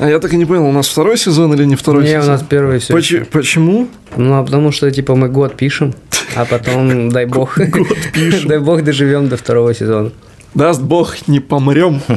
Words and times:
А 0.00 0.08
я 0.08 0.18
так 0.20 0.32
и 0.32 0.36
не 0.36 0.44
понял, 0.46 0.64
у 0.66 0.72
нас 0.72 0.86
второй 0.88 1.18
сезон 1.18 1.52
или 1.54 1.64
не 1.64 1.74
второй 1.76 2.04
Не, 2.04 2.10
сезон? 2.10 2.24
у 2.24 2.32
нас 2.32 2.44
первый 2.48 2.78
все. 2.78 2.92
Поч- 2.94 3.26
Почему? 3.32 3.88
Ну, 4.16 4.34
а 4.38 4.44
потому 4.44 4.70
что, 4.70 4.90
типа, 4.92 5.16
мы 5.16 5.28
год 5.28 5.56
пишем, 5.56 5.92
а 6.36 6.44
потом, 6.44 7.08
дай 7.12 7.26
бог, 7.26 7.58
дай 8.46 8.58
бог 8.60 8.82
доживем 8.84 9.28
до 9.28 9.36
второго 9.36 9.74
сезона. 9.74 10.12
Даст 10.54 10.80
бог, 10.80 11.26
не 11.28 11.40
помрем. 11.40 12.00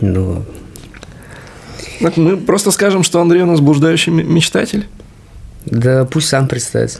Ну, 0.00 0.44
Так 2.00 2.16
мы 2.16 2.36
просто 2.38 2.70
скажем, 2.70 3.02
что 3.02 3.20
Андрей 3.20 3.42
у 3.42 3.46
нас 3.46 3.60
блуждающий 3.60 4.10
мечтатель. 4.12 4.86
да 5.66 6.04
пусть 6.04 6.28
сам 6.28 6.48
представится. 6.48 6.98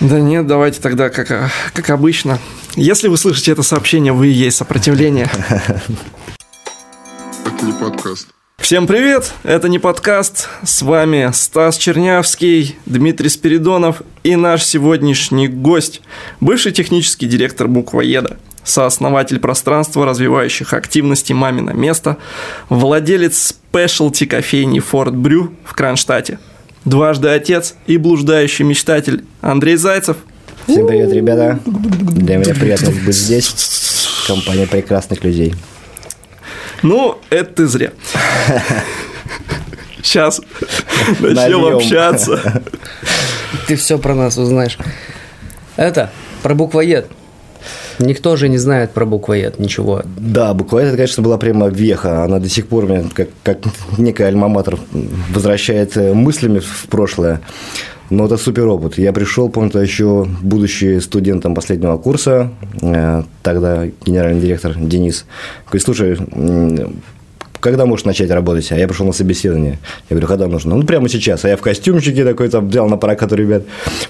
Да 0.00 0.20
нет, 0.20 0.46
давайте 0.46 0.80
тогда, 0.80 1.10
как, 1.10 1.30
а, 1.30 1.48
как 1.74 1.90
обычно. 1.90 2.38
Если 2.76 3.08
вы 3.08 3.16
слышите 3.16 3.52
это 3.52 3.62
сообщение, 3.62 4.12
вы 4.12 4.28
и 4.28 4.32
есть 4.32 4.56
сопротивление. 4.56 5.28
Это 7.46 7.64
не 7.66 7.72
подкаст. 7.72 8.28
Всем 8.58 8.86
привет! 8.86 9.32
Это 9.44 9.68
не 9.68 9.78
подкаст. 9.78 10.48
С 10.62 10.82
вами 10.82 11.30
Стас 11.32 11.78
Чернявский, 11.78 12.76
Дмитрий 12.84 13.30
Спиридонов 13.30 14.02
и 14.24 14.36
наш 14.36 14.62
сегодняшний 14.62 15.48
гость, 15.48 16.02
бывший 16.40 16.72
технический 16.72 17.26
директор 17.26 17.66
буквоеда, 17.66 18.36
сооснователь 18.64 19.38
пространства 19.38 20.04
развивающих 20.04 20.74
активности 20.74 21.32
«Мамино 21.32 21.70
место», 21.70 22.18
владелец 22.68 23.38
спешлти 23.38 24.26
кофейни 24.26 24.80
«Форт 24.80 25.16
Брю» 25.16 25.54
в 25.64 25.72
Кронштадте, 25.72 26.38
дважды 26.84 27.28
отец 27.28 27.74
и 27.86 27.96
блуждающий 27.96 28.66
мечтатель 28.66 29.24
Андрей 29.40 29.76
Зайцев. 29.76 30.18
Всем 30.66 30.86
привет, 30.86 31.10
ребята. 31.12 31.58
Для 31.64 32.36
меня 32.36 32.54
приятно 32.54 32.90
быть 32.90 33.16
здесь. 33.16 33.54
Компания 34.26 34.66
прекрасных 34.66 35.24
людей. 35.24 35.54
Ну, 36.82 37.18
это 37.30 37.54
ты 37.54 37.66
зря. 37.66 37.92
Сейчас 40.02 40.40
начнем 41.20 41.76
общаться. 41.76 42.62
Ты 43.66 43.76
все 43.76 43.98
про 43.98 44.14
нас 44.14 44.38
узнаешь. 44.38 44.78
Это, 45.76 46.10
про 46.42 46.54
буквоед. 46.54 47.06
Никто 47.98 48.36
же 48.36 48.48
не 48.48 48.58
знает 48.58 48.92
про 48.92 49.04
буквоед, 49.04 49.58
ничего. 49.58 50.02
Да, 50.04 50.54
буквально 50.54 50.88
это, 50.88 50.96
конечно, 50.96 51.22
была 51.22 51.36
прямо 51.36 51.68
веха. 51.68 52.24
Она 52.24 52.38
до 52.38 52.48
сих 52.48 52.68
пор 52.68 52.86
меня, 52.86 53.04
как, 53.12 53.28
как 53.42 53.58
некий 53.96 54.22
альма-матер, 54.22 54.78
возвращает 55.30 55.96
э, 55.96 56.14
мыслями 56.14 56.60
в 56.60 56.86
прошлое. 56.88 57.40
Но 58.10 58.24
это 58.26 58.36
супер 58.38 58.66
опыт. 58.66 58.98
Я 58.98 59.12
пришел, 59.12 59.48
помню, 59.50 59.70
тогда 59.70 59.84
еще 59.84 60.26
будучи 60.40 60.98
студентом 60.98 61.54
последнего 61.54 61.98
курса, 61.98 62.50
э, 62.80 63.22
тогда 63.42 63.86
генеральный 64.06 64.40
директор 64.40 64.74
Денис, 64.74 65.26
говорит, 65.66 65.84
слушай, 65.84 66.18
когда 67.60 67.86
можешь 67.86 68.06
начать 68.06 68.30
работать? 68.30 68.70
А 68.72 68.78
я 68.78 68.86
пришел 68.86 69.04
на 69.04 69.12
собеседование. 69.12 69.78
Я 70.08 70.14
говорю, 70.14 70.28
когда 70.28 70.46
нужно? 70.46 70.76
Ну, 70.76 70.84
прямо 70.84 71.08
сейчас. 71.08 71.44
А 71.44 71.48
я 71.48 71.56
в 71.56 71.60
костюмчике 71.60 72.24
такой, 72.24 72.48
там, 72.48 72.68
взял 72.68 72.88
на 72.88 72.96
прокат 72.96 73.32
у 73.32 73.34
ребят 73.34 73.64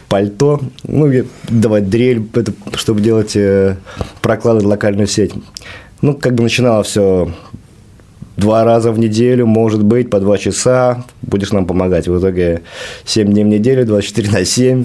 пальто. 0.08 0.60
Ну, 0.84 1.10
давать 1.48 1.88
дрель, 1.88 2.28
чтобы 2.74 3.00
делать, 3.00 3.36
э, 3.36 3.76
прокладывать 4.20 4.66
локальную 4.66 5.06
сеть. 5.06 5.32
Ну, 6.02 6.14
как 6.14 6.34
бы 6.34 6.42
начинало 6.42 6.82
все 6.82 7.32
два 8.38 8.64
раза 8.64 8.92
в 8.92 8.98
неделю, 8.98 9.46
может 9.46 9.84
быть, 9.84 10.10
по 10.10 10.20
два 10.20 10.38
часа, 10.38 11.04
будешь 11.22 11.50
нам 11.50 11.66
помогать. 11.66 12.06
В 12.06 12.18
итоге 12.18 12.62
7 13.04 13.30
дней 13.30 13.44
в 13.44 13.48
неделю, 13.48 13.84
24 13.84 14.30
на 14.30 14.44
7 14.44 14.84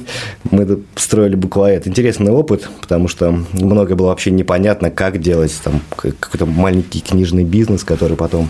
мы 0.49 0.79
строили 0.95 1.35
буквоед. 1.35 1.87
Интересный 1.87 2.31
опыт, 2.31 2.67
потому 2.81 3.07
что 3.07 3.39
многое 3.53 3.95
было 3.95 4.07
вообще 4.07 4.31
непонятно, 4.31 4.89
как 4.89 5.21
делать 5.21 5.53
там 5.63 5.81
какой-то 5.95 6.47
маленький 6.47 7.01
книжный 7.01 7.43
бизнес, 7.43 7.83
который 7.83 8.17
потом 8.17 8.49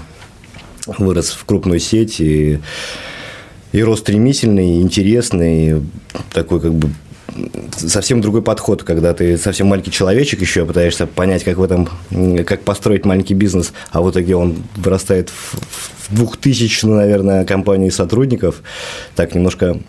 вырос 0.98 1.32
в 1.32 1.44
крупную 1.44 1.80
сеть 1.80 2.22
и, 2.22 2.60
и 3.74 3.84
рос 3.84 4.00
стремительный, 4.00 4.82
интересный, 4.82 5.82
такой 6.32 6.62
как 6.62 6.74
бы 6.74 6.90
совсем 7.76 8.22
другой 8.22 8.42
подход, 8.42 8.84
когда 8.84 9.14
ты 9.14 9.38
совсем 9.38 9.68
маленький 9.68 9.92
человечек 9.92 10.42
еще 10.42 10.66
пытаешься 10.66 11.08
понять, 11.08 11.44
как 11.44 11.58
в 11.58 11.64
этом, 11.64 11.90
как 12.46 12.62
построить 12.62 13.06
маленький 13.06 13.34
бизнес, 13.34 13.74
а 13.92 14.02
в 14.02 14.12
итоге 14.12 14.36
он 14.36 14.64
вырастает 14.76 15.30
в, 15.30 15.56
в 16.10 16.16
двухтысячную, 16.16 16.98
наверное, 16.98 17.46
компанию 17.46 17.92
сотрудников. 17.92 18.62
Так 19.16 19.36
немножко 19.36 19.80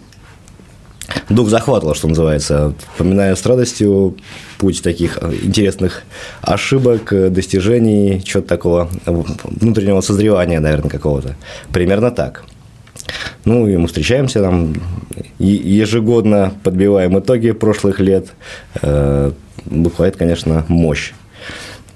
дух 1.28 1.49
захватывал, 1.49 1.94
что 1.94 2.09
называется. 2.09 2.75
Вспоминаю 2.93 3.37
с 3.37 3.44
радостью 3.47 4.16
путь 4.59 4.83
таких 4.83 5.19
интересных 5.43 6.03
ошибок, 6.41 7.12
достижений, 7.33 8.22
чего-то 8.25 8.49
такого 8.49 8.91
внутреннего 9.06 10.00
созревания, 10.00 10.60
наверное, 10.60 10.91
какого-то. 10.91 11.37
Примерно 11.72 12.10
так. 12.10 12.44
Ну, 13.44 13.66
и 13.69 13.77
мы 13.77 13.87
встречаемся 13.87 14.41
там 14.41 14.75
ежегодно, 15.38 16.53
подбиваем 16.62 17.19
итоги 17.19 17.53
прошлых 17.53 18.00
лет. 18.00 18.28
Э, 18.82 19.32
Буквально, 19.66 20.16
конечно, 20.19 20.65
мощь. 20.69 21.12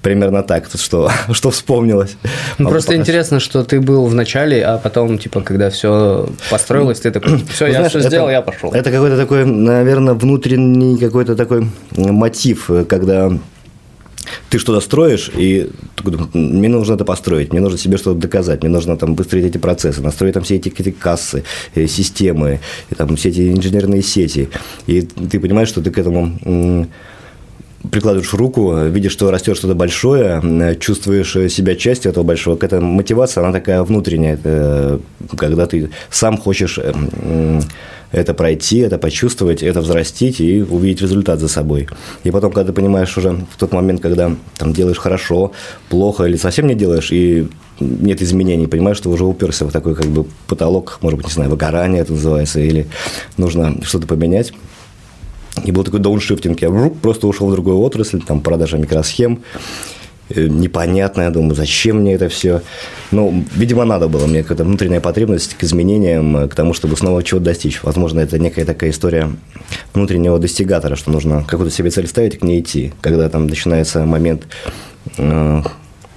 Примерно 0.01 0.43
так, 0.43 0.67
что, 0.75 1.11
что 1.31 1.49
вспомнилось. 1.51 2.15
Ну, 2.57 2.69
просто 2.69 2.91
пока- 2.91 3.01
интересно, 3.01 3.39
что 3.39 3.63
ты 3.63 3.79
был 3.81 4.05
в 4.07 4.15
начале, 4.15 4.63
а 4.65 4.77
потом, 4.77 5.17
типа, 5.17 5.41
когда 5.41 5.69
все 5.69 6.29
построилось, 6.49 6.99
ты 7.01 7.11
такой, 7.11 7.37
все, 7.51 7.65
я 7.67 7.73
знаешь, 7.73 7.89
все 7.89 7.99
это- 7.99 8.09
сделал, 8.09 8.29
я 8.29 8.41
пошел. 8.41 8.71
Это 8.71 8.91
какой-то 8.91 9.17
такой, 9.17 9.45
наверное, 9.45 10.13
внутренний 10.13 10.97
какой-то 10.97 11.35
такой 11.35 11.67
мотив, 11.95 12.71
э, 12.71 12.85
когда 12.85 13.31
ты 14.49 14.59
что-то 14.59 14.81
строишь, 14.81 15.31
и 15.35 15.69
мне 16.33 16.69
нужно 16.69 16.95
это 16.95 17.05
построить, 17.05 17.51
мне 17.51 17.61
нужно 17.61 17.77
себе 17.77 17.97
что-то 17.97 18.19
доказать, 18.19 18.63
мне 18.63 18.71
нужно 18.71 18.97
там 18.97 19.15
выстроить 19.15 19.45
эти 19.45 19.57
процессы, 19.57 20.01
настроить 20.01 20.33
там 20.33 20.43
все 20.43 20.55
эти, 20.55 20.69
эти 20.69 20.91
кассы, 20.91 21.43
э, 21.75 21.87
системы, 21.87 22.59
и, 22.89 22.95
там 22.95 23.15
все 23.15 23.29
эти 23.29 23.51
инженерные 23.51 24.01
сети. 24.01 24.49
И 24.87 25.01
ты 25.01 25.39
понимаешь, 25.39 25.69
что 25.69 25.81
ты 25.81 25.91
к 25.91 25.97
этому 25.97 26.87
прикладываешь 27.91 28.33
руку, 28.33 28.75
видишь, 28.87 29.11
что 29.13 29.31
растет 29.31 29.57
что-то 29.57 29.75
большое, 29.75 30.41
э, 30.43 30.75
чувствуешь 30.75 31.35
э, 31.35 31.49
себя 31.49 31.75
частью 31.75 32.11
этого 32.11 32.23
большого. 32.23 32.55
Какая-то 32.55 32.81
мотивация, 32.81 33.43
она 33.43 33.53
такая 33.53 33.83
внутренняя, 33.83 34.33
это 34.33 34.99
когда 35.37 35.65
ты 35.65 35.89
сам 36.09 36.37
хочешь 36.37 36.77
э, 36.81 37.61
это 38.11 38.33
пройти, 38.33 38.79
это 38.79 38.97
почувствовать, 38.97 39.63
это 39.63 39.81
взрастить 39.81 40.39
и 40.39 40.61
увидеть 40.61 41.01
результат 41.01 41.39
за 41.39 41.47
собой. 41.47 41.87
И 42.23 42.31
потом, 42.31 42.51
когда 42.51 42.71
ты 42.71 42.73
понимаешь 42.73 43.17
уже 43.17 43.31
в 43.31 43.57
тот 43.57 43.71
момент, 43.71 44.01
когда 44.01 44.35
там 44.57 44.73
делаешь 44.73 44.97
хорошо, 44.97 45.51
плохо 45.89 46.25
или 46.25 46.37
совсем 46.37 46.67
не 46.67 46.75
делаешь, 46.75 47.11
и 47.11 47.47
нет 47.79 48.21
изменений, 48.21 48.67
понимаешь, 48.67 48.97
что 48.97 49.09
уже 49.09 49.25
уперся 49.25 49.65
в 49.65 49.71
такой 49.71 49.95
как 49.95 50.07
бы 50.07 50.25
потолок, 50.47 50.97
может 51.01 51.17
быть, 51.17 51.27
не 51.27 51.33
знаю, 51.33 51.49
выгорание 51.49 52.01
это 52.01 52.13
называется, 52.13 52.59
или 52.59 52.87
нужно 53.37 53.77
что-то 53.83 54.07
поменять, 54.07 54.53
и 55.63 55.71
был 55.71 55.83
такой 55.83 55.99
дауншифтинг. 55.99 56.61
Я 56.61 56.91
просто 57.01 57.27
ушел 57.27 57.47
в 57.47 57.51
другую 57.51 57.79
отрасль, 57.79 58.21
там 58.21 58.41
продажа 58.41 58.77
микросхем. 58.77 59.43
Э, 60.29 60.47
Непонятно, 60.47 61.23
я 61.23 61.29
думаю, 61.29 61.55
зачем 61.55 61.97
мне 61.97 62.13
это 62.13 62.29
все. 62.29 62.61
Ну, 63.11 63.43
видимо, 63.55 63.85
надо 63.85 64.07
было. 64.07 64.27
Мне 64.27 64.43
какая-то 64.43 64.63
внутренняя 64.63 65.01
потребность 65.01 65.55
к 65.55 65.63
изменениям, 65.63 66.37
э, 66.37 66.47
к 66.47 66.55
тому, 66.55 66.73
чтобы 66.73 66.95
снова 66.95 67.23
чего-то 67.23 67.45
достичь. 67.45 67.81
Возможно, 67.83 68.19
это 68.19 68.39
некая 68.39 68.65
такая 68.65 68.91
история 68.91 69.29
внутреннего 69.93 70.39
достигатора, 70.39 70.95
что 70.95 71.11
нужно 71.11 71.43
какую-то 71.47 71.75
себе 71.75 71.89
цель 71.89 72.07
ставить 72.07 72.39
к 72.39 72.43
ней 72.43 72.61
идти. 72.61 72.93
Когда 73.01 73.29
там 73.29 73.47
начинается 73.47 74.05
момент 74.05 74.43
э, 75.17 75.61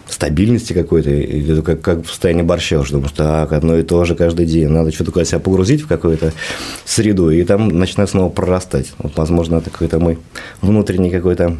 стабильности 0.09 0.73
какой-то, 0.73 1.09
ты 1.09 1.63
как, 1.63 1.81
как 1.81 2.05
в 2.05 2.09
состоянии 2.09 2.43
борща 2.43 2.79
уже 2.79 2.93
думаешь, 2.93 3.13
так, 3.13 3.53
одно 3.53 3.79
и 3.79 3.83
то 3.83 4.05
же 4.05 4.15
каждый 4.15 4.47
день, 4.47 4.69
надо 4.69 4.91
что-то 4.93 5.07
такое 5.11 5.25
себя 5.25 5.39
погрузить 5.39 5.83
в 5.83 5.87
какую-то 5.87 6.33
среду, 6.85 7.31
и 7.31 7.43
там 7.45 7.69
начинает 7.69 8.11
снова 8.11 8.29
прорастать. 8.29 8.93
Вот, 8.99 9.17
возможно, 9.17 9.57
это 9.57 9.71
какой-то 9.71 9.99
мой 9.99 10.19
внутренний 10.61 11.11
какой-то 11.11 11.57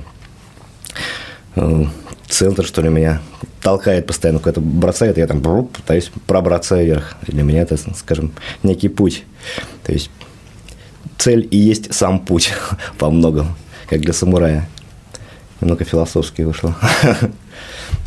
э, 1.57 1.85
центр, 2.33 2.65
что 2.65 2.83
ли, 2.83 2.89
меня 2.89 3.21
толкает 3.61 4.07
постоянно, 4.07 4.39
куда-то 4.39 4.61
бросает, 4.61 5.19
я 5.19 5.27
там 5.27 5.41
бруп, 5.41 5.77
пытаюсь 5.77 6.11
пробраться 6.27 6.83
вверх. 6.83 7.17
Для 7.27 7.43
меня 7.43 7.63
это, 7.63 7.77
скажем, 7.95 8.33
некий 8.63 8.89
путь. 8.89 9.25
То 9.85 9.93
есть 9.93 10.11
цель 11.19 11.47
и 11.51 11.57
есть 11.57 11.95
сам 11.95 12.19
путь 12.19 12.53
во 12.99 13.11
многом, 13.11 13.55
как 13.89 14.01
для 14.01 14.13
самурая. 14.13 14.69
Немного 15.61 15.85
философски 15.85 16.43
вышло. 16.43 16.77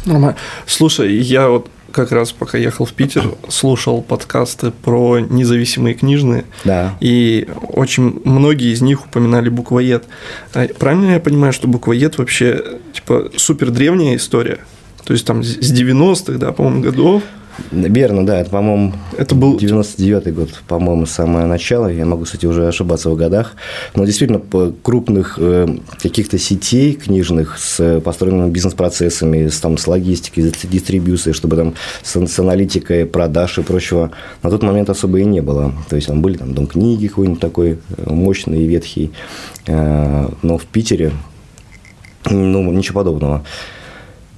Слушай, 0.66 1.16
я 1.16 1.48
вот 1.48 1.70
как 1.96 2.12
раз 2.12 2.34
пока 2.34 2.58
ехал 2.58 2.86
в 2.86 2.92
Питер, 2.92 3.24
слушал 3.48 4.02
подкасты 4.02 4.72
про 4.72 5.20
независимые 5.20 5.96
книжные, 5.96 6.44
Да. 6.66 6.98
и 7.00 7.48
очень 7.70 8.22
многие 8.26 8.74
из 8.74 8.82
них 8.82 9.06
упоминали 9.06 9.48
буквоед. 9.48 10.04
А 10.54 10.68
Правильно 10.78 11.12
я 11.14 11.20
понимаю, 11.22 11.54
что 11.54 11.70
буквоед 11.70 12.18
вообще 12.18 12.62
типа 12.94 13.32
супер 13.38 13.72
древняя 13.72 14.18
история? 14.18 14.60
То 15.06 15.14
есть 15.14 15.26
там 15.26 15.42
с 15.44 15.72
90-х, 15.72 16.38
да, 16.38 16.52
по-моему, 16.52 16.82
годов. 16.82 17.24
Верно, 17.72 18.26
да, 18.26 18.40
это, 18.40 18.50
по-моему, 18.50 18.94
Это 19.18 19.34
был 19.34 19.58
99-й 19.58 20.32
год, 20.32 20.50
по-моему, 20.68 21.06
самое 21.06 21.46
начало. 21.46 21.88
Я 21.88 22.06
могу, 22.06 22.26
кстати, 22.26 22.46
уже 22.46 22.68
ошибаться 22.68 23.10
в 23.10 23.16
годах. 23.16 23.56
Но 23.96 24.06
действительно, 24.06 24.40
по 24.40 24.74
крупных 24.84 25.40
э, 25.40 25.68
каких-то 26.02 26.38
сетей 26.38 26.94
книжных 26.94 27.58
с 27.58 27.80
э, 27.80 28.02
построенными 28.02 28.50
бизнес-процессами, 28.50 29.48
с, 29.48 29.60
там, 29.60 29.78
с 29.78 29.88
логистикой, 29.88 30.52
с 30.52 30.66
дистрибьюцией, 30.66 31.34
чтобы 31.34 31.56
там 31.56 31.74
с, 32.04 32.16
с 32.28 32.40
аналитикой 32.40 33.06
продаж 33.06 33.58
и 33.58 33.62
прочего, 33.62 34.12
на 34.44 34.50
тот 34.50 34.62
момент 34.62 34.90
особо 34.90 35.20
и 35.20 35.26
не 35.26 35.42
было. 35.42 35.74
То 35.90 35.96
есть, 35.96 36.08
там 36.08 36.22
были 36.22 36.38
там 36.38 36.54
дом 36.54 36.68
книги 36.68 37.08
какой-нибудь 37.08 37.40
такой 37.40 37.80
э, 37.98 38.14
мощный 38.14 38.64
и 38.64 38.68
ветхий. 38.68 39.12
Но 39.68 40.60
в 40.60 40.66
Питере, 40.66 41.12
ну, 42.30 42.72
ничего 42.72 43.00
подобного. 43.00 43.44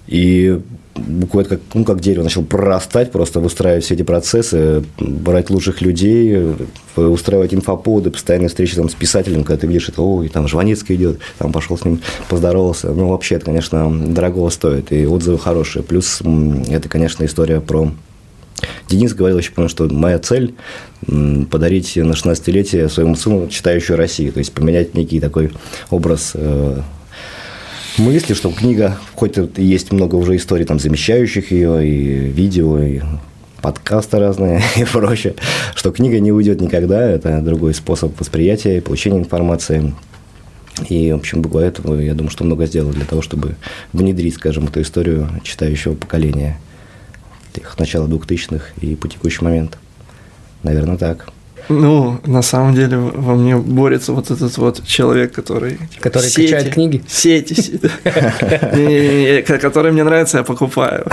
И 0.07 0.61
буквально 0.97 1.49
как, 1.49 1.59
ну, 1.73 1.83
как 1.83 1.99
дерево 1.99 2.23
начал 2.23 2.43
прорастать, 2.43 3.11
просто 3.11 3.39
выстраивать 3.39 3.85
все 3.85 3.93
эти 3.93 4.03
процессы, 4.03 4.83
брать 4.99 5.49
лучших 5.49 5.81
людей, 5.81 6.55
устраивать 6.95 7.53
инфоповоды, 7.53 8.11
постоянные 8.11 8.49
встречи 8.49 8.75
там, 8.75 8.89
с 8.89 8.93
писателем, 8.93 9.43
когда 9.43 9.61
ты 9.61 9.67
видишь, 9.67 9.89
это, 9.89 10.01
ой, 10.01 10.29
там 10.29 10.47
Жванецкий 10.47 10.95
идет, 10.95 11.19
там 11.37 11.51
пошел 11.51 11.77
с 11.77 11.85
ним, 11.85 12.01
поздоровался. 12.29 12.91
Ну, 12.91 13.09
вообще, 13.09 13.35
это, 13.35 13.45
конечно, 13.45 13.91
дорогого 14.13 14.49
стоит, 14.49 14.91
и 14.91 15.05
отзывы 15.05 15.37
хорошие. 15.37 15.83
Плюс 15.83 16.21
это, 16.69 16.89
конечно, 16.89 17.25
история 17.25 17.61
про 17.61 17.91
Денис 18.89 19.13
говорил 19.13 19.37
еще, 19.37 19.51
помню, 19.51 19.69
что 19.69 19.87
моя 19.87 20.19
цель 20.19 20.55
подарить 21.51 21.95
на 21.95 22.13
16-летие 22.13 22.89
своему 22.89 23.15
сыну 23.15 23.47
читающую 23.47 23.97
Россию, 23.97 24.33
то 24.33 24.39
есть 24.39 24.51
поменять 24.53 24.93
некий 24.93 25.19
такой 25.19 25.51
образ 25.89 26.31
э, 26.33 26.81
мысли, 27.97 28.33
что 28.33 28.51
книга, 28.51 28.97
хоть 29.15 29.37
есть 29.57 29.91
много 29.91 30.15
уже 30.15 30.35
историй, 30.35 30.65
там, 30.65 30.79
замещающих 30.79 31.51
ее, 31.51 31.87
и 31.87 32.29
видео, 32.29 32.79
и 32.79 33.01
подкасты 33.61 34.19
разные 34.19 34.61
и 34.75 34.83
прочее, 34.83 35.35
что 35.75 35.91
книга 35.91 36.19
не 36.19 36.31
уйдет 36.31 36.61
никогда, 36.61 37.01
это 37.09 37.41
другой 37.41 37.73
способ 37.73 38.19
восприятия 38.19 38.77
и 38.77 38.81
получения 38.81 39.19
информации. 39.19 39.93
И, 40.89 41.11
в 41.11 41.15
общем, 41.15 41.41
буквально 41.41 42.01
я 42.01 42.13
думаю, 42.13 42.31
что 42.31 42.43
много 42.43 42.67
сделал 42.67 42.91
для 42.91 43.05
того, 43.05 43.21
чтобы 43.21 43.55
внедрить, 43.93 44.35
скажем, 44.35 44.65
эту 44.65 44.81
историю 44.81 45.29
читающего 45.43 45.95
поколения 45.95 46.59
тех 47.53 47.77
начала 47.79 48.07
2000-х 48.07 48.65
и 48.81 48.95
по 48.95 49.07
текущий 49.07 49.43
момент. 49.43 49.79
Наверное, 50.61 50.97
так. 50.97 51.29
Ну, 51.69 52.19
на 52.25 52.41
самом 52.41 52.73
деле 52.75 52.97
во 52.97 53.35
мне 53.35 53.57
борется 53.57 54.13
вот 54.13 54.31
этот 54.31 54.57
вот 54.57 54.85
человек, 54.85 55.33
который... 55.33 55.77
Который 55.99 56.31
качает 56.31 56.73
книги? 56.73 57.03
Сети, 57.07 57.53
сети. 57.53 57.89
Который 59.61 59.91
мне 59.91 60.03
нравится, 60.03 60.37
я 60.37 60.43
покупаю. 60.43 61.05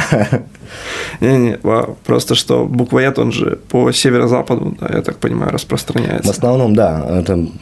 Не-не. 1.21 1.59
Просто 2.05 2.35
что 2.35 2.65
буквоед, 2.65 3.19
он 3.19 3.33
же 3.33 3.59
по 3.69 3.91
северо-западу, 3.93 4.77
я 4.81 5.03
так 5.03 5.19
понимаю, 5.19 5.51
В 5.51 5.55
распространяется. 5.55 6.31
основном, 6.31 6.75
да, 6.75 7.05
это 7.21 7.27
там 7.27 7.53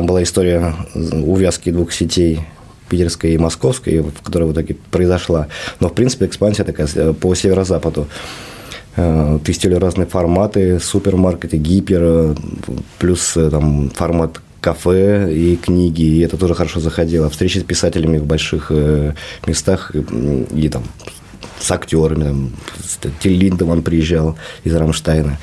была 0.00 0.22
история 0.22 0.74
увязки 0.94 1.70
двух 1.70 1.92
сетей 1.92 2.40
питерской 2.88 3.32
и 3.32 3.38
московской, 3.38 4.00
в 4.00 4.22
которая 4.22 4.48
в 4.48 4.52
итоге 4.52 4.76
произошла. 4.90 5.46
Но, 5.78 5.88
в 5.88 5.94
принципе, 5.94 6.26
экспансия 6.26 6.64
такая 6.64 6.88
э, 6.94 7.12
по 7.14 7.34
северо-западу. 7.34 8.08
Э, 8.96 9.38
Тестили 9.44 9.74
разные 9.74 10.06
форматы, 10.06 10.80
супермаркеты, 10.80 11.56
гипер, 11.56 12.34
плюс 12.98 13.36
э, 13.36 13.48
там 13.50 13.90
формат 13.90 14.40
кафе 14.60 15.32
и 15.32 15.56
книги, 15.56 16.02
и 16.02 16.20
это 16.20 16.36
тоже 16.36 16.54
хорошо 16.54 16.80
заходило. 16.80 17.30
Встречи 17.30 17.58
с 17.58 17.62
писателями 17.62 18.18
в 18.18 18.26
больших 18.26 18.66
э, 18.70 19.14
местах 19.46 19.92
и 19.94 20.68
там 20.68 20.82
с 21.58 21.70
актерами, 21.70 22.50
там, 23.00 23.12
Тиль 23.20 23.38
Линдеман 23.38 23.82
приезжал 23.82 24.36
из 24.64 24.74
Рамштайна. 24.74 25.38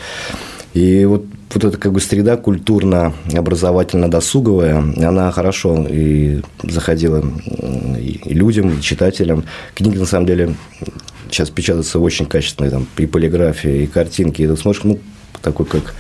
И 0.74 1.06
вот, 1.06 1.26
вот 1.54 1.64
эта 1.64 1.78
как 1.78 1.94
бы 1.94 2.00
среда 2.00 2.38
культурно-образовательно-досуговая, 2.38 5.04
она 5.04 5.32
хорошо 5.32 5.88
и 5.90 6.42
заходила 6.64 7.24
и 7.98 8.20
людям, 8.26 8.70
и 8.70 8.80
читателям. 8.82 9.44
Книги, 9.74 9.98
на 9.98 10.06
самом 10.06 10.28
деле, 10.28 10.56
сейчас 11.32 11.50
печатаются 11.50 12.00
очень 12.00 12.26
качественные, 12.26 12.72
там, 12.72 12.88
и 12.98 13.06
полиграфия, 13.06 13.84
и 13.84 13.88
картинки. 13.88 14.42
И 14.42 14.48
ты 14.48 14.56
смотришь, 14.58 14.84
ну, 14.84 15.00
такой 15.42 15.66
как 15.66 15.94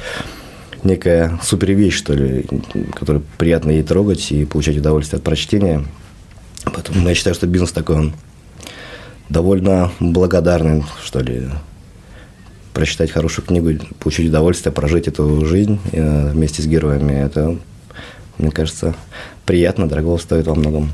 некая 0.83 1.39
супер 1.44 1.71
вещь, 1.71 1.97
что 1.97 2.13
ли, 2.13 2.45
которую 2.94 3.24
приятно 3.38 3.71
ей 3.71 3.83
трогать 3.83 4.31
и 4.31 4.45
получать 4.45 4.77
удовольствие 4.77 5.18
от 5.18 5.24
прочтения. 5.24 5.85
Поэтому 6.65 7.07
я 7.07 7.15
считаю, 7.15 7.35
что 7.35 7.47
бизнес 7.47 7.71
такой, 7.71 7.97
он 7.97 8.13
довольно 9.29 9.91
благодарный, 10.00 10.83
что 11.03 11.19
ли, 11.19 11.50
прочитать 12.73 13.12
хорошую 13.12 13.45
книгу, 13.45 13.83
получить 14.00 14.30
удовольствие, 14.30 14.71
прожить 14.71 15.07
эту 15.07 15.45
жизнь 15.45 15.80
э, 15.91 16.31
вместе 16.31 16.62
с 16.62 16.68
героями. 16.68 17.13
Это, 17.13 17.57
мне 18.38 18.51
кажется, 18.51 18.95
приятно, 19.45 19.89
дорого 19.89 20.18
стоит 20.18 20.47
во 20.47 20.56
многом. 20.56 20.91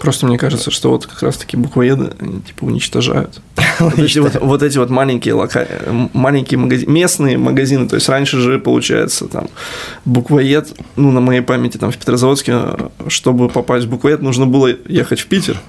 Просто 0.00 0.26
мне 0.26 0.38
кажется, 0.38 0.70
что 0.70 0.90
вот 0.90 1.06
как 1.06 1.22
раз-таки 1.22 1.56
буквоеды, 1.56 2.12
они 2.20 2.40
типа 2.40 2.64
уничтожают. 2.64 3.40
Вот 3.80 3.98
эти 3.98 4.18
вот, 4.18 4.34
вот 4.40 4.62
эти 4.62 4.76
вот 4.76 4.90
маленькие, 4.90 5.34
лока... 5.34 5.66
маленькие 6.12 6.58
магазины, 6.58 6.90
местные 6.90 7.38
магазины, 7.38 7.88
то 7.88 7.94
есть 7.94 8.08
раньше 8.08 8.38
же, 8.38 8.58
получается, 8.58 9.26
там, 9.28 9.48
буквоед, 10.04 10.72
ну, 10.96 11.12
на 11.12 11.20
моей 11.20 11.42
памяти, 11.42 11.76
там, 11.76 11.92
в 11.92 11.96
Петрозаводске, 11.96 12.60
чтобы 13.06 13.48
попасть 13.48 13.86
в 13.86 13.90
буквоед, 13.90 14.20
нужно 14.20 14.46
было 14.46 14.70
ехать 14.88 15.20
в 15.20 15.26
Питер, 15.26 15.60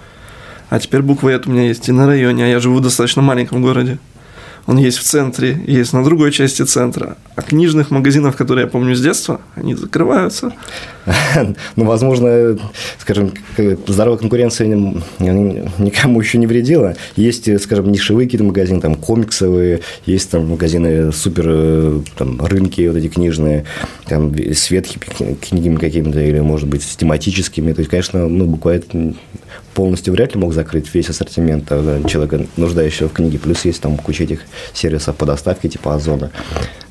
а 0.69 0.79
теперь 0.79 1.01
буквоед 1.01 1.45
у 1.45 1.51
меня 1.51 1.67
есть 1.67 1.87
и 1.87 1.91
на 1.91 2.07
районе, 2.07 2.45
а 2.45 2.47
я 2.47 2.59
живу 2.59 2.77
в 2.77 2.81
достаточно 2.81 3.21
маленьком 3.21 3.61
городе. 3.61 3.99
Он 4.69 4.77
есть 4.77 4.99
в 4.99 5.03
центре, 5.03 5.57
есть 5.65 5.93
на 5.93 6.03
другой 6.03 6.31
части 6.31 6.61
центра. 6.61 7.17
А 7.35 7.41
книжных 7.41 7.89
магазинов, 7.89 8.35
которые 8.35 8.65
я 8.65 8.69
помню 8.69 8.93
с 8.95 9.01
детства, 9.01 9.41
они 9.55 9.73
закрываются. 9.73 10.53
Ну, 11.75 11.85
возможно, 11.85 12.55
скажем, 12.99 13.31
здоровая 13.87 14.19
конкуренция 14.19 14.67
ни- 14.67 15.01
ни- 15.17 15.81
никому 15.81 16.21
еще 16.21 16.37
не 16.37 16.45
вредила. 16.45 16.95
Есть, 17.15 17.47
э, 17.47 17.57
скажем, 17.57 17.91
нишевые 17.91 18.27
какие-то 18.27 18.43
магазины, 18.45 18.79
там, 18.79 18.93
комиксовые, 18.93 19.79
есть 20.05 20.29
там 20.29 20.47
магазины 20.49 21.11
супер, 21.11 21.45
э, 21.47 22.01
там, 22.15 22.39
рынки 22.45 22.87
вот 22.87 22.97
эти 22.97 23.07
книжные, 23.07 23.65
там, 24.05 24.35
с 24.37 24.69
ветхими 24.69 25.33
книгами 25.33 25.77
какими-то, 25.77 26.19
или, 26.19 26.41
может 26.41 26.67
быть, 26.67 26.83
с 26.83 26.95
тематическими. 26.95 27.73
То 27.73 27.79
есть, 27.79 27.89
конечно, 27.89 28.27
ну, 28.27 28.45
буквально 28.45 29.15
полностью 29.79 30.13
вряд 30.13 30.35
ли 30.35 30.41
мог 30.41 30.53
закрыть 30.53 30.93
весь 30.93 31.09
ассортимент 31.09 31.67
э, 31.69 32.01
человека, 32.05 32.45
нуждающего 32.57 33.07
в 33.07 33.13
книге. 33.13 33.39
Плюс 33.39 33.63
есть 33.63 33.79
там 33.79 33.95
куча 33.95 34.25
этих 34.25 34.41
сервисов 34.73 35.15
по 35.15 35.25
доставке, 35.25 35.69
типа 35.69 35.95
Озона. 35.95 36.31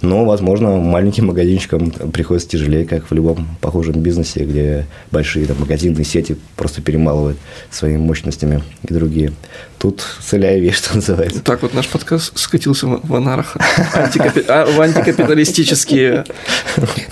Но, 0.00 0.24
возможно, 0.24 0.74
маленьким 0.78 1.26
магазинчикам 1.26 1.90
приходится 1.90 2.48
тяжелее, 2.48 2.86
как 2.86 3.10
в 3.10 3.12
любом 3.12 3.46
похожем 3.60 4.00
бизнесе, 4.00 4.42
где 4.42 4.86
большие 5.10 5.44
там, 5.44 5.60
магазинные 5.60 6.06
сети 6.06 6.38
просто 6.56 6.80
перемалывают 6.80 7.36
своими 7.70 7.98
мощностями 7.98 8.62
и 8.88 8.94
другие. 8.94 9.34
Тут 9.78 10.04
целяя 10.20 10.58
вещь, 10.58 10.76
что 10.78 10.96
называется. 10.96 11.40
Так 11.40 11.62
вот 11.62 11.72
наш 11.72 11.86
подкаст 11.86 12.36
скатился 12.36 12.86
в. 12.88 13.14
Антикапи- 13.14 14.44
а, 14.48 14.66
В 14.66 14.80
антикапиталистические 14.80 16.24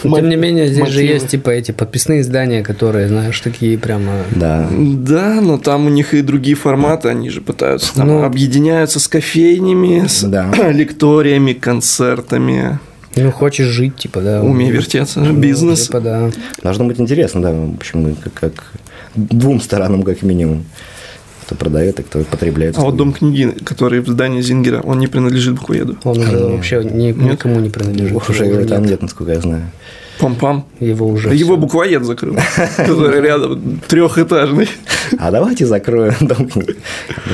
Но, 0.02 0.16
Тем 0.16 0.28
не 0.28 0.36
менее, 0.36 0.66
здесь 0.68 0.88
же 0.88 1.02
есть 1.02 1.28
типа 1.28 1.50
эти 1.50 1.70
подписные 1.70 2.22
издания, 2.22 2.62
которые, 2.64 3.06
знаешь, 3.08 3.38
такие 3.40 3.78
прямо... 3.78 4.24
Да. 4.34 4.68
Да, 4.70 5.40
но 5.40 5.58
там 5.58 5.86
у 5.86 5.90
них 5.90 6.12
и 6.14 6.22
другие 6.22 6.56
форматы, 6.56 7.08
они 7.08 7.30
же 7.30 7.40
пытаются 7.40 7.94
там 7.94 8.08
Ну. 8.08 8.24
объединяются 8.24 8.98
с 8.98 9.06
кофейнями, 9.06 10.06
с 10.08 10.22
Да. 10.22 10.50
лекториями, 10.72 11.52
концертами. 11.52 12.80
Ну, 13.14 13.30
хочешь 13.30 13.68
жить, 13.68 13.96
типа, 13.96 14.20
да. 14.20 14.42
Умей 14.42 14.70
вертеться, 14.70 15.20
Ну, 15.20 15.32
бизнес. 15.34 15.86
Типа, 15.86 16.00
да. 16.00 16.30
Должно 16.62 16.84
быть 16.84 17.00
интересно, 17.00 17.40
да, 17.42 17.52
в 17.52 17.74
общем, 17.76 18.14
как, 18.16 18.34
как 18.34 18.52
двум 19.14 19.60
сторонам, 19.60 20.02
как 20.02 20.22
минимум. 20.22 20.64
Кто 21.46 21.54
продает, 21.54 22.00
и 22.00 22.02
кто 22.02 22.20
потребляет. 22.24 22.76
А 22.76 22.80
вот 22.80 22.96
дом 22.96 23.12
книги, 23.12 23.54
который 23.64 24.00
в 24.00 24.08
здании 24.08 24.40
Зингера, 24.40 24.80
он 24.80 24.98
не 24.98 25.06
принадлежит 25.06 25.54
буквоеду. 25.54 25.96
Он 26.02 26.18
уже 26.18 26.36
вообще 26.38 26.82
ни- 26.84 27.12
никому 27.12 27.60
не 27.60 27.70
принадлежит. 27.70 28.16
Уже 28.28 28.44
Его 28.46 28.58
его 28.60 28.68
там 28.68 28.82
нет. 28.82 28.90
нет, 28.90 29.02
насколько 29.02 29.32
я 29.32 29.40
знаю. 29.40 29.70
Пам-пам. 30.18 30.64
Его 30.80 31.06
уже 31.06 31.28
Его 31.34 31.52
всё. 31.52 31.56
буквоед 31.56 32.04
закрыл, 32.04 32.36
который 32.76 33.20
рядом, 33.20 33.80
трехэтажный. 33.86 34.68
А 35.18 35.30
давайте 35.30 35.66
закроем 35.66 36.14
дом 36.20 36.48
книги. 36.48 36.76
Да. 37.08 37.32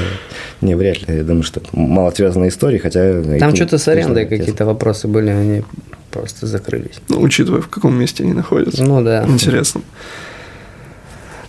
Не, 0.61 0.75
вряд 0.75 1.09
ли. 1.09 1.17
Я 1.17 1.23
думаю, 1.23 1.43
что 1.45 1.63
мало 1.73 2.11
связанная 2.11 2.49
история, 2.49 2.79
хотя... 2.81 3.23
Там 3.39 3.55
что-то 3.57 3.79
с 3.79 3.89
арендой 3.89 4.27
какие-то 4.27 4.65
вопросы 4.67 5.09
были, 5.09 5.31
они 5.31 5.63
просто 6.11 6.47
закрылись. 6.47 7.01
Ну, 7.09 7.21
учитывая, 7.21 7.63
в 7.63 7.69
каком 7.69 7.99
месте 7.99 8.25
они 8.25 8.33
находятся. 8.35 8.85
Ну 8.85 9.03
да. 9.03 9.25
Интересно. 9.27 9.81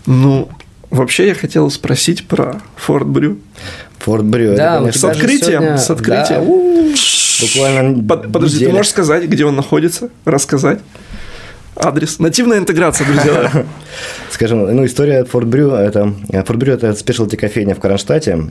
Ну, 0.05 0.50
вообще 0.94 1.28
я 1.28 1.36
хотел 1.36 1.70
спросить 1.70 2.28
про 2.28 2.62
Форт 2.76 3.08
Брю. 3.08 3.38
Форт 4.00 4.26
Брю. 4.26 4.56
Да, 4.56 4.82
это, 4.82 4.98
С 4.98 5.04
открытием, 5.04 5.62
сегодня- 5.62 5.78
с 5.78 5.90
открытием. 5.90 6.46
Да, 6.46 7.46
буквально 7.46 8.04
Под- 8.04 8.32
подожди, 8.32 8.66
ты 8.66 8.72
можешь 8.72 8.92
сказать, 8.92 9.24
где 9.26 9.46
он 9.46 9.56
находится? 9.56 10.10
Рассказать? 10.26 10.80
адрес. 11.76 12.20
Нативная 12.20 12.60
интеграция, 12.60 13.08
друзья. 13.08 13.66
Скажем, 14.30 14.60
ну, 14.76 14.86
история 14.86 15.24
Fort 15.24 15.46
Brew, 15.46 15.76
это, 15.76 16.14
Fort 16.30 16.58
Brew 16.58 16.72
это 16.74 16.94
спешлти 16.94 17.36
кофейня 17.36 17.74
в 17.74 17.80
Кронштадте. 17.80 18.50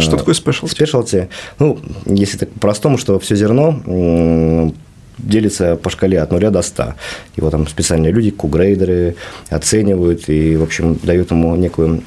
Что 0.00 0.16
такое 0.16 0.34
спешлти? 0.34 0.70
Спешлти, 0.70 1.28
ну, 1.58 1.78
если 2.06 2.38
так 2.38 2.50
по-простому, 2.52 2.96
что 2.98 3.18
все 3.18 3.36
зерно 3.36 4.72
делится 5.18 5.76
по 5.76 5.90
шкале 5.90 6.20
от 6.20 6.30
0 6.30 6.50
до 6.50 6.62
100. 6.62 6.94
Его 7.36 7.50
там 7.50 7.66
специальные 7.66 8.12
люди, 8.12 8.30
кугрейдеры, 8.30 9.16
оценивают 9.50 10.28
и, 10.28 10.56
в 10.56 10.62
общем, 10.62 10.98
дают 11.02 11.30
ему 11.30 11.54
некую 11.56 12.02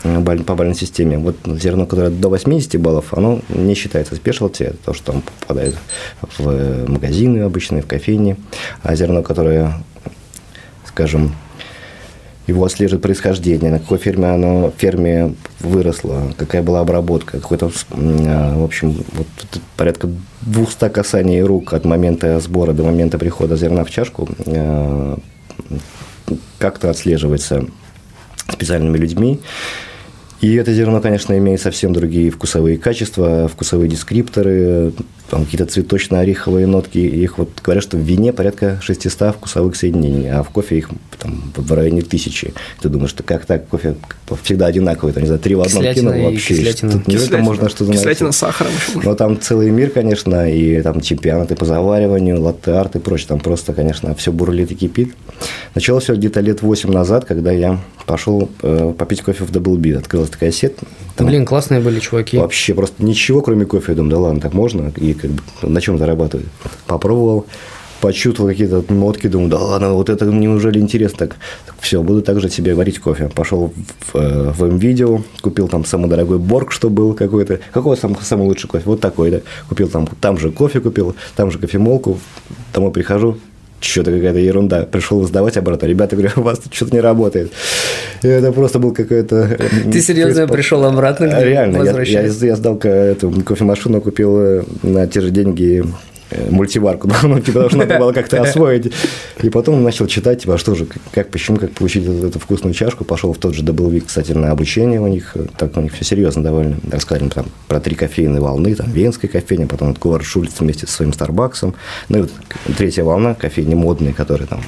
по 0.45 0.55
бальной 0.55 0.75
системе. 0.75 1.17
Вот 1.17 1.35
зерно, 1.45 1.85
которое 1.85 2.09
до 2.09 2.29
80 2.29 2.79
баллов, 2.79 3.13
оно 3.13 3.41
не 3.49 3.75
считается 3.75 4.15
спешлти, 4.15 4.63
это 4.63 4.77
то, 4.85 4.93
что 4.93 5.13
там 5.13 5.23
попадает 5.41 5.75
в 6.37 6.87
магазины 6.87 7.39
обычные, 7.39 7.81
в 7.81 7.87
кофейни. 7.87 8.37
А 8.83 8.95
зерно, 8.95 9.23
которое, 9.23 9.73
скажем, 10.85 11.33
его 12.47 12.63
отслеживает 12.65 13.03
происхождение, 13.03 13.71
на 13.71 13.79
какой 13.79 13.97
ферме 13.97 14.27
оно 14.27 14.71
ферме 14.77 15.35
выросло, 15.59 16.33
какая 16.37 16.63
была 16.63 16.79
обработка, 16.79 17.39
какой-то, 17.39 17.69
в 17.69 18.63
общем, 18.63 19.03
вот 19.13 19.27
порядка 19.75 20.09
200 20.41 20.89
касаний 20.89 21.41
рук 21.41 21.73
от 21.73 21.85
момента 21.85 22.39
сбора 22.39 22.71
до 22.73 22.83
момента 22.83 23.17
прихода 23.17 23.57
зерна 23.57 23.83
в 23.83 23.89
чашку 23.89 24.29
э, 24.45 25.17
как-то 26.57 26.89
отслеживается 26.89 27.65
специальными 28.49 28.97
людьми. 28.97 29.41
И 30.39 30.53
это 30.55 30.71
зерно, 30.71 31.01
конечно, 31.01 31.35
имеет 31.37 31.61
совсем 31.61 31.93
другие 31.93 32.29
вкусовые 32.29 32.77
качества, 32.77 33.47
вкусовые 33.47 33.89
дескрипторы, 33.89 34.93
там 35.29 35.45
какие-то 35.45 35.65
цветочно-ореховые 35.65 36.67
нотки. 36.67 36.99
Их 36.99 37.37
вот 37.37 37.49
говорят, 37.63 37.83
что 37.83 37.97
в 37.97 38.01
вине 38.01 38.31
порядка 38.33 38.79
600 38.81 39.35
вкусовых 39.35 39.75
соединений, 39.75 40.29
а 40.29 40.43
в 40.43 40.49
кофе 40.49 40.77
их 40.77 40.89
там 41.19 41.51
в 41.55 41.73
районе 41.73 42.01
тысячи. 42.01 42.53
Ты 42.81 42.89
думаешь, 42.89 43.09
что 43.09 43.23
как 43.23 43.45
так? 43.45 43.67
Кофе 43.67 43.95
всегда 44.43 44.67
одинаковый, 44.67 45.11
там, 45.13 45.23
не 45.23 45.27
знаю, 45.27 45.41
три 45.41 45.55
в 45.55 45.61
одном 45.61 45.83
кинул 45.93 46.13
вообще. 46.13 46.53
Кислятина. 46.53 46.91
Тут 46.93 47.05
Кислятина. 47.05 47.39
можно 47.39 47.69
что-то 47.69 47.91
Кислятина 47.91 48.31
с 48.31 48.37
сахаром 48.37 48.71
Но 49.03 49.15
там 49.15 49.39
целый 49.41 49.71
мир, 49.71 49.89
конечно, 49.89 50.49
и 50.49 50.81
там 50.81 51.01
чемпионаты 51.01 51.55
по 51.55 51.65
завариванию, 51.65 52.39
латте-арт 52.39 52.95
и 52.95 52.99
прочее. 52.99 53.29
Там 53.29 53.39
просто, 53.39 53.73
конечно, 53.73 54.13
все 54.15 54.31
бурлит 54.31 54.71
и 54.71 54.75
кипит. 54.75 55.15
Началось 55.73 56.03
все 56.03 56.15
где-то 56.15 56.41
лет 56.41 56.61
8 56.61 56.91
назад, 56.91 57.25
когда 57.25 57.51
я 57.51 57.79
пошел 58.07 58.49
э, 58.63 58.93
попить 58.97 59.21
кофе 59.21 59.43
в 59.43 59.51
Double 59.51 59.77
B. 59.77 59.95
Открылась 59.95 60.29
такая 60.29 60.51
сеть. 60.51 60.75
Там 61.15 61.27
Блин, 61.27 61.45
классные 61.45 61.81
были 61.81 61.99
чуваки. 61.99 62.37
Вообще 62.37 62.73
просто 62.73 63.03
ничего, 63.03 63.41
кроме 63.41 63.65
кофе. 63.65 63.91
Я 63.91 63.95
думаю, 63.97 64.11
да 64.11 64.19
ладно, 64.19 64.39
так 64.39 64.53
можно? 64.53 64.91
И 64.95 65.13
как 65.13 65.29
бы 65.29 65.41
на 65.61 65.81
чем 65.81 65.97
зарабатывать? 65.97 66.47
Попробовал, 66.87 67.45
почувствовал 67.99 68.49
какие-то 68.49 68.83
нотки, 68.93 69.27
думаю, 69.27 69.49
да 69.49 69.57
ладно, 69.57 69.93
вот 69.93 70.09
это 70.09 70.25
неужели 70.25 70.79
интересно? 70.79 71.27
Так, 71.27 71.35
так 71.65 71.75
все, 71.79 72.01
буду 72.01 72.21
также 72.21 72.49
себе 72.49 72.75
варить 72.75 72.99
кофе. 72.99 73.29
Пошел 73.33 73.73
в, 73.99 74.15
э, 74.15 74.51
в 74.51 74.63
М-видео, 74.63 75.21
купил 75.41 75.67
там 75.67 75.83
самый 75.83 76.09
дорогой 76.09 76.39
борг, 76.39 76.71
что 76.71 76.89
был 76.89 77.13
какой-то. 77.13 77.59
Какой 77.73 77.97
самый, 77.97 78.17
самый 78.21 78.47
лучший 78.47 78.69
кофе? 78.69 78.83
Вот 78.85 79.01
такой, 79.01 79.31
да. 79.31 79.41
Купил 79.67 79.89
там, 79.89 80.07
там 80.21 80.37
же 80.37 80.51
кофе 80.51 80.79
купил, 80.79 81.15
там 81.35 81.51
же 81.51 81.59
кофемолку. 81.59 82.19
Домой 82.73 82.91
прихожу, 82.91 83.37
что-то 83.79 84.11
какая-то 84.11 84.39
ерунда. 84.39 84.83
Пришел 84.83 85.23
сдавать 85.23 85.57
обратно. 85.57 85.85
Ребята, 85.85 86.15
говорю, 86.15 86.31
у 86.37 86.41
вас 86.41 86.59
тут 86.59 86.73
что-то 86.73 86.93
не 86.93 87.01
работает. 87.01 87.51
И 88.23 88.27
это 88.27 88.51
просто 88.51 88.79
был 88.79 88.93
какой-то... 88.93 89.57
Ты 89.91 90.01
серьезно 90.01 90.47
пришел 90.47 90.83
обратно? 90.85 91.25
Реально. 91.43 91.83
Я, 91.83 92.01
я, 92.01 92.21
я 92.21 92.55
сдал 92.55 92.77
эту 92.77 93.31
кофемашину, 93.43 94.01
купил 94.01 94.39
э, 94.39 94.63
на 94.83 95.07
те 95.07 95.21
же 95.21 95.29
деньги 95.29 95.83
мультиварку, 96.49 97.09
ну, 97.23 97.39
типа, 97.39 97.63
потому 97.63 97.69
что 97.69 97.77
надо 97.77 97.99
было 97.99 98.13
как-то 98.13 98.41
освоить. 98.41 98.93
И 99.41 99.49
потом 99.49 99.83
начал 99.83 100.07
читать, 100.07 100.41
типа, 100.41 100.55
а 100.55 100.57
что 100.57 100.75
же, 100.75 100.87
как, 101.11 101.29
почему, 101.29 101.57
как 101.57 101.71
получить 101.71 102.03
эту, 102.03 102.27
эту 102.27 102.39
вкусную 102.39 102.73
чашку. 102.73 103.03
Пошел 103.03 103.33
в 103.33 103.37
тот 103.37 103.53
же 103.53 103.63
Double 103.63 104.01
кстати, 104.01 104.31
на 104.33 104.51
обучение 104.51 104.99
у 104.99 105.07
них. 105.07 105.35
Так 105.57 105.75
у 105.77 105.81
них 105.81 105.93
все 105.93 106.03
серьезно 106.03 106.43
довольно. 106.43 106.77
Рассказали 106.91 107.29
там 107.29 107.45
про 107.67 107.79
три 107.79 107.95
кофейные 107.95 108.41
волны, 108.41 108.75
там, 108.75 108.91
венская 108.91 109.29
кофейня, 109.29 109.67
потом 109.67 109.89
вот 109.89 109.99
Говард 109.99 110.25
Шульц 110.25 110.59
вместе 110.59 110.87
со 110.87 110.93
своим 110.93 111.13
Старбаксом. 111.13 111.75
Ну, 112.09 112.19
и 112.19 112.21
вот 112.21 112.31
третья 112.77 113.03
волна, 113.03 113.33
кофейни 113.33 113.75
модные, 113.75 114.13
которые 114.13 114.47
там 114.47 114.61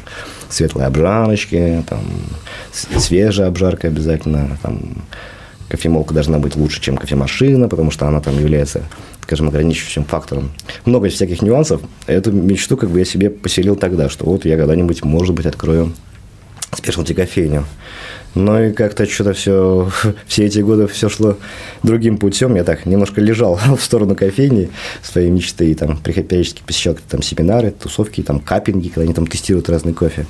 светлые 0.50 0.88
обжарочки, 0.88 1.84
там, 1.88 2.02
свежая 2.72 3.48
обжарка 3.48 3.88
обязательно, 3.88 4.58
там, 4.62 5.04
кофемолка 5.70 6.14
должна 6.14 6.40
быть 6.40 6.56
лучше, 6.56 6.82
чем 6.82 6.98
кофемашина, 6.98 7.70
потому 7.70 7.92
что 7.92 8.08
она 8.08 8.20
там 8.20 8.38
является 8.38 8.84
скажем, 9.30 9.50
ограничивающим 9.50 10.06
фактором. 10.06 10.50
Много 10.86 11.08
всяких 11.10 11.44
нюансов. 11.44 11.82
Эту 12.08 12.32
мечту 12.32 12.78
как 12.78 12.90
бы 12.90 12.98
я 12.98 13.06
себе 13.06 13.30
поселил 13.30 13.76
тогда, 13.76 14.10
что 14.10 14.26
вот 14.26 14.44
я 14.44 14.58
когда-нибудь, 14.58 15.04
может 15.04 15.36
быть, 15.36 15.46
открою 15.46 15.94
спешлти 16.76 17.14
кофейню. 17.14 17.64
Но 18.34 18.60
и 18.60 18.74
как-то 18.74 19.06
что-то 19.06 19.34
все, 19.34 19.92
все 20.28 20.46
эти 20.46 20.62
годы 20.62 20.88
все 20.88 21.10
шло 21.10 21.38
другим 21.84 22.18
путем. 22.18 22.56
Я 22.56 22.64
так 22.64 22.88
немножко 22.88 23.22
лежал 23.22 23.60
в 23.78 23.84
сторону 23.84 24.16
кофейни 24.16 24.72
своей 25.04 25.30
мечты. 25.30 25.70
И 25.70 25.76
там 25.76 25.98
периодически 25.98 26.64
посещал 26.66 26.98
там 27.08 27.22
семинары, 27.22 27.70
тусовки, 27.70 28.24
там 28.24 28.40
каппинги, 28.40 28.88
когда 28.88 29.04
они 29.04 29.14
там 29.14 29.28
тестируют 29.28 29.70
разный 29.70 29.94
кофе. 29.94 30.26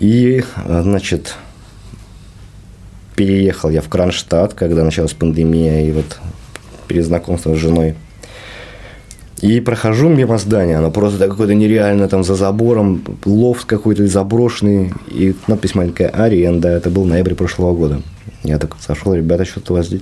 И, 0.00 0.42
значит, 0.66 1.36
переехал 3.14 3.70
я 3.70 3.82
в 3.82 3.88
Кронштадт, 3.88 4.54
когда 4.54 4.82
началась 4.82 5.12
пандемия, 5.12 5.86
и 5.86 5.92
вот 5.92 6.18
перед 6.88 7.04
знакомством 7.04 7.54
с 7.54 7.58
женой. 7.58 7.94
И 9.40 9.60
прохожу 9.60 10.08
мимо 10.08 10.36
здания, 10.38 10.78
оно 10.78 10.90
просто 10.90 11.28
какое-то 11.28 11.54
нереально 11.54 12.08
там 12.08 12.24
за 12.24 12.34
забором, 12.34 13.04
лофт 13.24 13.66
какой-то 13.66 14.04
заброшенный, 14.08 14.92
и 15.08 15.34
надпись 15.46 15.76
маленькая 15.76 16.08
«Аренда», 16.08 16.68
это 16.68 16.90
был 16.90 17.04
ноябрь 17.04 17.34
прошлого 17.34 17.72
года. 17.72 18.02
Я 18.42 18.58
так 18.58 18.76
зашел, 18.84 19.14
ребята, 19.14 19.44
что-то 19.44 19.74
у 19.74 19.76
вас 19.76 19.86
здесь. 19.86 20.00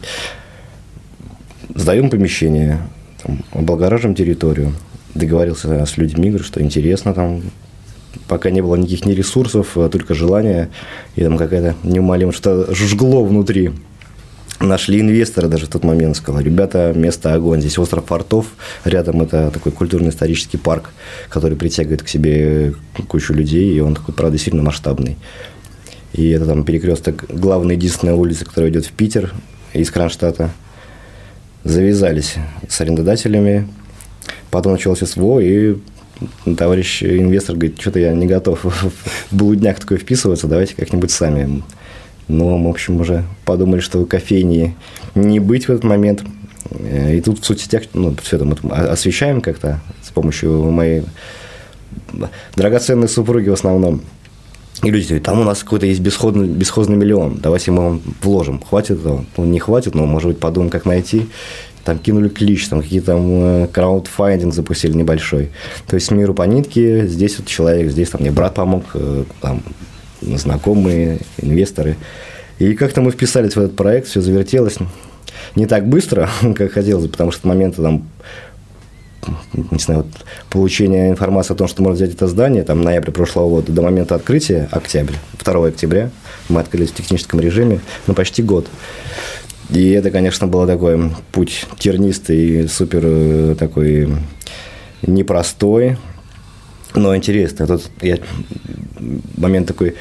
Сдаем 1.75 2.09
помещение, 2.09 2.79
там, 3.23 3.41
облагораживаем 3.53 4.15
территорию, 4.15 4.73
договорился 5.15 5.85
с 5.85 5.99
людьми, 5.99 6.31
говорю, 6.31 6.45
что 6.45 6.63
интересно 6.63 7.13
там, 7.13 7.43
пока 8.29 8.51
не 8.51 8.63
было 8.63 8.77
никаких 8.77 9.05
ни 9.05 9.13
ресурсов, 9.13 9.77
а 9.77 9.91
только 9.91 10.15
желания, 10.15 10.71
и 11.15 11.23
там 11.23 11.37
какая-то 11.37 11.75
неумолимо 11.83 12.33
что-то 12.33 12.75
жгло 12.75 13.23
внутри 13.23 13.73
нашли 14.61 15.01
инвестора 15.01 15.49
даже 15.49 15.67
в 15.67 15.69
тот 15.69 15.85
момент, 15.85 16.17
сказал, 16.17 16.41
ребята, 16.41 16.93
место 16.95 17.35
огонь, 17.35 17.61
здесь 17.61 17.79
остров 17.79 18.07
Фортов, 18.07 18.47
рядом 18.85 19.23
это 19.23 19.51
такой 19.51 19.73
культурно-исторический 19.73 20.59
парк, 20.59 20.91
который 21.29 21.57
притягивает 21.57 22.03
к 22.03 22.09
себе 22.09 22.75
кучу 23.09 23.33
людей, 23.33 23.75
и 23.75 23.81
он 23.81 23.95
такой, 23.95 24.15
правда, 24.15 24.39
сильно 24.39 24.63
масштабный. 24.63 25.17
И 26.13 26.29
это 26.31 26.47
там 26.47 26.65
перекресток, 26.65 27.25
главная 27.29 27.75
единственная 27.75 28.15
улица, 28.15 28.45
которая 28.45 28.71
идет 28.71 28.87
в 28.87 28.93
Питер 28.93 29.35
из 29.73 29.91
Кронштадта. 29.91 30.51
Завязались 31.65 32.37
с 32.69 32.81
арендодателями, 32.81 33.69
потом 34.51 34.73
началось 34.73 35.01
СВО, 35.01 35.41
и 35.41 35.77
товарищ 36.57 37.03
инвестор 37.03 37.57
говорит, 37.57 37.81
что-то 37.81 37.99
я 37.99 38.15
не 38.15 38.27
готов 38.27 38.65
в 38.65 38.93
блудняк 39.31 39.81
такой 39.81 39.99
вписываться, 39.99 40.47
давайте 40.47 40.75
как-нибудь 40.75 41.11
сами. 41.11 41.63
Но, 42.29 42.59
в 42.63 42.69
общем, 42.69 43.01
уже 43.01 43.25
подумали, 43.45 43.81
что 43.81 44.05
кофейни 44.05 44.75
не 45.15 45.39
быть 45.41 45.67
в 45.67 45.71
этот 45.71 45.85
момент. 45.85 46.25
Э, 46.71 47.17
и 47.17 47.21
тут 47.21 47.41
в 47.41 47.45
соцсетях 47.45 47.85
ну, 47.95 48.15
все 48.23 48.37
это 48.37 48.45
мы 48.45 48.57
освещаем 48.71 49.41
как-то 49.41 49.81
с 50.03 50.11
помощью 50.11 50.71
моей 50.71 51.05
драгоценной 52.57 53.09
супруги 53.09 53.49
в 53.49 53.55
основном. 53.55 54.01
И 54.83 54.91
люди 54.91 55.07
говорят, 55.07 55.25
там 55.25 55.41
у 55.41 55.45
нас 55.45 55.63
какой-то 55.63 55.87
есть 55.87 56.01
бесходный, 56.01 56.47
бесхозный 56.47 56.97
миллион, 56.97 57.39
давайте 57.39 57.71
мы 57.71 57.83
вам 57.83 58.03
вложим. 58.23 58.61
Хватит 58.61 59.01
этого? 59.01 59.25
Ну, 59.37 59.45
не 59.45 59.59
хватит, 59.59 59.95
но, 59.95 60.05
может 60.05 60.29
быть, 60.29 60.39
подумаем, 60.39 60.71
как 60.71 60.85
найти. 60.85 61.29
Там 61.85 61.99
кинули 61.99 62.29
клич, 62.29 62.69
там 62.69 62.83
какие-то 62.83 63.07
там 63.07 63.23
э, 63.27 63.69
краудфандинг 63.73 64.53
запустили 64.53 64.93
небольшой. 64.93 65.51
То 65.87 65.95
есть 65.95 66.11
миру 66.11 66.35
по 66.35 66.43
нитке, 66.43 67.07
здесь 67.07 67.39
вот 67.39 67.47
человек, 67.47 67.91
здесь 67.91 68.11
там 68.11 68.21
мне 68.21 68.33
брат 68.33 68.55
помог, 68.55 68.85
э, 68.95 69.25
там 69.41 69.63
знакомые, 70.27 71.21
инвесторы. 71.39 71.97
И 72.59 72.75
как-то 72.75 73.01
мы 73.01 73.11
вписались 73.11 73.55
в 73.55 73.59
этот 73.59 73.77
проект, 73.77 74.09
все 74.09 74.21
завертелось 74.21 74.79
не 75.55 75.67
так 75.67 75.87
быстро, 75.87 76.29
как 76.55 76.73
хотелось, 76.73 77.09
потому 77.09 77.31
что 77.31 77.49
момента 77.49 77.83
там 77.83 78.07
не 79.53 79.79
знаю, 79.81 80.05
вот, 80.05 80.25
получения 80.51 81.11
информации 81.11 81.53
о 81.53 81.57
том, 81.57 81.67
что 81.67 81.83
можно 81.83 81.97
взять 81.97 82.15
это 82.15 82.29
здание, 82.29 82.63
там, 82.63 82.83
ноябрь 82.83 83.11
прошлого 83.11 83.49
года, 83.49 83.73
до 83.73 83.83
момента 83.83 84.15
открытия, 84.15 84.69
октябрь, 84.71 85.15
2 85.45 85.67
октября, 85.67 86.11
мы 86.49 86.61
открылись 86.61 86.91
в 86.91 86.95
техническом 86.95 87.41
режиме, 87.41 87.81
ну, 88.07 88.15
почти 88.15 88.43
год. 88.43 88.69
И 89.71 89.91
это, 89.91 90.13
конечно, 90.13 90.47
был 90.47 90.65
такой 90.67 91.11
путь 91.33 91.67
тернистый, 91.79 92.69
супер 92.69 93.01
э, 93.03 93.57
такой 93.59 94.09
непростой, 95.03 95.99
но 96.95 97.15
интересно. 97.17 97.67
Тут 97.67 97.91
я 98.03 98.19
момент 99.37 99.67
такой 99.67 99.95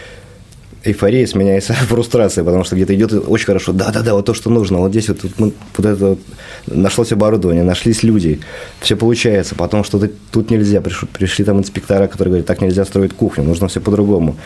эйфория 0.86 1.25
сменяется 1.25 1.74
фрустрацией, 1.88 2.46
потому 2.46 2.63
что 2.63 2.75
где-то 2.75 2.96
идет 2.96 3.13
очень 3.27 3.46
хорошо, 3.46 3.74
да-да-да, 3.74 4.13
вот 4.13 4.25
то, 4.25 4.34
что 4.34 4.50
нужно, 4.50 4.77
вот 4.77 4.92
здесь 4.92 5.10
вот, 5.10 5.20
вот, 5.38 5.54
вот 5.77 5.86
это 5.86 6.06
вот, 6.10 6.20
нашлось 6.68 7.12
оборудование, 7.12 7.63
нашлись 7.63 8.04
люди, 8.04 8.39
все 8.80 8.96
получается, 8.96 9.56
потом 9.56 9.84
что-то 9.84 10.10
тут 10.32 10.51
нельзя, 10.51 10.82
пришли, 10.82 11.08
пришли 11.12 11.44
там 11.44 11.60
инспектора, 11.60 12.08
которые 12.08 12.32
говорят, 12.32 12.48
так 12.48 12.62
нельзя 12.62 12.86
строить 12.86 13.13
кухню, 13.13 13.44
нужно 13.44 13.68
все 13.68 13.82
по-другому. 13.82 14.38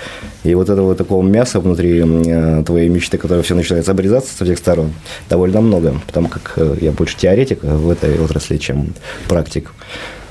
И 0.44 0.56
вот 0.56 0.70
этого 0.70 0.96
такого 0.96 1.22
мяса 1.22 1.60
внутри 1.60 2.02
э, 2.02 2.64
твоей 2.66 2.90
мечты, 2.90 3.18
которое 3.18 3.44
все 3.44 3.56
начинает 3.56 3.88
обрезаться 3.90 4.36
со 4.36 4.46
всех 4.46 4.58
сторон, 4.58 4.94
довольно 5.30 5.62
много, 5.62 6.00
потому 6.08 6.30
как 6.30 6.54
э, 6.56 6.78
я 6.82 6.92
больше 6.92 7.18
теоретик 7.18 7.64
в 7.64 7.90
этой 7.90 8.18
отрасли, 8.20 8.58
чем 8.58 8.94
практик. 9.28 9.72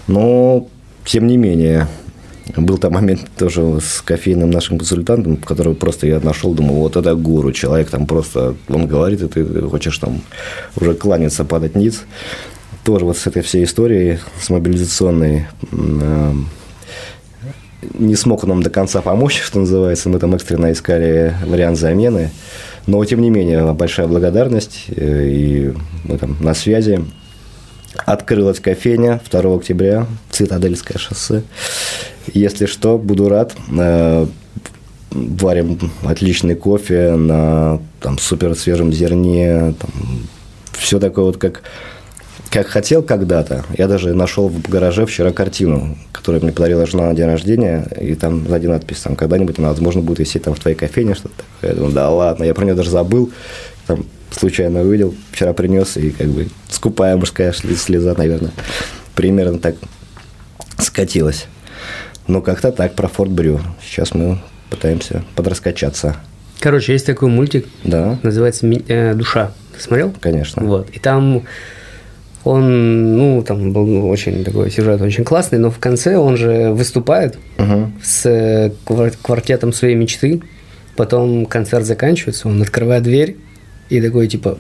Но, 0.06 0.68
тем 1.08 1.26
не 1.26 1.38
менее, 1.38 1.88
был 2.54 2.76
там 2.76 2.92
момент 2.92 3.22
тоже 3.38 3.80
с 3.80 4.02
кофейным 4.02 4.50
нашим 4.50 4.76
консультантом, 4.76 5.38
которого 5.38 5.72
просто 5.72 6.06
я 6.06 6.20
нашел, 6.20 6.52
думал, 6.52 6.76
вот 6.76 6.96
это 6.96 7.14
гуру, 7.14 7.50
человек 7.52 7.88
там 7.88 8.06
просто, 8.06 8.56
он 8.68 8.86
говорит, 8.86 9.22
и 9.22 9.28
ты 9.28 9.62
хочешь 9.62 9.96
там 9.96 10.20
уже 10.76 10.94
кланяться, 10.94 11.46
падать 11.46 11.76
ниц. 11.76 12.02
Тоже 12.84 13.06
вот 13.06 13.16
с 13.16 13.26
этой 13.26 13.40
всей 13.40 13.64
историей, 13.64 14.18
с 14.38 14.50
мобилизационной, 14.50 15.46
э, 15.72 16.32
не 17.94 18.14
смог 18.14 18.44
нам 18.44 18.62
до 18.62 18.68
конца 18.68 19.00
помочь, 19.00 19.40
что 19.42 19.60
называется. 19.60 20.10
Мы 20.10 20.18
там 20.18 20.34
экстренно 20.34 20.70
искали 20.72 21.34
вариант 21.46 21.78
замены. 21.78 22.30
Но, 22.86 23.02
тем 23.04 23.22
не 23.22 23.30
менее, 23.30 23.72
большая 23.72 24.08
благодарность, 24.08 24.84
э, 24.88 25.26
и 25.26 25.74
мы 26.04 26.18
там 26.18 26.36
на 26.40 26.52
связи. 26.52 27.02
Открылась 28.06 28.60
кофейня 28.60 29.20
2 29.30 29.56
октября, 29.56 30.06
Цитадельское 30.30 30.98
шоссе. 30.98 31.42
Если 32.32 32.66
что, 32.66 32.98
буду 32.98 33.28
рад. 33.28 33.54
Э, 33.76 34.26
варим 35.10 35.78
отличный 36.02 36.54
кофе 36.54 37.14
на 37.16 37.80
там, 38.00 38.18
супер 38.18 38.54
свежем 38.54 38.92
зерне. 38.92 39.74
Там, 39.78 39.90
все 40.72 40.98
такое 40.98 41.24
вот, 41.24 41.38
как, 41.38 41.62
как 42.50 42.66
хотел 42.66 43.02
когда-то. 43.02 43.64
Я 43.76 43.88
даже 43.88 44.14
нашел 44.14 44.48
в 44.48 44.60
гараже 44.68 45.06
вчера 45.06 45.32
картину, 45.32 45.96
которую 46.12 46.42
мне 46.42 46.52
подарила 46.52 46.86
жена 46.86 47.06
на 47.06 47.14
день 47.14 47.26
рождения. 47.26 47.88
И 48.00 48.14
там 48.14 48.46
сзади 48.46 48.66
надпись, 48.66 49.00
там, 49.00 49.16
когда-нибудь 49.16 49.58
она, 49.58 49.70
возможно, 49.70 50.02
будет 50.02 50.20
висеть 50.20 50.44
там 50.44 50.54
в 50.54 50.60
твоей 50.60 50.76
кофейне, 50.76 51.14
что-то 51.14 51.34
такое. 51.36 51.70
Я 51.70 51.76
думаю, 51.76 51.94
да 51.94 52.10
ладно, 52.10 52.44
я 52.44 52.54
про 52.54 52.64
нее 52.64 52.74
даже 52.74 52.90
забыл. 52.90 53.30
Там, 53.86 54.04
случайно 54.30 54.80
увидел, 54.82 55.14
вчера 55.32 55.52
принес, 55.52 55.96
и 55.96 56.10
как 56.10 56.28
бы 56.28 56.48
скупая 56.70 57.16
мужская 57.16 57.52
слеза, 57.52 58.14
наверное, 58.16 58.52
примерно 59.14 59.58
так 59.58 59.74
скатилась. 60.78 61.46
Ну, 62.26 62.42
как-то 62.42 62.72
так 62.72 62.94
про 62.94 63.08
Форт 63.08 63.30
Брю. 63.30 63.60
Сейчас 63.82 64.14
мы 64.14 64.38
пытаемся 64.70 65.24
подраскачаться. 65.34 66.16
Короче, 66.60 66.92
есть 66.92 67.06
такой 67.06 67.28
мультик, 67.28 67.66
Да, 67.84 68.18
называется 68.22 68.66
«Ми- 68.66 68.84
э, 68.88 69.14
«Душа». 69.14 69.52
Ты 69.74 69.80
смотрел? 69.82 70.12
конечно. 70.20 70.62
Вот. 70.64 70.90
И 70.90 70.98
там 70.98 71.44
он, 72.44 73.16
ну, 73.16 73.42
там 73.42 73.72
был 73.72 74.06
очень 74.08 74.44
такой 74.44 74.70
сюжет 74.70 75.00
очень 75.00 75.24
классный, 75.24 75.58
но 75.58 75.70
в 75.70 75.78
конце 75.78 76.16
он 76.16 76.36
же 76.36 76.70
выступает 76.72 77.38
Мгм. 77.58 77.94
с 78.02 78.26
э, 78.26 78.72
квар- 78.86 79.14
квартетом 79.22 79.72
своей 79.72 79.94
мечты. 79.94 80.42
Потом 80.96 81.46
концерт 81.46 81.84
заканчивается, 81.86 82.48
он 82.48 82.60
открывает 82.60 83.02
дверь 83.04 83.36
и 83.88 84.00
такой, 84.00 84.28
типа, 84.28 84.58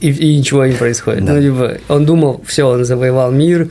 и, 0.00 0.10
и 0.10 0.36
ничего 0.38 0.64
не 0.66 0.74
происходит. 0.74 1.24
Ну, 1.24 1.40
типа, 1.40 1.78
он 1.88 2.06
думал, 2.06 2.40
все, 2.46 2.68
он 2.68 2.84
завоевал 2.84 3.32
мир, 3.32 3.68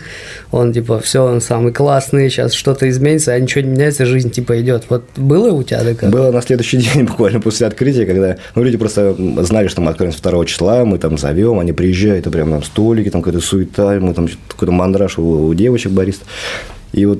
он, 0.51 0.74
типа, 0.74 1.00
все, 1.00 1.24
он 1.24 1.39
самый 1.39 1.71
классный, 1.71 2.29
сейчас 2.29 2.53
что-то 2.53 2.89
изменится, 2.89 3.31
а 3.31 3.39
ничего 3.39 3.62
не 3.62 3.69
меняется, 3.69 4.05
жизнь, 4.05 4.29
типа, 4.29 4.60
идет. 4.62 4.86
Вот 4.89 5.05
было 5.15 5.53
у 5.53 5.63
тебя 5.63 5.83
такое? 5.83 6.10
Было 6.10 6.31
на 6.31 6.41
следующий 6.41 6.77
день, 6.93 7.05
буквально 7.05 7.39
после 7.39 7.67
открытия, 7.67 8.05
когда 8.05 8.38
ну, 8.55 8.63
люди 8.63 8.77
просто 8.77 9.15
знали, 9.43 9.67
что 9.67 9.81
мы 9.81 9.91
откроем 9.91 10.12
2 10.12 10.45
числа, 10.45 10.83
мы 10.83 10.98
там 10.98 11.17
зовем, 11.17 11.60
они 11.60 11.71
приезжают, 11.71 12.27
и 12.27 12.29
прям 12.29 12.50
там 12.50 12.63
столики, 12.63 13.10
там 13.10 13.21
какая-то 13.21 13.45
суета, 13.45 13.98
мы 14.00 14.13
там 14.13 14.27
какой-то 14.48 14.71
мандраж 14.71 15.17
у, 15.17 15.48
у 15.48 15.53
девочек 15.53 15.91
барист. 15.91 16.24
И 16.91 17.05
вот 17.05 17.19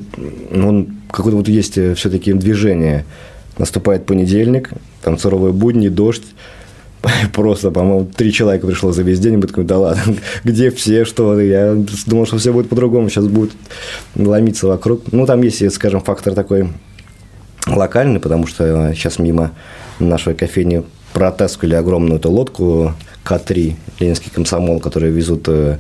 ну, 0.52 0.88
какое-то 1.10 1.38
вот 1.38 1.48
есть 1.48 1.74
все-таки 1.96 2.34
движение. 2.34 3.06
Наступает 3.58 4.06
понедельник, 4.06 4.72
там 5.02 5.18
суровые 5.18 5.54
будни, 5.54 5.88
дождь. 5.88 6.24
Просто, 7.34 7.72
по-моему, 7.72 8.06
три 8.06 8.32
человека 8.32 8.68
пришло 8.68 8.92
за 8.92 9.04
весь 9.04 9.20
день, 9.20 9.34
и 9.34 9.38
мы 9.38 9.48
такой, 9.48 9.64
да 9.64 9.78
ладно, 9.78 10.16
где 10.44 10.70
все, 10.72 11.06
что? 11.06 11.40
Я 11.40 11.76
думал, 12.06 12.26
что 12.26 12.38
все 12.38 12.54
будет 12.54 12.70
по-другому, 12.70 13.10
сейчас 13.10 13.28
будет 13.28 13.52
ломиться 14.16 14.68
вокруг. 14.68 15.12
Ну, 15.12 15.26
там 15.26 15.42
есть, 15.42 15.72
скажем, 15.74 16.02
фактор 16.02 16.34
такой 16.34 16.70
локальный, 17.68 18.20
потому 18.20 18.48
что 18.48 18.94
сейчас 18.94 19.20
мимо 19.20 19.52
нашей 20.00 20.34
кофейни 20.34 20.84
протаскивали 21.14 21.76
огромную 21.76 22.20
эту 22.20 22.32
лодку 22.32 22.94
К-3, 23.24 23.76
Ленинский 24.00 24.32
комсомол, 24.32 24.80
которые 24.80 25.12
везут 25.12 25.48
э, 25.48 25.78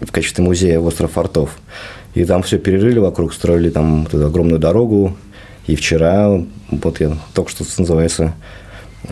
в 0.00 0.10
качестве 0.10 0.44
музея 0.44 0.80
в 0.80 0.86
остров 0.86 1.12
Фортов. 1.12 1.58
И 2.14 2.24
там 2.24 2.42
все 2.42 2.58
перерыли 2.58 2.98
вокруг, 2.98 3.32
строили 3.32 3.70
там 3.70 4.04
вот 4.04 4.14
эту 4.14 4.26
огромную 4.26 4.58
дорогу. 4.58 5.16
И 5.66 5.76
вчера, 5.76 6.42
вот 6.70 7.00
я 7.00 7.16
только 7.32 7.50
что 7.50 7.64
называется, 7.78 8.34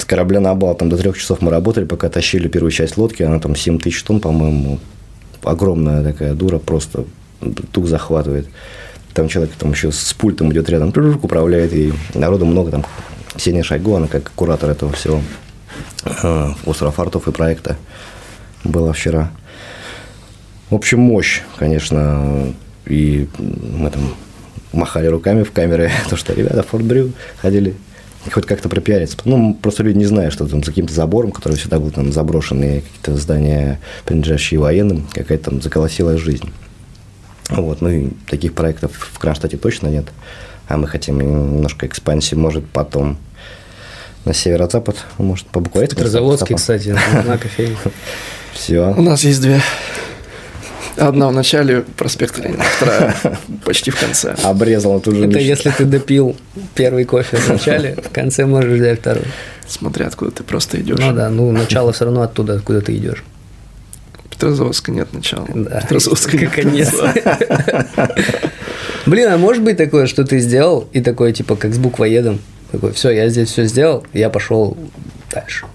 с 0.02 0.04
корабля 0.04 0.40
на 0.40 0.54
бал, 0.54 0.74
там 0.74 0.88
до 0.88 0.96
трех 0.96 1.18
часов 1.18 1.40
мы 1.40 1.50
работали, 1.50 1.84
пока 1.84 2.08
тащили 2.08 2.48
первую 2.48 2.70
часть 2.70 2.96
лодки, 2.96 3.22
она 3.22 3.38
там 3.38 3.56
7 3.56 3.78
тысяч 3.78 4.02
тонн, 4.02 4.20
по-моему, 4.20 4.78
огромная 5.42 6.02
такая 6.02 6.34
дура, 6.34 6.58
просто 6.58 7.04
тук 7.72 7.86
захватывает. 7.86 8.48
Там 9.14 9.28
человек 9.28 9.52
там 9.58 9.72
еще 9.72 9.90
с 9.90 10.12
пультом 10.14 10.52
идет 10.52 10.68
рядом, 10.68 10.92
управляет, 11.22 11.72
и 11.72 11.92
народу 12.14 12.44
много, 12.44 12.70
там 12.70 12.84
Ксения 13.36 13.62
Шойгу, 13.62 13.94
она 13.94 14.06
как 14.06 14.30
куратор 14.34 14.70
этого 14.70 14.92
всего 14.92 15.20
э, 16.04 16.48
острова 16.66 16.92
фартов 16.92 17.28
и 17.28 17.32
проекта 17.32 17.76
была 18.64 18.92
вчера. 18.92 19.30
В 20.70 20.74
общем, 20.74 21.00
мощь, 21.00 21.42
конечно, 21.56 22.52
и 22.86 23.28
мы 23.38 23.90
там 23.90 24.14
махали 24.72 25.06
руками 25.06 25.42
в 25.42 25.52
камеры, 25.52 25.90
то, 26.10 26.16
что 26.16 26.34
ребята 26.34 26.62
Форт 26.62 26.84
Брю 26.84 27.12
ходили 27.40 27.74
хоть 28.30 28.46
как-то 28.46 28.68
пропиариться. 28.68 29.16
Ну, 29.24 29.54
просто 29.54 29.82
люди 29.82 29.98
не 29.98 30.06
знают, 30.06 30.32
что 30.32 30.46
там 30.46 30.62
за 30.62 30.70
каким-то 30.70 30.92
забором, 30.92 31.32
который 31.32 31.56
всегда 31.56 31.78
был 31.78 31.90
там 31.90 32.12
заброшенные 32.12 32.82
какие-то 32.82 33.16
здания, 33.16 33.80
принадлежащие 34.04 34.60
военным, 34.60 35.06
какая-то 35.12 35.50
там 35.50 35.62
заколосилась 35.62 36.20
жизнь. 36.20 36.50
Вот, 37.50 37.80
ну 37.80 37.88
и 37.88 38.10
таких 38.28 38.54
проектов 38.54 38.92
в 38.92 39.18
Кронштадте 39.18 39.56
точно 39.56 39.88
нет. 39.88 40.06
А 40.68 40.76
мы 40.76 40.86
хотим 40.86 41.18
немножко 41.20 41.86
экспансии, 41.86 42.34
может, 42.34 42.68
потом 42.68 43.16
на 44.24 44.34
северо-запад, 44.34 44.96
может, 45.16 45.46
по 45.46 45.60
буквально. 45.60 45.88
Петрозаводский, 45.88 46.56
кстати, 46.56 46.94
на 47.26 47.38
кофейне. 47.38 47.76
Все. 48.52 48.94
У 48.96 49.02
нас 49.02 49.24
есть 49.24 49.40
две. 49.40 49.60
Одна 50.98 51.28
в 51.28 51.32
начале 51.32 51.84
проспекта 51.96 52.42
Ленина, 52.42 52.64
вторая 52.76 53.14
почти 53.64 53.90
в 53.90 53.98
конце. 53.98 54.34
Обрезал 54.42 55.00
тут 55.00 55.14
же. 55.14 55.26
Это 55.26 55.38
если 55.38 55.70
ты 55.70 55.84
допил 55.84 56.36
первый 56.74 57.04
кофе 57.04 57.36
в 57.36 57.48
начале, 57.48 57.96
в 57.96 58.10
конце 58.10 58.46
можешь 58.46 58.72
взять 58.72 59.00
второй. 59.00 59.24
Смотря 59.66 60.06
откуда 60.06 60.30
ты 60.30 60.42
просто 60.42 60.80
идешь. 60.80 60.98
Ну 60.98 61.12
да, 61.12 61.30
ну 61.30 61.52
начало 61.52 61.92
все 61.92 62.06
равно 62.06 62.22
оттуда, 62.22 62.54
откуда 62.54 62.80
ты 62.80 62.96
идешь. 62.96 63.22
Петрозаводска 64.30 64.92
нет 64.92 65.12
начала. 65.12 65.46
Да. 65.52 65.80
Петрозаводска 65.80 66.36
нет 66.36 66.52
Конец. 66.52 66.94
Блин, 69.06 69.32
а 69.32 69.38
может 69.38 69.62
быть 69.62 69.76
такое, 69.76 70.06
что 70.06 70.24
ты 70.24 70.38
сделал, 70.38 70.88
и 70.92 71.00
такое, 71.00 71.32
типа, 71.32 71.56
как 71.56 71.74
с 71.74 71.78
буквоедом, 71.78 72.40
такой, 72.70 72.92
все, 72.92 73.10
я 73.10 73.28
здесь 73.28 73.50
все 73.50 73.64
сделал, 73.64 74.06
я 74.12 74.30
пошел 74.30 74.76
дальше. 75.32 75.66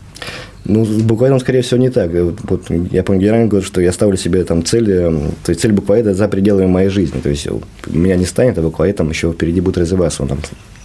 Ну, 0.65 0.85
буквоедом, 0.85 1.39
скорее 1.39 1.61
всего, 1.61 1.79
не 1.79 1.89
так. 1.89 2.11
Вот, 2.11 2.39
вот 2.43 2.69
я 2.91 3.03
помню, 3.03 3.21
генерально 3.21 3.47
говорю, 3.47 3.65
что 3.65 3.81
я 3.81 3.91
ставлю 3.91 4.15
себе 4.15 4.43
там 4.45 4.63
цель, 4.63 4.89
э, 4.89 5.11
то 5.43 5.49
есть 5.49 5.61
цель 5.61 5.73
буквоеда 5.73 6.13
за 6.13 6.27
пределами 6.29 6.67
моей 6.67 6.89
жизни. 6.89 7.19
То 7.19 7.29
есть 7.29 7.47
меня 7.87 8.15
не 8.15 8.25
станет, 8.25 8.57
а 8.57 8.61
буквоед 8.61 8.95
там 8.95 9.09
еще 9.09 9.33
впереди 9.33 9.59
будет 9.59 9.77
развиваться. 9.77 10.23
Он 10.23 10.29
там 10.29 10.39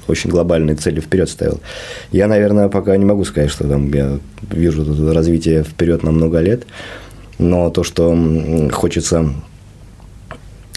очень 0.08 0.30
глобальные 0.30 0.74
цели 0.76 1.00
вперед 1.00 1.28
ставил. 1.28 1.60
Я, 2.10 2.26
наверное, 2.26 2.68
пока 2.68 2.96
не 2.96 3.04
могу 3.04 3.24
сказать, 3.24 3.50
что 3.50 3.68
там 3.68 3.92
я 3.92 4.18
вижу 4.50 4.84
развитие 5.12 5.62
вперед 5.62 6.02
на 6.02 6.10
много 6.10 6.40
лет. 6.40 6.66
Но 7.38 7.70
то, 7.70 7.84
что 7.84 8.18
хочется 8.72 9.32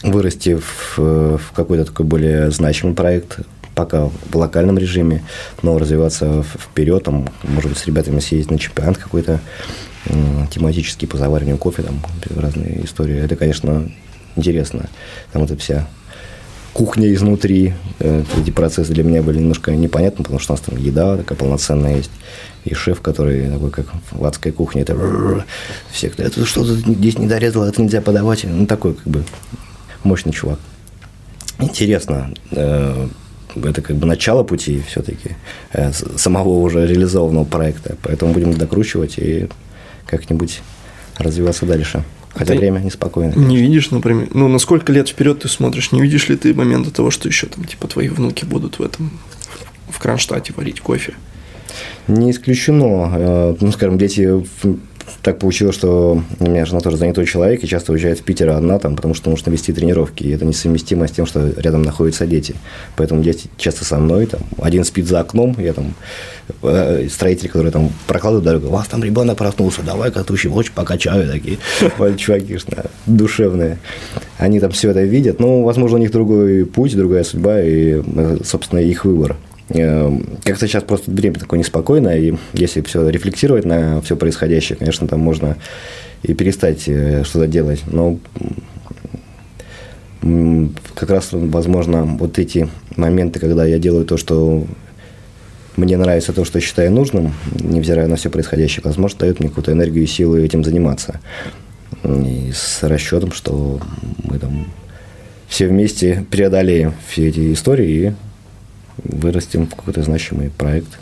вырасти 0.04 0.60
в, 0.60 0.98
в 1.38 1.52
какой-то 1.56 1.86
такой 1.86 2.06
более 2.06 2.52
значимый 2.52 2.94
проект, 2.94 3.40
пока 3.82 4.10
в 4.30 4.36
локальном 4.36 4.78
режиме, 4.78 5.24
но 5.64 5.80
развиваться 5.80 6.44
вперед, 6.44 7.04
там, 7.04 7.28
может 7.42 7.72
быть, 7.72 7.80
с 7.80 7.88
ребятами 7.88 8.20
съездить 8.20 8.52
на 8.52 8.60
чемпионат 8.60 8.98
какой-то 8.98 9.40
тематический 10.52 11.08
по 11.08 11.18
завариванию 11.18 11.58
кофе, 11.58 11.82
там 11.82 12.00
разные 12.36 12.86
истории. 12.86 13.18
Это, 13.18 13.36
конечно, 13.36 13.92
интересно. 14.36 14.88
Там 15.32 15.44
эта 15.44 15.58
вся 15.58 15.88
кухня 16.74 17.12
изнутри, 17.12 17.74
э, 18.00 18.24
эти 18.40 18.52
процессы 18.52 18.94
для 18.94 19.04
меня 19.04 19.24
были 19.24 19.40
немножко 19.40 19.72
непонятны, 19.72 20.24
потому 20.24 20.40
что 20.40 20.54
у 20.54 20.56
нас 20.56 20.62
там 20.62 20.78
еда 20.78 21.18
такая 21.18 21.38
полноценная 21.38 21.98
есть, 21.98 22.12
и 22.66 22.76
шеф, 22.76 23.02
который 23.02 23.50
такой, 23.50 23.72
как 23.72 23.88
в 24.12 24.24
адской 24.24 24.52
кухне, 24.52 24.84
это 24.84 24.96
все, 25.92 26.10
кто, 26.10 26.22
это 26.22 26.46
что-то 26.46 26.76
здесь 26.76 27.18
не 27.18 27.28
дорезало, 27.28 27.66
это 27.66 27.82
нельзя 27.82 28.02
подавать, 28.02 28.44
ну, 28.44 28.68
такой, 28.68 28.94
как 28.94 29.08
бы, 29.08 29.24
мощный 30.04 30.32
чувак. 30.32 30.60
Интересно. 31.60 32.32
Это 33.56 33.82
как 33.82 33.96
бы 33.96 34.06
начало 34.06 34.44
пути 34.44 34.82
все-таки 34.88 35.32
э, 35.74 35.92
самого 35.94 36.60
уже 36.60 36.86
реализованного 36.86 37.46
проекта. 37.46 37.96
Поэтому 38.02 38.34
будем 38.34 38.54
докручивать 38.54 39.18
и 39.18 39.48
как-нибудь 40.06 40.62
развиваться 41.18 41.66
дальше. 41.66 42.04
Хотя 42.34 42.54
ты 42.54 42.60
время 42.60 42.80
неспокойно. 42.80 43.34
Не 43.34 43.58
видишь, 43.58 43.92
например, 43.92 44.30
ну 44.34 44.48
на 44.48 44.60
сколько 44.60 44.92
лет 44.94 45.10
вперед 45.10 45.40
ты 45.40 45.50
смотришь, 45.50 45.92
не 45.92 46.02
видишь 46.02 46.30
ли 46.30 46.38
ты 46.38 46.54
момента 46.54 46.92
того, 46.92 47.12
что 47.12 47.28
еще 47.28 47.48
там 47.48 47.66
типа 47.66 47.88
твои 47.88 48.08
внуки 48.08 48.46
будут 48.46 48.80
в 48.80 48.84
этом 48.84 49.20
в 49.90 50.00
Кронштадте 50.00 50.54
варить 50.56 50.80
кофе? 50.80 51.14
Не 52.08 52.32
исключено. 52.32 53.12
Э, 53.14 53.56
ну, 53.60 53.72
скажем, 53.72 53.98
дети 53.98 54.44
так 55.22 55.40
получилось, 55.40 55.76
что 55.76 56.22
у 56.40 56.44
меня 56.44 56.66
жена 56.66 56.80
тоже 56.80 56.98
занятой 56.98 57.26
человек 57.26 57.64
и 57.64 57.68
часто 57.68 57.92
уезжает 57.92 58.20
в 58.20 58.24
Питер 58.24 58.50
одна, 58.50 58.80
там, 58.80 58.96
потому 58.96 59.14
что 59.14 59.30
нужно 59.30 59.52
вести 59.52 59.74
тренировки. 59.74 60.24
И 60.24 60.32
это 60.32 60.46
несовместимо 60.46 61.08
с 61.08 61.12
тем, 61.12 61.26
что 61.26 61.52
рядом 61.58 61.84
находятся 61.84 62.26
дети. 62.26 62.56
Поэтому 62.96 63.22
дети 63.22 63.50
часто 63.58 63.86
со 63.86 63.98
мной. 63.98 64.26
Там, 64.26 64.42
один 64.60 64.84
спит 64.84 65.08
за 65.08 65.20
окном, 65.20 65.56
я 65.60 65.74
там 65.74 65.94
э, 66.64 67.08
строитель, 67.10 67.50
который 67.50 67.72
там 67.72 67.92
прокладывает 68.08 68.46
дорогу, 68.46 68.68
у 68.68 68.72
вас 68.72 68.88
там 68.88 69.04
ребенок 69.04 69.38
проснулся, 69.38 69.82
давай-ка 69.84 70.24
тучи 70.24 70.48
очень 70.48 70.74
покачаю. 70.74 71.32
Такие 71.32 71.58
чуваки 72.18 72.58
душевные. 73.06 73.80
Они 74.38 74.60
там 74.60 74.72
все 74.72 74.90
это 74.90 75.04
видят. 75.04 75.40
Ну, 75.40 75.64
возможно, 75.64 75.98
у 75.98 76.00
них 76.00 76.12
другой 76.12 76.66
путь, 76.66 76.96
другая 76.96 77.24
судьба 77.24 77.62
и, 77.62 78.02
э, 78.04 78.38
собственно, 78.44 78.80
их 78.80 79.06
выбор. 79.06 79.38
Эм, 79.74 80.26
как-то 80.44 80.68
сейчас 80.68 80.84
просто 80.84 81.12
время 81.12 81.36
такое 81.36 81.60
неспокойное, 81.60 82.18
и 82.18 82.34
если 82.54 82.82
все 82.82 83.08
рефлексировать 83.08 83.66
на 83.66 84.02
все 84.02 84.16
происходящее, 84.16 84.78
конечно, 84.78 85.08
там 85.08 85.20
можно 85.20 85.58
и 86.24 86.34
перестать 86.34 86.88
э, 86.88 87.24
что-то 87.24 87.48
делать. 87.48 87.82
Но 87.88 88.20
как 90.96 91.10
раз, 91.10 91.30
возможно, 91.32 92.04
вот 92.04 92.38
эти 92.38 92.70
моменты, 92.96 93.40
когда 93.40 93.66
я 93.66 93.80
делаю 93.80 94.06
то, 94.06 94.18
что 94.18 94.68
мне 95.78 95.98
нравится, 95.98 96.34
то, 96.34 96.46
что 96.46 96.60
считаю 96.60 96.92
нужным, 96.92 97.34
невзирая 97.56 98.08
на 98.08 98.18
все 98.18 98.30
происходящее, 98.30 98.84
возможно, 98.84 99.20
дает 99.20 99.40
мне 99.40 99.50
какую-то 99.50 99.72
энергию 99.72 100.04
и 100.04 100.08
силу 100.08 100.38
этим 100.38 100.64
заниматься. 100.64 101.20
И 102.04 102.52
с 102.54 102.84
расчетом, 102.84 103.32
что 103.32 103.80
мы 104.24 104.38
там 104.38 104.68
все 105.48 105.68
вместе 105.68 106.26
преодолеем 106.30 106.94
все 107.08 107.30
эти 107.30 107.52
истории 107.54 107.90
и 107.90 108.14
вырастем 108.98 109.68
в 109.68 109.76
какой-то 109.76 110.04
значимый 110.04 110.50
проект. 110.50 111.00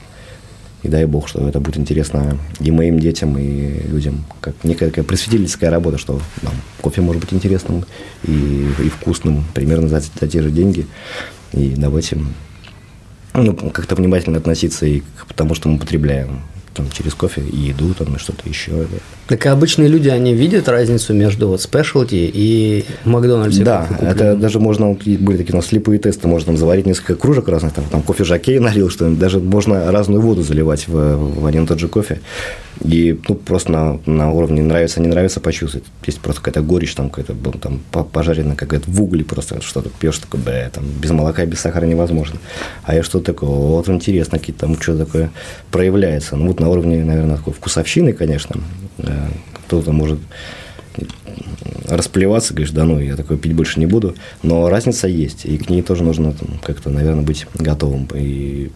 И 0.81 0.87
дай 0.87 1.05
бог, 1.05 1.27
что 1.27 1.47
это 1.47 1.59
будет 1.59 1.77
интересно 1.77 2.37
и 2.61 2.71
моим 2.71 2.99
детям, 2.99 3.37
и 3.37 3.81
людям. 3.87 4.23
Как 4.39 4.55
некая 4.63 4.89
такая 4.89 5.03
просветительская 5.03 5.69
работа, 5.69 5.97
что 5.97 6.21
нам 6.41 6.53
кофе 6.81 7.01
может 7.01 7.21
быть 7.21 7.33
интересным 7.33 7.85
и, 8.23 8.67
и 8.79 8.89
вкусным 8.89 9.43
примерно 9.53 9.89
за, 9.89 9.99
за 9.99 10.27
те 10.27 10.41
же 10.41 10.51
деньги. 10.51 10.87
И 11.51 11.73
давайте 11.75 12.17
ну, 13.33 13.53
как-то 13.55 13.95
внимательно 13.95 14.37
относиться 14.37 14.85
и 14.85 15.01
к 15.01 15.33
тому, 15.33 15.53
что 15.53 15.67
мы 15.67 15.79
потребляем 15.79 16.41
там, 16.79 16.91
через 16.91 17.13
кофе 17.13 17.41
и 17.41 17.57
еду, 17.57 17.93
там, 17.93 18.15
и 18.15 18.19
что-то 18.19 18.47
еще. 18.47 18.87
Так 19.27 19.45
и 19.45 19.49
обычные 19.49 19.89
люди, 19.89 20.07
они 20.07 20.33
видят 20.33 20.69
разницу 20.69 21.13
между 21.13 21.49
вот 21.49 21.61
спешлти 21.61 22.31
и 22.33 22.85
Макдональдс? 23.05 23.57
Да, 23.57 23.87
это 24.01 24.35
даже 24.35 24.59
можно, 24.59 24.93
были 24.93 25.37
такие 25.37 25.53
у 25.53 25.57
нас 25.57 25.67
слепые 25.67 25.99
тесты, 25.99 26.27
можно 26.27 26.47
там 26.47 26.57
заварить 26.57 26.85
несколько 26.85 27.15
кружек 27.15 27.47
разных, 27.49 27.73
там, 27.73 27.83
там 27.85 28.01
кофе 28.01 28.23
жакей 28.23 28.59
налил, 28.59 28.89
что 28.89 29.09
даже 29.09 29.39
можно 29.39 29.91
разную 29.91 30.21
воду 30.21 30.41
заливать 30.41 30.87
в, 30.87 31.41
в 31.41 31.45
один 31.45 31.65
и 31.65 31.67
тот 31.67 31.79
же 31.79 31.87
кофе. 31.87 32.21
И 32.81 33.19
ну, 33.27 33.35
просто 33.35 33.71
на, 33.71 33.99
на 34.05 34.31
уровне 34.31 34.61
нравится, 34.61 35.01
не 35.01 35.07
нравится 35.07 35.41
почувствовать. 35.41 35.87
Есть 36.05 36.19
просто 36.19 36.41
какая-то 36.41 36.61
горечь, 36.65 36.95
там 36.95 37.09
какая-то 37.09 37.35
там, 37.57 37.81
пожарена 38.05 38.55
какая-то 38.55 38.89
в 38.89 39.01
угле 39.01 39.25
просто 39.25 39.61
что-то 39.61 39.89
пьешь, 39.89 40.17
такое, 40.19 40.41
бля, 40.41 40.69
там 40.69 40.85
без 40.85 41.09
молока, 41.11 41.45
без 41.45 41.59
сахара 41.59 41.85
невозможно. 41.85 42.39
А 42.83 42.95
я 42.95 43.03
что-то 43.03 43.33
такое, 43.33 43.49
вот 43.49 43.89
интересно, 43.89 44.39
какие-то 44.39 44.61
там 44.61 44.81
что 44.81 44.97
такое 44.97 45.31
проявляется. 45.71 46.37
Ну 46.37 46.47
вот 46.47 46.59
на 46.59 46.69
уровне, 46.69 47.03
наверное, 47.03 47.37
такой 47.37 47.53
вкусовщины, 47.53 48.13
конечно, 48.13 48.61
э, 48.99 49.27
кто-то 49.65 49.91
может 49.91 50.19
расплеваться, 51.87 52.53
говоришь, 52.53 52.71
да 52.71 52.85
ну, 52.85 52.99
я 52.99 53.15
такое 53.15 53.37
пить 53.37 53.53
больше 53.53 53.79
не 53.79 53.85
буду. 53.85 54.15
Но 54.41 54.69
разница 54.69 55.07
есть, 55.07 55.45
и 55.45 55.57
к 55.57 55.69
ней 55.69 55.81
тоже 55.81 56.03
нужно 56.03 56.33
как-то, 56.63 56.89
наверное, 56.89 57.23
быть 57.23 57.45
готовым. 57.55 58.07
И 58.13 58.71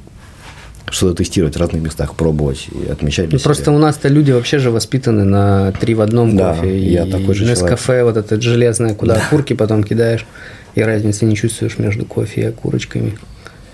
что-то 0.94 1.16
тестировать 1.16 1.56
в 1.56 1.60
разных 1.60 1.82
местах, 1.82 2.16
пробовать 2.16 2.68
и 2.72 2.90
отмечать 2.90 3.30
для 3.30 3.38
ну, 3.38 3.44
Просто 3.44 3.72
у 3.72 3.78
нас-то 3.78 4.08
люди 4.08 4.32
вообще 4.32 4.60
же 4.60 4.72
воспитаны 4.72 5.24
на 5.24 5.72
три 5.74 5.96
в 5.96 6.02
одном 6.02 6.36
да, 6.36 6.56
кофе. 6.56 6.78
я 6.78 7.06
и 7.06 7.12
такой 7.12 7.36
же 7.36 7.56
кафе 7.56 8.04
вот 8.04 8.18
этот 8.18 8.42
железное, 8.42 8.94
куда 8.94 9.16
да. 9.16 9.22
окурки 9.26 9.54
потом 9.54 9.84
кидаешь, 9.84 10.26
и 10.76 10.82
разницы 10.82 11.26
не 11.26 11.36
чувствуешь 11.36 11.78
между 11.78 12.06
кофе 12.06 12.42
и 12.42 12.46
окурочками. 12.46 13.18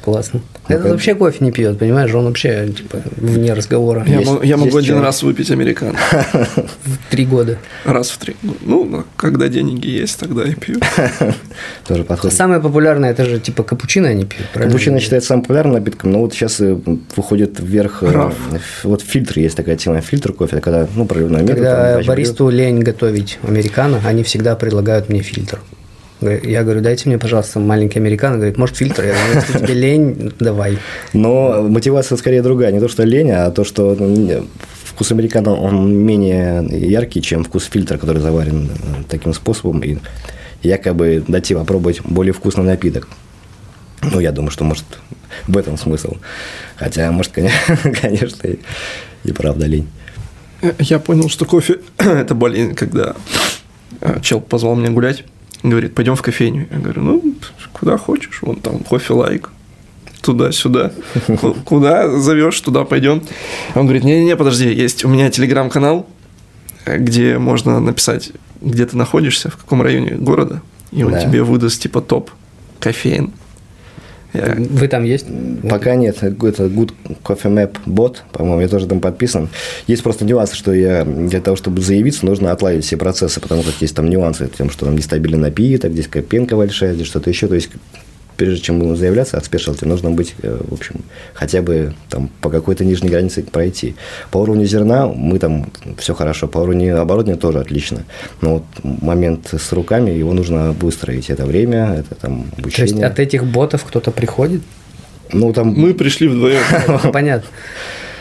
Классно. 0.09 0.41
Ну, 0.67 0.75
Этот 0.75 0.91
вообще 0.91 1.15
кофе 1.15 1.45
не 1.45 1.51
пьет, 1.51 1.77
понимаешь? 1.77 2.13
Он 2.13 2.25
вообще 2.25 2.67
типа 2.75 3.01
вне 3.17 3.53
разговора. 3.53 4.03
Я, 4.07 4.19
есть, 4.19 4.31
я 4.43 4.57
могу 4.57 4.77
один 4.77 4.99
раз 4.99 5.23
выпить 5.23 5.51
американо. 5.51 5.95
В 6.11 7.11
три 7.11 7.25
года. 7.25 7.57
Раз 7.85 8.09
в 8.09 8.17
три. 8.17 8.35
Ну, 8.61 9.03
когда 9.15 9.47
деньги 9.47 9.87
есть, 9.87 10.19
тогда 10.19 10.43
и 10.43 10.55
пью. 10.55 10.79
Тоже 11.87 12.03
подходит. 12.03 12.35
Самое 12.35 12.59
популярное, 12.59 13.11
это 13.11 13.25
же 13.25 13.39
типа 13.39 13.63
капучино 13.63 14.09
они 14.09 14.25
пьют, 14.25 14.47
правильно? 14.49 14.73
Капучино 14.73 14.99
считается 14.99 15.29
самым 15.29 15.43
популярным 15.43 15.75
напитком, 15.75 16.11
но 16.11 16.21
вот 16.21 16.33
сейчас 16.33 16.59
э, 16.59 16.77
выходит 17.15 17.59
вверх... 17.59 18.03
Э, 18.03 18.11
Раф. 18.11 18.35
Вот 18.83 19.01
фильтр, 19.01 19.39
есть 19.39 19.55
такая 19.55 19.75
тема, 19.75 20.01
фильтр 20.01 20.33
кофе, 20.33 20.59
когда, 20.59 20.87
ну, 20.95 21.05
проливной 21.05 21.41
метод. 21.41 21.55
Когда 21.55 22.01
баристу 22.03 22.49
лень 22.49 22.79
готовить 22.79 23.37
американо, 23.43 24.01
они 24.03 24.23
всегда 24.23 24.55
предлагают 24.55 25.09
мне 25.09 25.21
фильтр. 25.21 25.59
Я 26.21 26.63
говорю, 26.63 26.81
дайте 26.81 27.07
мне, 27.07 27.17
пожалуйста, 27.17 27.59
маленький 27.59 27.99
американо. 27.99 28.35
Говорит, 28.35 28.57
может, 28.57 28.75
фильтр? 28.75 29.05
Я 29.05 29.13
говорю, 29.13 29.35
если 29.35 29.57
тебе 29.57 29.73
лень, 29.73 30.33
давай. 30.39 30.77
Но 31.13 31.61
мотивация 31.63 32.17
скорее 32.17 32.41
другая. 32.41 32.73
Не 32.73 32.81
то, 32.81 32.89
что 32.89 33.03
лень, 33.03 33.31
а 33.31 33.51
то, 33.51 33.63
что 33.63 33.95
ну, 33.97 34.45
вкус 34.83 35.11
американо, 35.13 35.55
он 35.55 35.93
менее 35.93 36.65
яркий, 36.71 37.21
чем 37.21 37.45
вкус 37.45 37.65
фильтра, 37.65 37.97
который 37.97 38.21
заварен 38.21 38.69
э, 38.69 39.03
таким 39.07 39.33
способом. 39.33 39.79
И 39.79 39.97
якобы 40.61 41.23
дать 41.25 41.53
попробовать 41.53 42.01
более 42.03 42.33
вкусный 42.33 42.65
напиток. 42.65 43.07
Ну, 44.01 44.19
я 44.19 44.33
думаю, 44.33 44.51
что, 44.51 44.65
может, 44.65 44.85
в 45.47 45.57
этом 45.57 45.77
смысл. 45.77 46.17
Хотя, 46.75 47.09
может, 47.11 47.31
конечно, 48.01 48.45
и, 48.45 48.59
и 49.23 49.31
правда 49.31 49.67
лень. 49.67 49.87
Я 50.79 50.99
понял, 50.99 51.29
что 51.29 51.45
кофе– 51.45 51.79
это 51.97 52.35
болезнь, 52.35 52.75
когда 52.75 53.15
э, 54.01 54.19
чел 54.21 54.41
позвал 54.41 54.75
меня 54.75 54.89
гулять 54.89 55.23
Говорит, 55.63 55.93
пойдем 55.93 56.15
в 56.15 56.21
кофейню. 56.21 56.67
Я 56.71 56.77
говорю, 56.77 57.01
ну, 57.01 57.35
куда 57.73 57.97
хочешь, 57.97 58.39
вон 58.41 58.57
там 58.57 58.79
кофе 58.79 59.13
лайк, 59.13 59.49
туда-сюда. 60.21 60.91
Куда 61.65 62.09
зовешь, 62.19 62.59
туда 62.61 62.85
пойдем. 62.85 63.23
Он 63.75 63.83
говорит, 63.83 64.03
не-не-не, 64.03 64.35
подожди, 64.35 64.71
есть 64.71 65.03
у 65.05 65.09
меня 65.09 65.29
телеграм-канал, 65.29 66.07
где 66.85 67.37
можно 67.37 67.79
написать, 67.79 68.31
где 68.61 68.85
ты 68.85 68.97
находишься, 68.97 69.49
в 69.49 69.57
каком 69.57 69.81
районе 69.81 70.11
города, 70.11 70.61
и 70.91 71.03
он 71.03 71.11
да. 71.11 71.21
тебе 71.21 71.43
выдаст 71.43 71.81
типа 71.81 72.01
топ 72.01 72.31
кофеин. 72.79 73.33
Я... 74.33 74.55
Вы 74.57 74.87
там 74.87 75.03
есть? 75.03 75.25
Пока 75.67 75.95
нет. 75.95 76.17
Это 76.21 76.27
Good 76.65 76.93
Coffee 77.23 77.51
Map 77.51 77.77
бот, 77.85 78.23
по-моему, 78.31 78.61
я 78.61 78.67
тоже 78.67 78.87
там 78.87 78.99
подписан. 78.99 79.49
Есть 79.87 80.03
просто 80.03 80.25
нюансы, 80.25 80.55
что 80.55 80.73
я 80.73 81.03
для 81.03 81.41
того, 81.41 81.55
чтобы 81.55 81.81
заявиться, 81.81 82.25
нужно 82.25 82.51
отладить 82.51 82.85
все 82.85 82.97
процессы, 82.97 83.39
потому 83.39 83.63
как 83.63 83.73
есть 83.81 83.95
там 83.95 84.09
нюансы, 84.09 84.49
тем, 84.55 84.69
что 84.69 84.85
там 84.85 84.95
нестабильный 84.95 85.39
напиток, 85.39 85.93
здесь 85.93 86.07
копенка 86.07 86.55
большая, 86.55 86.93
здесь 86.93 87.07
что-то 87.07 87.29
еще. 87.29 87.47
То 87.47 87.55
есть 87.55 87.69
прежде 88.39 88.61
чем 88.61 88.79
будем 88.79 88.95
заявляться 88.95 89.37
от 89.37 89.45
спешлти, 89.45 89.83
нужно 89.83 90.11
быть, 90.11 90.33
э, 90.41 90.57
в 90.69 90.73
общем, 90.73 91.01
хотя 91.33 91.61
бы 91.61 91.93
там 92.09 92.29
по 92.41 92.49
какой-то 92.49 92.85
нижней 92.85 93.09
границе 93.09 93.43
пройти. 93.43 93.95
По 94.31 94.37
уровню 94.37 94.65
зерна 94.65 95.07
мы 95.07 95.39
там 95.39 95.69
все 95.97 96.15
хорошо, 96.15 96.47
по 96.47 96.59
уровню 96.59 97.01
оборудования 97.01 97.37
тоже 97.37 97.59
отлично. 97.59 98.05
Но 98.41 98.53
вот 98.53 98.63
момент 99.01 99.53
с 99.53 99.73
руками, 99.73 100.11
его 100.11 100.33
нужно 100.33 100.71
выстроить. 100.71 101.29
Это 101.29 101.45
время, 101.45 101.95
это 101.99 102.15
там 102.15 102.45
обучение. 102.57 102.87
То 102.87 102.95
есть 102.95 103.03
от 103.03 103.19
этих 103.19 103.45
ботов 103.45 103.83
кто-то 103.83 104.11
приходит? 104.11 104.61
Ну, 105.33 105.51
там... 105.51 105.73
Мы 105.75 105.93
пришли 105.93 106.29
вдвоем. 106.29 106.61
Понятно. 107.11 107.49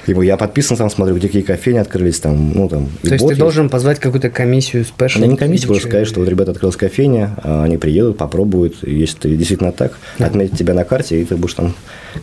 Его 0.09 0.23
я 0.23 0.37
подписан, 0.37 0.77
там 0.77 0.90
смотрю, 0.90 1.16
где 1.16 1.27
какие 1.29 1.42
кофейни 1.42 1.79
открылись, 1.79 2.18
там, 2.18 2.53
ну, 2.53 2.68
там. 2.68 2.88
То 3.03 3.12
есть 3.12 3.25
ты 3.25 3.33
есть. 3.33 3.38
должен 3.38 3.68
позвать 3.68 3.99
какую-то 3.99 4.31
комиссию 4.31 4.85
спешл? 4.85 5.21
Да 5.21 5.27
не 5.27 5.37
комиссию, 5.37 5.68
просто 5.68 5.88
сказать, 5.88 6.09
что 6.09 6.21
вот 6.21 6.29
ребята 6.29 6.53
открылась 6.53 6.77
кофейня, 6.77 7.37
а 7.42 7.64
они 7.64 7.77
приедут, 7.77 8.16
попробуют, 8.16 8.77
если 8.83 9.18
ты 9.18 9.37
действительно 9.37 9.73
так, 9.73 9.99
да. 10.18 10.27
отметить 10.27 10.59
тебя 10.59 10.75
на 10.75 10.85
карте, 10.85 11.21
и 11.21 11.25
ты 11.25 11.37
будешь 11.37 11.55
там 11.55 11.75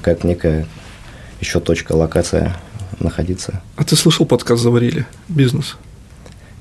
как 0.01 0.23
некая 0.23 0.65
еще 1.39 1.59
точка, 1.59 1.93
локация 1.93 2.55
находиться. 2.99 3.61
А 3.75 3.83
ты 3.83 3.95
слышал 3.95 4.25
подкаст 4.25 4.63
«Заварили» 4.63 5.05
бизнес? 5.27 5.77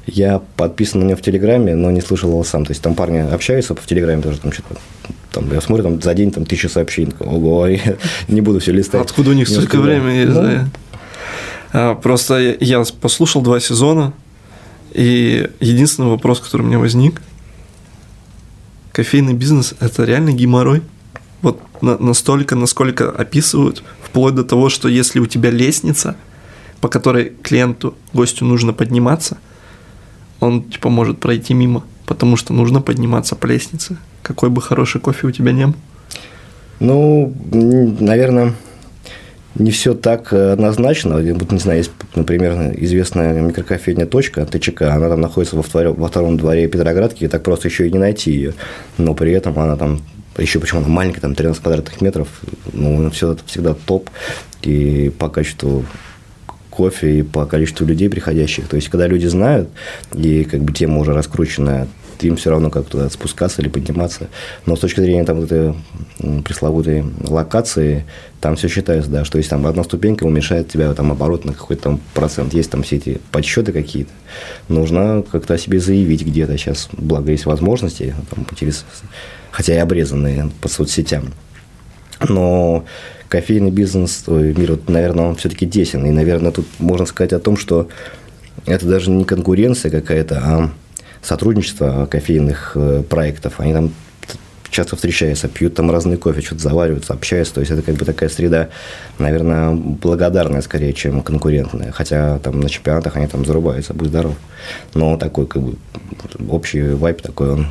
Я 0.06 0.42
подписан 0.56 1.00
на 1.00 1.04
него 1.04 1.16
в 1.16 1.22
Телеграме, 1.22 1.74
но 1.74 1.90
не 1.90 2.02
слышал 2.02 2.30
его 2.30 2.44
сам. 2.44 2.66
То 2.66 2.72
есть 2.72 2.82
там 2.82 2.94
парни 2.94 3.18
общаются 3.18 3.74
в 3.74 3.86
Телеграме 3.86 4.20
тоже 4.20 4.38
там 4.38 4.52
что-то. 4.52 4.76
Там, 5.32 5.52
я 5.52 5.60
смотрю, 5.60 5.84
там 5.84 6.02
за 6.02 6.14
день 6.14 6.30
там 6.30 6.44
тысяча 6.44 6.68
сообщений. 6.68 7.14
Ого, 7.20 7.66
я 7.68 7.96
не 8.28 8.40
буду 8.40 8.60
все 8.60 8.72
листать. 8.72 9.00
Откуда 9.00 9.30
у 9.30 9.32
них 9.32 9.48
столько 9.48 9.80
времени 9.80 10.16
есть, 10.18 10.34
ну, 10.34 10.42
да? 10.42 10.68
А, 11.74 11.96
просто 11.96 12.56
я 12.60 12.84
послушал 13.00 13.42
два 13.42 13.58
сезона, 13.58 14.12
и 14.92 15.50
единственный 15.58 16.08
вопрос, 16.08 16.38
который 16.38 16.62
у 16.62 16.66
меня 16.66 16.78
возник, 16.78 17.20
кофейный 18.92 19.32
бизнес– 19.32 19.74
это 19.80 20.04
реально 20.04 20.30
геморрой? 20.32 20.82
Вот 21.42 21.60
на- 21.82 21.98
настолько, 21.98 22.54
насколько 22.54 23.10
описывают, 23.10 23.82
вплоть 24.04 24.36
до 24.36 24.44
того, 24.44 24.68
что 24.68 24.88
если 24.88 25.18
у 25.18 25.26
тебя 25.26 25.50
лестница, 25.50 26.14
по 26.80 26.86
которой 26.88 27.32
клиенту, 27.42 27.96
гостю 28.12 28.44
нужно 28.44 28.72
подниматься, 28.72 29.38
он 30.38 30.62
типа 30.62 30.90
может 30.90 31.18
пройти 31.18 31.54
мимо, 31.54 31.82
потому 32.06 32.36
что 32.36 32.52
нужно 32.52 32.82
подниматься 32.82 33.34
по 33.34 33.46
лестнице. 33.46 33.96
Какой 34.22 34.48
бы 34.48 34.62
хороший 34.62 35.00
кофе 35.00 35.26
у 35.26 35.32
тебя 35.32 35.50
не 35.50 35.66
был. 35.66 35.74
Ну, 36.78 37.34
наверное, 37.98 38.54
не 39.54 39.70
все 39.70 39.94
так 39.94 40.32
э, 40.32 40.52
однозначно. 40.52 41.16
Вот, 41.16 41.52
не 41.52 41.58
знаю, 41.58 41.78
есть, 41.78 41.92
например, 42.14 42.74
известная 42.76 43.40
микрокофейня 43.40 44.06
«Точка», 44.06 44.44
ТЧК, 44.46 44.94
она 44.94 45.08
там 45.08 45.20
находится 45.20 45.56
во 45.56 45.62
втором, 45.62 45.94
во 45.94 46.08
втором 46.08 46.36
дворе 46.36 46.66
Петроградки, 46.68 47.24
и 47.24 47.28
так 47.28 47.42
просто 47.42 47.68
еще 47.68 47.86
и 47.86 47.92
не 47.92 47.98
найти 47.98 48.32
ее. 48.32 48.54
Но 48.98 49.14
при 49.14 49.32
этом 49.32 49.58
она 49.58 49.76
там 49.76 50.02
еще 50.38 50.58
почему 50.58 50.80
она 50.80 50.88
маленькая, 50.88 51.20
там 51.20 51.34
13 51.34 51.62
квадратных 51.62 52.00
метров, 52.00 52.28
ну, 52.72 53.08
все 53.10 53.32
это 53.32 53.44
всегда 53.46 53.74
топ, 53.74 54.10
и 54.62 55.12
по 55.16 55.28
качеству 55.28 55.84
кофе 56.70 57.20
и 57.20 57.22
по 57.22 57.46
количеству 57.46 57.86
людей 57.86 58.08
приходящих. 58.10 58.66
То 58.66 58.76
есть, 58.76 58.88
когда 58.88 59.06
люди 59.06 59.26
знают, 59.26 59.68
и 60.12 60.44
как 60.44 60.62
бы 60.62 60.72
тема 60.72 60.98
уже 60.98 61.12
раскрученная, 61.12 61.86
им 62.22 62.36
все 62.36 62.50
равно 62.50 62.70
как 62.70 62.86
туда 62.86 63.08
спускаться 63.10 63.62
или 63.62 63.68
подниматься. 63.68 64.28
Но 64.66 64.76
с 64.76 64.80
точки 64.80 65.00
зрения 65.00 65.24
там 65.24 65.40
вот 65.40 65.50
этой 65.50 65.74
пресловутой 66.42 67.04
локации, 67.22 68.04
там 68.40 68.56
все 68.56 68.68
считается, 68.68 69.10
да, 69.10 69.24
что 69.24 69.38
если 69.38 69.50
там 69.50 69.66
одна 69.66 69.84
ступенька 69.84 70.24
уменьшает 70.24 70.68
тебя 70.68 70.92
там 70.94 71.10
оборот 71.10 71.44
на 71.44 71.52
какой-то 71.52 71.82
там 71.82 72.00
процент, 72.12 72.52
есть 72.54 72.70
там 72.70 72.82
все 72.82 72.96
эти 72.96 73.20
подсчеты 73.32 73.72
какие-то, 73.72 74.12
нужно 74.68 75.24
как-то 75.30 75.54
о 75.54 75.58
себе 75.58 75.80
заявить 75.80 76.24
где-то. 76.24 76.56
Сейчас, 76.58 76.88
благо, 76.92 77.30
есть 77.30 77.46
возможности, 77.46 78.14
там, 78.30 78.46
через, 78.54 78.84
хотя 79.50 79.74
и 79.74 79.78
обрезанные 79.78 80.50
по 80.60 80.68
соцсетям. 80.68 81.32
Но 82.28 82.84
кофейный 83.28 83.70
бизнес, 83.70 84.24
мир, 84.28 84.72
вот, 84.72 84.88
наверное, 84.88 85.24
он 85.24 85.36
все-таки 85.36 85.66
тесен. 85.66 86.06
И, 86.06 86.10
наверное, 86.10 86.52
тут 86.52 86.66
можно 86.78 87.06
сказать 87.06 87.32
о 87.32 87.40
том, 87.40 87.56
что 87.56 87.88
это 88.66 88.86
даже 88.86 89.10
не 89.10 89.24
конкуренция 89.24 89.90
какая-то, 89.90 90.40
а 90.42 90.70
сотрудничество 91.24 92.06
кофейных 92.06 92.72
э, 92.74 93.02
проектов. 93.08 93.54
Они 93.58 93.72
там 93.72 93.90
часто 94.74 94.96
встречаются, 94.96 95.48
пьют 95.48 95.74
там 95.74 95.90
разный 95.90 96.16
кофе, 96.16 96.40
что-то 96.40 96.62
завариваются, 96.62 97.12
общаются. 97.12 97.54
То 97.54 97.60
есть 97.60 97.72
это 97.72 97.82
как 97.82 97.94
бы 97.94 98.04
такая 98.04 98.28
среда, 98.28 98.68
наверное, 99.18 99.70
благодарная 99.72 100.62
скорее, 100.62 100.92
чем 100.92 101.22
конкурентная. 101.22 101.92
Хотя 101.92 102.38
там 102.40 102.60
на 102.60 102.68
чемпионатах 102.68 103.16
они 103.16 103.26
там 103.28 103.44
зарубаются, 103.44 103.94
будь 103.94 104.08
здоров. 104.08 104.34
Но 104.92 105.16
такой 105.16 105.46
как 105.46 105.62
бы 105.62 105.76
общий 106.48 106.82
вайб 106.82 107.22
такой, 107.22 107.52
он 107.52 107.66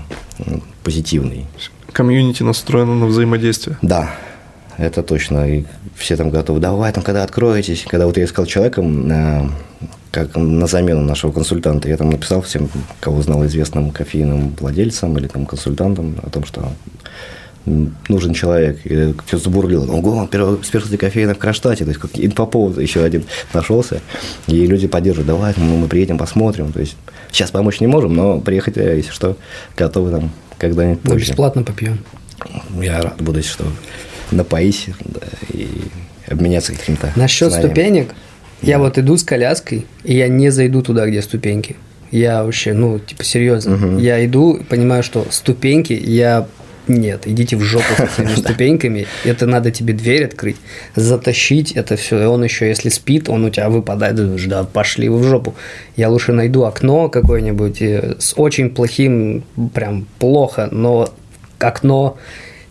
позитивный. 0.84 1.46
Комьюнити 1.92 2.42
настроено 2.42 2.96
на 2.96 3.06
взаимодействие. 3.06 3.78
Да, 3.82 4.10
это 4.78 5.04
точно. 5.04 5.48
И 5.50 5.66
все 5.96 6.16
там 6.16 6.30
готовы, 6.30 6.60
давай 6.60 6.92
там, 6.94 7.04
когда 7.04 7.24
откроетесь. 7.24 7.86
Когда 7.88 8.06
вот 8.08 8.18
я 8.18 8.24
искал 8.24 8.46
человеком, 8.46 9.12
э, 9.12 9.50
как 10.14 10.36
на 10.36 10.68
замену 10.68 11.02
нашего 11.02 11.32
консультанта, 11.32 11.90
я 11.90 11.98
там 11.98 12.12
написал 12.12 12.44
всем, 12.44 12.70
кого 13.00 13.24
знал 13.24 13.44
известным 13.48 13.90
кофейным 13.90 14.56
владельцам 14.60 15.18
или 15.18 15.26
там 15.28 15.48
консультантам 15.48 16.18
о 16.22 16.30
том, 16.30 16.46
что 16.46 16.72
нужен 17.66 18.36
человек. 18.36 18.80
И 18.86 19.16
все 19.26 19.38
забурлило. 19.40 19.92
Ого, 19.92 20.30
специалист 20.62 20.96
кофейна 20.98 21.34
в 21.34 21.40
Кронштадте. 21.40 21.84
То 21.86 21.90
есть, 21.90 22.00
как 22.00 22.12
инфоповод 22.14 22.78
еще 22.78 23.04
один 23.04 23.26
нашелся. 23.54 24.02
И 24.46 24.68
люди 24.68 24.88
поддерживают. 24.88 25.28
Давай, 25.28 25.56
мы, 25.58 25.78
мы 25.78 25.88
приедем, 25.88 26.20
посмотрим. 26.20 26.72
То 26.72 26.82
есть, 26.82 26.96
сейчас 27.32 27.50
помочь 27.50 27.80
не 27.80 27.88
можем, 27.88 28.14
но 28.14 28.40
приехать, 28.40 28.78
если 28.78 29.10
что, 29.10 29.36
готовы 29.76 30.12
там 30.12 30.32
когда-нибудь 30.60 31.02
позже. 31.02 31.16
Мы 31.16 31.22
бесплатно 31.22 31.64
попьем. 31.64 31.98
Я 32.80 33.02
рад 33.02 33.20
буду, 33.20 33.42
что 33.42 33.66
напоить 34.30 34.90
да, 35.00 35.22
и 35.50 35.68
обменяться 36.28 36.74
каким-то 36.74 37.12
Насчет 37.16 37.50
знанием. 37.50 37.72
ступенек, 37.72 38.08
да. 38.10 38.14
Я 38.64 38.80
вот 38.80 38.98
иду 38.98 39.18
с 39.18 39.24
коляской, 39.24 39.86
и 40.04 40.16
я 40.16 40.28
не 40.28 40.50
зайду 40.50 40.82
туда, 40.82 41.08
где 41.08 41.22
ступеньки. 41.22 41.76
Я 42.12 42.44
вообще, 42.44 42.74
ну, 42.74 43.00
типа, 43.00 43.24
серьезно. 43.24 43.76
Угу. 43.76 44.00
Я 44.00 44.24
иду, 44.26 44.60
понимаю, 44.70 45.04
что 45.04 45.26
ступеньки 45.32 45.94
я 45.94 46.48
нет, 46.88 47.28
идите 47.28 47.56
в 47.56 47.62
жопу 47.62 47.86
с 47.96 48.20
этими 48.20 48.36
ступеньками. 48.36 49.08
Это 49.24 49.46
надо 49.46 49.72
тебе 49.72 49.94
дверь 49.94 50.26
открыть, 50.26 50.58
затащить 50.96 51.72
это 51.72 51.96
все. 51.96 52.22
И 52.22 52.26
он 52.26 52.44
еще, 52.44 52.68
если 52.68 52.90
спит, 52.90 53.30
он 53.30 53.46
у 53.46 53.50
тебя 53.50 53.70
выпадает. 53.70 54.16
Думаешь, 54.16 54.46
да, 54.46 54.64
пошли 54.64 55.08
вы 55.08 55.20
в 55.20 55.24
жопу. 55.24 55.56
Я 55.96 56.10
лучше 56.10 56.34
найду 56.34 56.64
окно 56.64 57.10
какое-нибудь 57.10 57.82
с 57.82 58.34
очень 58.36 58.70
плохим, 58.70 59.44
прям 59.74 60.06
плохо, 60.20 60.68
но 60.72 61.10
окно 61.60 62.18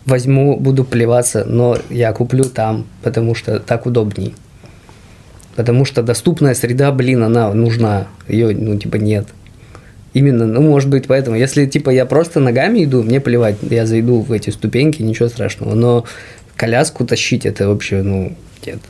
возьму, 0.04 0.58
буду 0.58 0.84
плеваться, 0.84 1.44
но 1.46 1.78
я 1.88 2.12
куплю 2.12 2.44
там, 2.44 2.86
потому 3.02 3.34
что 3.34 3.60
так 3.60 3.86
удобней. 3.86 4.34
Потому 5.56 5.84
что 5.84 6.02
доступная 6.02 6.54
среда, 6.54 6.90
блин, 6.92 7.22
она 7.22 7.52
нужна. 7.52 8.06
Ее, 8.26 8.56
ну, 8.56 8.78
типа, 8.78 8.96
нет. 8.96 9.26
Именно, 10.14 10.46
ну, 10.46 10.62
может 10.62 10.88
быть, 10.88 11.06
поэтому. 11.06 11.36
Если, 11.36 11.66
типа, 11.66 11.90
я 11.90 12.06
просто 12.06 12.40
ногами 12.40 12.84
иду, 12.84 13.02
мне 13.02 13.20
плевать, 13.20 13.56
я 13.62 13.86
зайду 13.86 14.20
в 14.20 14.32
эти 14.32 14.50
ступеньки, 14.50 15.02
ничего 15.02 15.28
страшного. 15.28 15.74
Но 15.74 16.04
коляску 16.56 17.06
тащить, 17.06 17.46
это 17.46 17.68
вообще, 17.68 18.02
ну, 18.02 18.36
нет. 18.66 18.80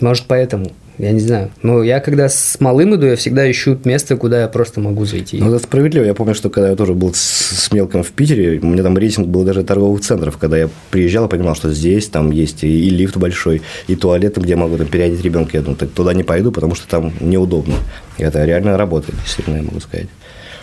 Может, 0.00 0.24
поэтому. 0.26 0.72
Я 1.00 1.12
не 1.12 1.20
знаю. 1.20 1.50
Но 1.62 1.82
я 1.82 1.98
когда 2.00 2.28
с 2.28 2.60
малым 2.60 2.94
иду, 2.94 3.06
я 3.06 3.16
всегда 3.16 3.50
ищу 3.50 3.78
место, 3.84 4.18
куда 4.18 4.42
я 4.42 4.48
просто 4.48 4.80
могу 4.80 5.06
зайти. 5.06 5.38
Ну, 5.38 5.48
это 5.48 5.58
справедливо. 5.58 6.04
Я 6.04 6.12
помню, 6.12 6.34
что 6.34 6.50
когда 6.50 6.68
я 6.68 6.76
тоже 6.76 6.92
был 6.92 7.14
с, 7.14 7.18
с 7.18 7.72
мелком 7.72 8.02
в 8.02 8.10
Питере, 8.10 8.60
у 8.60 8.66
меня 8.66 8.82
там 8.82 8.98
рейтинг 8.98 9.28
был 9.28 9.44
даже 9.44 9.64
торговых 9.64 10.02
центров. 10.02 10.36
Когда 10.36 10.58
я 10.58 10.68
приезжал, 10.90 11.24
я 11.24 11.28
понимал, 11.28 11.54
что 11.54 11.72
здесь 11.72 12.08
там 12.08 12.30
есть 12.30 12.64
и, 12.64 12.86
и 12.86 12.90
лифт 12.90 13.16
большой, 13.16 13.62
и 13.86 13.96
туалет, 13.96 14.36
где 14.36 14.50
я 14.50 14.56
могу 14.58 14.76
там 14.76 14.88
переодеть 14.88 15.22
ребенка. 15.22 15.56
Я 15.56 15.62
думаю, 15.62 15.78
так 15.78 15.88
туда 15.90 16.12
не 16.12 16.22
пойду, 16.22 16.52
потому 16.52 16.74
что 16.74 16.86
там 16.86 17.14
неудобно. 17.18 17.76
И 18.18 18.22
это 18.22 18.44
реально 18.44 18.76
работает, 18.76 19.18
действительно, 19.24 19.56
я 19.56 19.62
могу 19.62 19.80
сказать. 19.80 20.08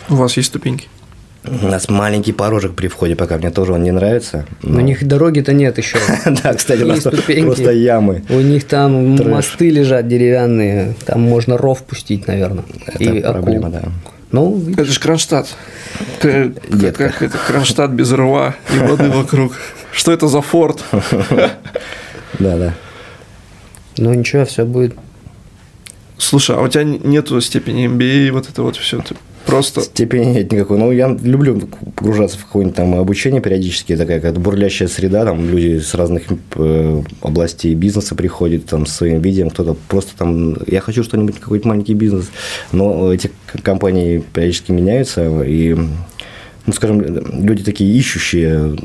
У 0.08 0.14
вас 0.14 0.36
есть 0.36 0.50
ступеньки? 0.50 0.86
У 1.44 1.68
нас 1.68 1.88
маленький 1.88 2.32
порожек 2.32 2.74
при 2.74 2.88
входе, 2.88 3.16
пока 3.16 3.38
мне 3.38 3.50
тоже 3.50 3.72
он 3.72 3.82
не 3.82 3.92
нравится. 3.92 4.44
Но... 4.62 4.78
У 4.78 4.80
них 4.80 5.06
дороги-то 5.06 5.52
нет 5.52 5.78
еще. 5.78 5.98
Да, 6.42 6.54
кстати, 6.54 6.82
у 6.82 6.88
нас 6.88 7.00
просто 7.00 7.70
ямы. 7.70 8.22
У 8.28 8.40
них 8.40 8.64
там 8.64 9.16
мосты 9.16 9.70
лежат 9.70 10.08
деревянные, 10.08 10.94
там 11.06 11.22
можно 11.22 11.56
ров 11.56 11.82
пустить, 11.84 12.26
наверное. 12.26 12.64
Это 12.86 13.32
проблема, 13.32 13.70
да. 13.70 13.82
Ну, 14.30 14.62
это 14.72 14.84
же 14.84 15.00
Кронштадт. 15.00 15.48
Как 16.20 17.22
это 17.22 17.38
Кронштадт 17.46 17.92
без 17.92 18.12
рва 18.12 18.54
и 18.74 18.78
воды 18.78 19.08
вокруг. 19.08 19.54
Что 19.92 20.12
это 20.12 20.28
за 20.28 20.42
форт? 20.42 20.84
Да, 22.38 22.56
да. 22.56 22.74
Ну 23.96 24.12
ничего, 24.12 24.44
все 24.44 24.64
будет. 24.64 24.94
Слушай, 26.18 26.56
а 26.56 26.60
у 26.60 26.68
тебя 26.68 26.84
нету 26.84 27.40
степени 27.40 27.88
MBA 27.88 28.28
и 28.28 28.30
вот 28.30 28.48
это 28.48 28.62
вот 28.62 28.76
все? 28.76 29.00
Ты 29.00 29.16
Просто... 29.48 29.80
Степени 29.80 30.26
нет 30.26 30.52
никакой. 30.52 30.76
Ну, 30.76 30.92
я 30.92 31.08
люблю 31.22 31.58
погружаться 31.96 32.38
в 32.38 32.44
какое-нибудь 32.44 32.76
там 32.76 32.94
обучение 32.96 33.40
периодически, 33.40 33.96
такая 33.96 34.20
как 34.20 34.38
бурлящая 34.38 34.88
среда, 34.88 35.24
там 35.24 35.48
люди 35.48 35.78
с 35.78 35.94
разных 35.94 36.24
э, 36.56 37.02
областей 37.22 37.74
бизнеса 37.74 38.14
приходят 38.14 38.66
там 38.66 38.84
с 38.84 38.92
своим 38.92 39.22
видением, 39.22 39.48
кто-то 39.48 39.74
просто 39.88 40.14
там, 40.18 40.58
я 40.66 40.82
хочу 40.82 41.02
что-нибудь, 41.02 41.40
какой-то 41.40 41.66
маленький 41.66 41.94
бизнес, 41.94 42.30
но 42.72 43.10
эти 43.10 43.30
компании 43.62 44.22
периодически 44.34 44.70
меняются, 44.70 45.42
и 45.42 45.74
ну, 46.68 46.74
скажем, 46.74 47.00
люди 47.46 47.64
такие 47.64 47.90
ищущие, 47.98 48.76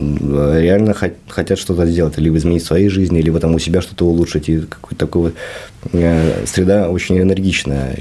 реально 0.61 0.95
хотят 1.27 1.59
что-то 1.59 1.85
сделать, 1.85 2.17
либо 2.17 2.37
изменить 2.37 2.63
своей 2.63 2.87
жизни, 2.87 3.19
либо 3.19 3.41
там 3.41 3.53
у 3.55 3.59
себя 3.59 3.81
что-то 3.81 4.05
улучшить. 4.05 4.47
И 4.47 4.61
какой-то 4.61 4.95
такой 4.95 5.33
э, 5.91 6.45
среда 6.45 6.89
очень 6.89 7.19
энергичная. 7.19 7.97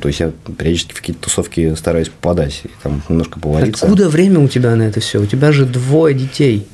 То 0.00 0.08
есть 0.08 0.20
я 0.20 0.32
периодически 0.56 0.94
в 0.94 1.00
какие-то 1.00 1.20
тусовки 1.20 1.74
стараюсь 1.74 2.08
попадать, 2.08 2.62
и 2.64 2.68
там 2.82 3.02
немножко 3.10 3.38
повалиться. 3.38 3.84
Откуда 3.84 4.08
время 4.08 4.40
у 4.40 4.48
тебя 4.48 4.74
на 4.74 4.84
это 4.84 5.00
все? 5.00 5.20
У 5.20 5.26
тебя 5.26 5.52
же 5.52 5.66
двое 5.66 6.14
детей 6.14 6.66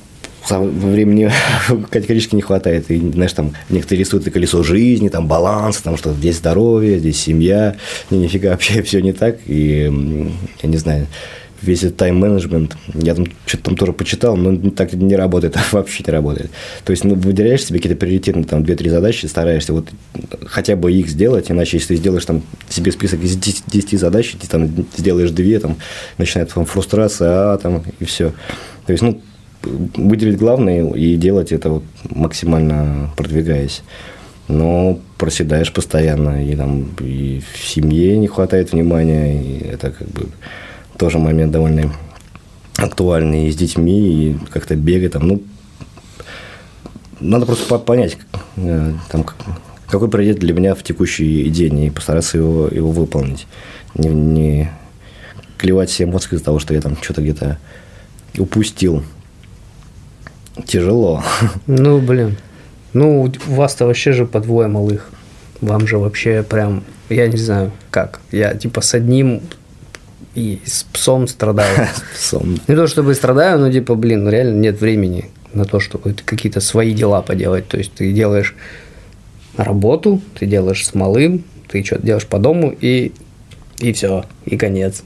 времени 0.50 1.30
категорически 1.90 2.34
не 2.34 2.42
хватает. 2.42 2.90
И, 2.90 2.98
знаешь, 2.98 3.32
там 3.32 3.54
некоторые 3.70 4.00
рисуют 4.00 4.24
колесо 4.24 4.62
жизни, 4.62 5.08
там 5.08 5.26
баланс, 5.26 5.78
там 5.78 5.96
что 5.96 6.12
здесь 6.12 6.36
здоровье, 6.36 6.98
здесь 6.98 7.20
семья. 7.20 7.76
Не, 8.10 8.18
нифига 8.18 8.50
вообще 8.50 8.82
все 8.82 9.00
не 9.00 9.12
так. 9.12 9.38
И 9.46 9.90
я 10.62 10.68
не 10.68 10.76
знаю, 10.76 11.06
весь 11.62 11.84
этот 11.84 11.96
тайм-менеджмент, 11.96 12.76
я 12.94 13.14
там 13.14 13.26
что-то 13.46 13.64
там 13.64 13.76
тоже 13.76 13.92
почитал, 13.92 14.36
но 14.36 14.70
так 14.70 14.92
не 14.92 15.16
работает, 15.16 15.56
вообще 15.72 16.04
не 16.06 16.12
работает. 16.12 16.50
То 16.84 16.90
есть, 16.90 17.04
ну, 17.04 17.14
выделяешь 17.14 17.64
себе 17.64 17.78
какие-то 17.78 17.98
приоритетные 17.98 18.44
там 18.44 18.62
2-3 18.62 18.90
задачи, 18.90 19.26
стараешься 19.26 19.72
вот 19.72 19.88
хотя 20.46 20.76
бы 20.76 20.92
их 20.92 21.08
сделать, 21.08 21.50
иначе 21.50 21.76
если 21.76 21.94
ты 21.94 21.96
сделаешь 21.96 22.24
там 22.24 22.42
себе 22.68 22.92
список 22.92 23.22
из 23.22 23.36
10, 23.36 23.64
10 23.66 24.00
задач, 24.00 24.34
ты 24.40 24.48
там 24.48 24.68
сделаешь 24.96 25.30
2, 25.30 25.60
там 25.60 25.76
начинает 26.18 26.52
там 26.52 26.64
фрустрация, 26.64 27.52
а, 27.52 27.58
там, 27.58 27.82
и 28.00 28.04
все. 28.04 28.32
То 28.86 28.92
есть, 28.92 29.02
ну, 29.02 29.20
выделить 29.62 30.38
главное 30.38 30.90
и 30.92 31.16
делать 31.16 31.52
это 31.52 31.70
вот 31.70 31.84
максимально 32.10 33.10
продвигаясь. 33.16 33.82
Но 34.48 34.98
проседаешь 35.18 35.72
постоянно, 35.72 36.44
и 36.44 36.56
там 36.56 36.88
и 37.00 37.40
в 37.54 37.66
семье 37.66 38.18
не 38.18 38.26
хватает 38.26 38.72
внимания, 38.72 39.40
и 39.40 39.64
это 39.64 39.92
как 39.92 40.08
бы 40.08 40.26
тоже 41.02 41.18
момент 41.18 41.50
довольно 41.50 41.92
актуальный 42.76 43.48
и 43.48 43.50
с 43.50 43.56
детьми, 43.56 43.98
и 43.98 44.38
как-то 44.52 44.76
бегать 44.76 45.10
там, 45.10 45.26
ну, 45.26 45.42
надо 47.18 47.44
просто 47.44 47.66
по- 47.66 47.80
понять, 47.80 48.16
э, 48.56 48.92
там, 49.10 49.26
какой 49.88 50.08
приоритет 50.08 50.38
для 50.38 50.54
меня 50.54 50.76
в 50.76 50.84
текущий 50.84 51.50
день, 51.50 51.80
и 51.80 51.90
постараться 51.90 52.38
его, 52.38 52.68
его 52.68 52.92
выполнить. 52.92 53.48
Не, 53.96 54.10
не 54.10 54.70
клевать 55.58 55.90
все 55.90 56.04
эмоции 56.04 56.36
из-за 56.36 56.44
того, 56.44 56.60
что 56.60 56.72
я 56.72 56.80
там 56.80 56.96
что-то 57.02 57.20
где-то 57.20 57.58
упустил. 58.38 59.02
Тяжело. 60.64 61.24
Ну, 61.66 62.00
блин. 62.00 62.36
Ну, 62.92 63.22
у 63.48 63.54
вас-то 63.54 63.86
вообще 63.86 64.12
же 64.12 64.24
по 64.24 64.38
двое 64.38 64.68
малых. 64.68 65.10
Вам 65.60 65.88
же 65.88 65.98
вообще 65.98 66.44
прям, 66.44 66.84
я 67.08 67.26
не 67.26 67.38
знаю, 67.38 67.72
как. 67.90 68.20
Я 68.30 68.54
типа 68.54 68.82
с 68.82 68.94
одним 68.94 69.40
и 70.34 70.60
с 70.64 70.84
псом 70.84 71.28
страдаю. 71.28 71.88
Сон. 72.16 72.58
Не 72.68 72.74
то 72.74 72.86
чтобы 72.86 73.14
страдаю, 73.14 73.58
но 73.58 73.70
типа, 73.70 73.94
блин, 73.94 74.24
ну 74.24 74.30
реально 74.30 74.58
нет 74.58 74.80
времени 74.80 75.26
на 75.52 75.64
то, 75.64 75.80
чтобы 75.80 76.14
какие-то 76.24 76.60
свои 76.60 76.92
дела 76.92 77.22
поделать. 77.22 77.68
То 77.68 77.78
есть 77.78 77.92
ты 77.92 78.12
делаешь 78.12 78.54
работу, 79.56 80.20
ты 80.38 80.46
делаешь 80.46 80.86
с 80.86 80.94
малым, 80.94 81.44
ты 81.68 81.84
что-то 81.84 82.06
делаешь 82.06 82.26
по 82.26 82.38
дому 82.38 82.74
и, 82.80 83.12
и 83.80 83.92
все, 83.92 84.24
и 84.44 84.56
конец. 84.56 85.02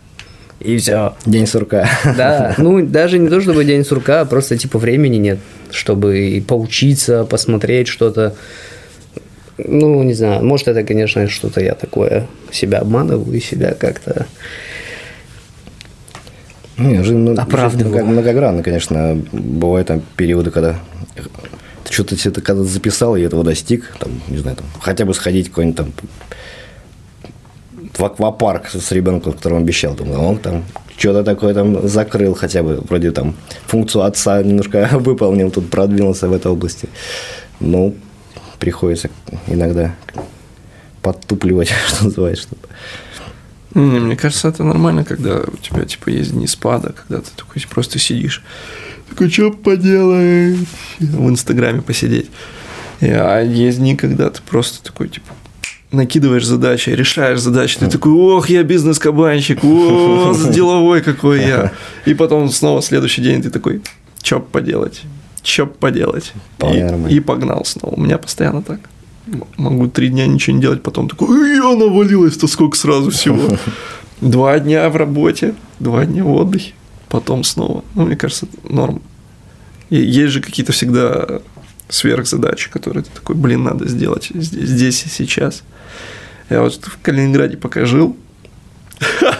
И 0.60 0.78
все. 0.78 1.14
День 1.26 1.46
сурка. 1.46 1.88
Да, 2.16 2.54
ну 2.58 2.84
даже 2.84 3.18
не 3.18 3.28
то 3.28 3.40
чтобы 3.40 3.64
день 3.64 3.84
сурка, 3.84 4.22
а 4.22 4.24
просто 4.24 4.56
типа 4.56 4.78
времени 4.78 5.16
нет, 5.16 5.38
чтобы 5.70 6.18
и 6.18 6.40
поучиться, 6.40 7.24
посмотреть 7.24 7.88
что-то. 7.88 8.34
Ну, 9.58 10.02
не 10.02 10.12
знаю, 10.12 10.44
может 10.44 10.68
это, 10.68 10.82
конечно, 10.82 11.28
что-то 11.28 11.62
я 11.62 11.74
такое 11.74 12.26
себя 12.52 12.80
обманываю 12.80 13.34
и 13.34 13.40
себя 13.40 13.72
как-то... 13.72 14.26
Не, 16.78 17.02
жизнь, 17.02 17.18
ну, 17.18 17.34
жизнь 17.34 17.88
многогранна, 17.88 18.62
конечно. 18.62 19.18
Бывают 19.32 19.88
там 19.88 20.02
периоды, 20.16 20.50
когда 20.50 20.78
ты 21.84 21.92
что-то 21.92 22.16
себе 22.16 22.40
когда 22.42 22.64
записал 22.64 23.16
и 23.16 23.22
этого 23.22 23.44
достиг, 23.44 23.94
там, 23.98 24.10
не 24.28 24.38
знаю, 24.38 24.56
там, 24.56 24.66
хотя 24.80 25.04
бы 25.04 25.14
сходить 25.14 25.48
какой-нибудь 25.48 25.76
там 25.76 25.92
в 27.96 28.04
аквапарк 28.04 28.68
с 28.68 28.92
ребенком, 28.92 29.32
которому 29.32 29.60
обещал, 29.60 29.94
думаю, 29.94 30.20
он 30.20 30.38
там 30.38 30.64
что-то 30.96 31.24
такое 31.24 31.54
там 31.54 31.86
закрыл 31.88 32.34
хотя 32.34 32.62
бы, 32.62 32.82
вроде 32.88 33.10
там 33.12 33.34
функцию 33.66 34.04
отца 34.04 34.42
немножко 34.42 34.88
выполнил, 34.92 35.50
тут 35.50 35.70
продвинулся 35.70 36.28
в 36.28 36.32
этой 36.32 36.50
области. 36.50 36.88
Ну, 37.60 37.94
приходится 38.58 39.08
иногда 39.46 39.94
подтупливать, 41.02 41.68
что 41.86 42.04
называется, 42.04 42.48
чтобы 42.48 42.62
Не, 43.76 44.00
мне 44.00 44.16
кажется, 44.16 44.48
это 44.48 44.64
нормально, 44.64 45.04
когда 45.04 45.40
у 45.40 45.56
тебя 45.58 45.84
типа 45.84 46.08
есть 46.08 46.32
дни 46.32 46.46
спада, 46.46 46.94
когда 46.94 47.22
ты 47.22 47.30
такой 47.36 47.62
просто 47.68 47.98
сидишь, 47.98 48.42
такой, 49.10 49.28
что 49.28 49.50
поделаешь? 49.50 50.56
В 50.98 51.28
Инстаграме 51.28 51.82
посидеть. 51.82 52.30
А 53.02 53.42
есть 53.42 53.78
дни, 53.78 53.94
когда 53.94 54.30
ты 54.30 54.40
просто 54.40 54.82
такой, 54.82 55.08
типа, 55.08 55.26
накидываешь 55.92 56.46
задачи, 56.46 56.88
решаешь 56.88 57.40
задачи, 57.40 57.78
ты 57.78 57.88
такой, 57.88 58.12
ох, 58.12 58.48
я 58.48 58.62
бизнес-кабанщик, 58.62 59.62
о, 59.62 60.34
деловой 60.50 61.02
какой 61.02 61.40
я. 61.44 61.72
И 62.06 62.14
потом 62.14 62.48
снова 62.48 62.80
следующий 62.80 63.20
день 63.20 63.42
ты 63.42 63.50
такой, 63.50 63.82
что 64.22 64.40
поделать? 64.40 65.02
Что 65.42 65.66
поделать? 65.66 66.32
И, 66.62 67.16
и 67.16 67.20
погнал 67.20 67.66
снова. 67.66 67.94
У 67.94 68.00
меня 68.00 68.16
постоянно 68.16 68.62
так. 68.62 68.80
Могу 69.56 69.88
три 69.88 70.08
дня 70.08 70.26
ничего 70.26 70.56
не 70.56 70.62
делать, 70.62 70.82
потом 70.82 71.08
такой, 71.08 71.56
я 71.56 71.62
навалилось-то 71.62 72.46
сколько 72.46 72.76
сразу 72.76 73.10
всего. 73.10 73.56
Два 74.20 74.58
дня 74.58 74.88
в 74.88 74.96
работе, 74.96 75.54
два 75.78 76.06
дня 76.06 76.24
в 76.24 76.32
отдыхе, 76.32 76.72
потом 77.08 77.44
снова. 77.44 77.84
Ну, 77.94 78.06
мне 78.06 78.16
кажется, 78.16 78.46
это 78.46 78.72
норм. 78.72 79.02
И 79.90 79.96
есть 79.96 80.32
же 80.32 80.40
какие-то 80.40 80.72
всегда 80.72 81.42
сверхзадачи, 81.88 82.70
которые 82.70 83.04
ты 83.04 83.10
такой, 83.10 83.36
блин, 83.36 83.64
надо 83.64 83.86
сделать 83.86 84.30
здесь, 84.32 84.68
здесь 84.68 85.04
и 85.04 85.08
сейчас. 85.08 85.62
Я 86.48 86.62
вот 86.62 86.74
в 86.82 86.98
Калининграде 87.02 87.58
пока 87.58 87.84
жил, 87.84 88.16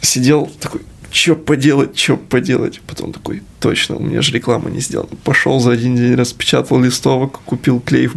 сидел 0.00 0.50
такой, 0.60 0.82
что 1.12 1.36
поделать, 1.36 1.98
что 1.98 2.16
поделать. 2.16 2.80
Потом 2.86 3.12
такой, 3.12 3.42
точно, 3.60 3.96
у 3.96 4.02
меня 4.02 4.22
же 4.22 4.32
реклама 4.32 4.70
не 4.70 4.80
сделана. 4.80 5.10
Пошел 5.24 5.60
за 5.60 5.72
один 5.72 5.94
день, 5.94 6.14
распечатал 6.14 6.80
листовок, 6.80 7.40
купил 7.44 7.80
клей 7.80 8.06
в 8.06 8.14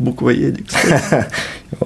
кстати. 0.65 1.27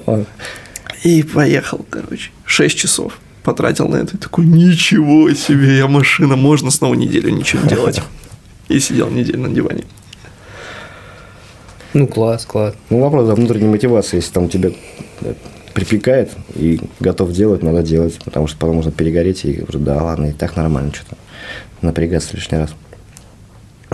Вот. 0.05 0.27
И 1.03 1.23
поехал, 1.23 1.85
короче. 1.89 2.31
Шесть 2.45 2.77
часов 2.77 3.19
потратил 3.43 3.87
на 3.87 3.95
это. 3.97 4.15
И 4.15 4.19
такой, 4.19 4.45
ничего 4.45 5.31
себе, 5.33 5.77
я 5.77 5.87
машина, 5.87 6.35
можно 6.35 6.71
снова 6.71 6.93
неделю 6.93 7.29
ничего 7.31 7.63
не 7.63 7.69
делать. 7.69 8.01
И 8.67 8.79
сидел 8.79 9.09
неделю 9.09 9.39
на 9.39 9.49
диване. 9.49 9.85
Ну, 11.93 12.05
класс, 12.05 12.45
класс. 12.45 12.75
Ну, 12.89 12.99
вопрос 12.99 13.29
о 13.29 13.35
внутренней 13.35 13.69
мотивации. 13.69 14.17
Если 14.17 14.31
там 14.31 14.47
тебе 14.47 14.75
э, 15.21 15.33
припекает 15.79 16.31
и 16.55 16.81
готов 16.99 17.31
делать, 17.31 17.63
надо 17.63 17.83
делать, 17.83 18.19
потому 18.25 18.47
что 18.47 18.57
потом 18.57 18.75
можно 18.75 18.91
перегореть 18.91 19.45
и 19.45 19.63
уже, 19.67 19.79
да, 19.79 20.03
ладно, 20.03 20.27
и 20.27 20.33
так 20.33 20.55
нормально 20.57 20.93
что-то. 20.93 21.15
Напрягаться 21.81 22.35
лишний 22.35 22.57
раз. 22.57 22.71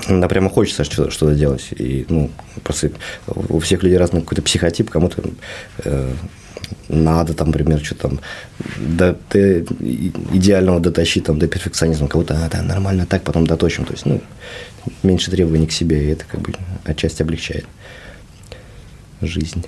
Да, 0.09 0.27
прямо 0.27 0.49
хочется 0.49 0.83
что- 0.83 1.11
что-то 1.11 1.35
делать. 1.35 1.67
И, 1.71 2.05
ну, 2.09 2.31
просто 2.63 2.91
у 3.27 3.59
всех 3.59 3.83
людей 3.83 3.97
разный 3.97 4.21
какой-то 4.21 4.41
психотип, 4.41 4.89
кому-то 4.89 5.23
э, 5.83 6.11
надо, 6.89 7.33
там, 7.33 7.47
например, 7.47 7.83
что 7.83 7.95
там, 7.95 8.19
до, 8.77 9.17
до 9.31 9.59
идеального 10.33 10.79
дотащить, 10.79 11.25
там, 11.25 11.37
до 11.37 11.47
перфекционизма, 11.47 12.07
кого-то, 12.07 12.33
а, 12.33 12.49
да, 12.49 12.63
нормально 12.63 13.05
так, 13.05 13.23
потом 13.23 13.45
доточим. 13.45 13.85
То 13.85 13.93
есть, 13.93 14.05
ну, 14.05 14.21
меньше 15.03 15.29
требований 15.31 15.67
к 15.67 15.71
себе, 15.71 16.03
и 16.03 16.07
это 16.07 16.25
как 16.25 16.41
бы 16.41 16.53
отчасти 16.83 17.21
облегчает 17.21 17.65
жизнь. 19.21 19.65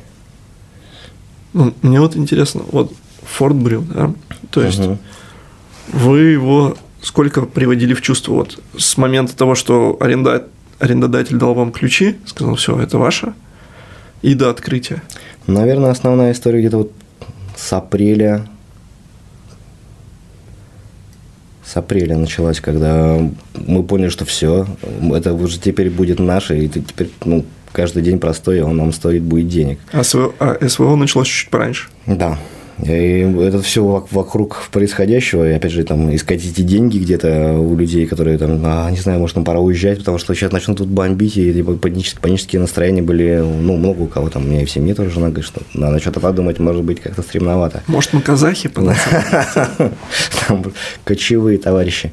Ну, 1.53 1.73
мне 1.81 1.99
вот 1.99 2.15
интересно, 2.15 2.63
вот 2.71 2.93
Форд 3.23 3.55
Брю, 3.55 3.81
да? 3.81 4.13
То 4.51 4.61
есть 4.61 4.79
Мгм. 4.79 4.97
вы 5.93 6.19
его 6.19 6.77
сколько 7.01 7.41
приводили 7.43 7.93
в 7.93 8.01
чувство? 8.01 8.33
Вот 8.33 8.59
с 8.77 8.97
момента 8.97 9.35
того, 9.35 9.55
что 9.55 9.97
аренда... 9.99 10.47
арендодатель 10.79 11.37
дал 11.37 11.53
вам 11.53 11.71
ключи, 11.71 12.17
сказал, 12.25 12.55
все, 12.55 12.79
это 12.79 12.97
ваше, 12.97 13.33
и 14.21 14.33
до 14.33 14.49
открытия. 14.49 15.01
Наверное, 15.47 15.91
основная 15.91 16.31
история 16.31 16.59
где-то 16.59 16.77
вот 16.77 16.91
с 17.55 17.73
апреля. 17.73 18.47
С 21.65 21.75
апреля 21.75 22.17
началась, 22.17 22.61
когда 22.61 23.17
мы 23.55 23.83
поняли, 23.83 24.09
что 24.09 24.25
все, 24.25 24.65
это 25.13 25.33
уже 25.33 25.59
теперь 25.59 25.89
будет 25.89 26.19
наше, 26.19 26.57
и 26.57 26.67
ты 26.67 26.81
теперь, 26.81 27.11
ну, 27.25 27.45
каждый 27.71 28.03
день 28.03 28.19
простой, 28.19 28.61
он 28.61 28.77
нам 28.77 28.93
стоит 28.93 29.23
будет 29.23 29.47
денег. 29.47 29.79
А 29.91 30.03
СВО, 30.03 30.33
а 30.39 30.57
СВО 30.67 30.95
началось 30.95 31.27
чуть 31.27 31.49
пораньше. 31.49 31.87
Да. 32.05 32.37
И 32.83 33.21
это 33.41 33.61
все 33.61 34.05
вокруг 34.11 34.67
происходящего, 34.71 35.49
и 35.49 35.53
опять 35.53 35.71
же, 35.71 35.83
там, 35.83 36.13
искать 36.13 36.45
эти 36.45 36.61
деньги 36.61 36.99
где-то 36.99 37.53
у 37.53 37.75
людей, 37.75 38.05
которые 38.05 38.37
там, 38.37 38.61
а, 38.63 38.91
не 38.91 38.97
знаю, 38.97 39.19
может, 39.19 39.35
нам 39.35 39.45
пора 39.45 39.59
уезжать, 39.59 39.99
потому 39.99 40.19
что 40.19 40.35
сейчас 40.35 40.51
начнут 40.51 40.77
тут 40.77 40.87
бомбить, 40.87 41.37
и 41.37 41.51
типа, 41.51 41.73
панические, 41.73 42.21
панические 42.21 42.61
настроения 42.61 43.01
были, 43.01 43.37
ну, 43.39 43.77
много 43.77 44.01
у 44.01 44.07
кого 44.07 44.29
там, 44.29 44.43
у 44.43 44.47
меня 44.47 44.61
и 44.61 44.65
в 44.65 44.69
семье 44.69 44.93
тоже 44.93 45.09
жена 45.09 45.27
говорит, 45.27 45.45
что 45.45 45.61
надо 45.73 45.99
что-то 45.99 46.19
подумать, 46.19 46.59
может 46.59 46.83
быть, 46.83 46.99
как-то 46.99 47.23
стремновато. 47.23 47.81
Может, 47.87 48.13
мы 48.13 48.21
казахи 48.21 48.69
Там 50.47 50.63
кочевые 51.03 51.57
товарищи. 51.57 52.11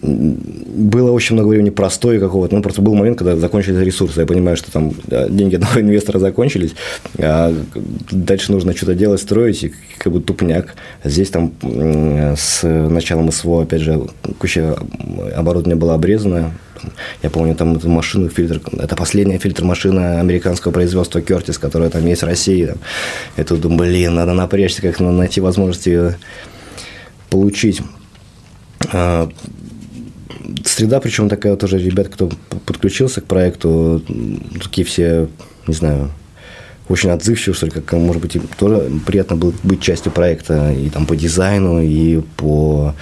Было 0.00 1.10
очень 1.10 1.34
много 1.34 1.48
времени 1.48 1.70
простое 1.70 2.18
какого-то. 2.18 2.54
Ну, 2.54 2.62
просто 2.62 2.80
был 2.80 2.94
момент, 2.94 3.18
когда 3.18 3.36
закончились 3.36 3.84
ресурсы. 3.84 4.20
Я 4.20 4.26
понимаю, 4.26 4.56
что 4.56 4.72
там 4.72 4.92
деньги 5.28 5.56
одного 5.56 5.80
инвестора 5.80 6.18
закончились, 6.18 6.74
а 7.18 7.54
дальше 8.10 8.52
нужно 8.52 8.74
что-то 8.74 8.94
делать, 8.94 9.20
строить, 9.20 9.64
и 9.64 9.72
как 9.98 10.12
бы 10.12 10.20
тупняк. 10.20 10.74
Здесь 11.04 11.30
там 11.30 11.52
с 11.60 12.62
началом 12.62 13.30
СВО, 13.30 13.62
опять 13.62 13.82
же, 13.82 14.06
куча 14.38 14.76
оборудования 15.36 15.76
была 15.76 15.94
обрезана. 15.94 16.52
Я 17.22 17.30
помню, 17.30 17.54
там 17.54 17.76
эту 17.76 17.88
машину, 17.88 18.28
фильтр, 18.28 18.60
это 18.78 18.96
последняя 18.96 19.38
фильтр 19.38 19.62
машина 19.62 20.20
американского 20.20 20.72
производства 20.72 21.20
Кертис, 21.20 21.58
которая 21.58 21.90
там 21.90 22.04
есть 22.06 22.22
в 22.22 22.26
России. 22.26 22.66
Там. 22.66 22.78
Я 23.36 23.44
тут 23.44 23.60
думаю, 23.60 23.90
блин, 23.90 24.14
надо 24.14 24.32
напрячься, 24.32 24.82
как 24.82 24.98
найти 24.98 25.40
возможность 25.40 25.86
ее 25.86 26.16
получить. 27.30 27.82
Среда, 30.72 31.00
причем 31.00 31.28
такая 31.28 31.54
тоже, 31.56 31.76
ребят, 31.76 32.08
кто 32.08 32.30
подключился 32.64 33.20
к 33.20 33.26
проекту, 33.26 34.02
такие 34.58 34.86
все, 34.86 35.28
не 35.66 35.74
знаю, 35.74 36.10
очень 36.88 37.10
отзывчивые, 37.10 37.54
что 37.54 37.66
ли, 37.66 37.72
как, 37.72 37.92
может 37.92 38.22
быть, 38.22 38.36
им 38.36 38.48
тоже 38.58 38.90
приятно 39.04 39.36
было 39.36 39.52
быть 39.62 39.82
частью 39.82 40.12
проекта 40.12 40.72
и 40.72 40.88
там 40.88 41.04
по 41.04 41.14
дизайну, 41.14 41.82
и 41.82 42.22
по 42.38 42.94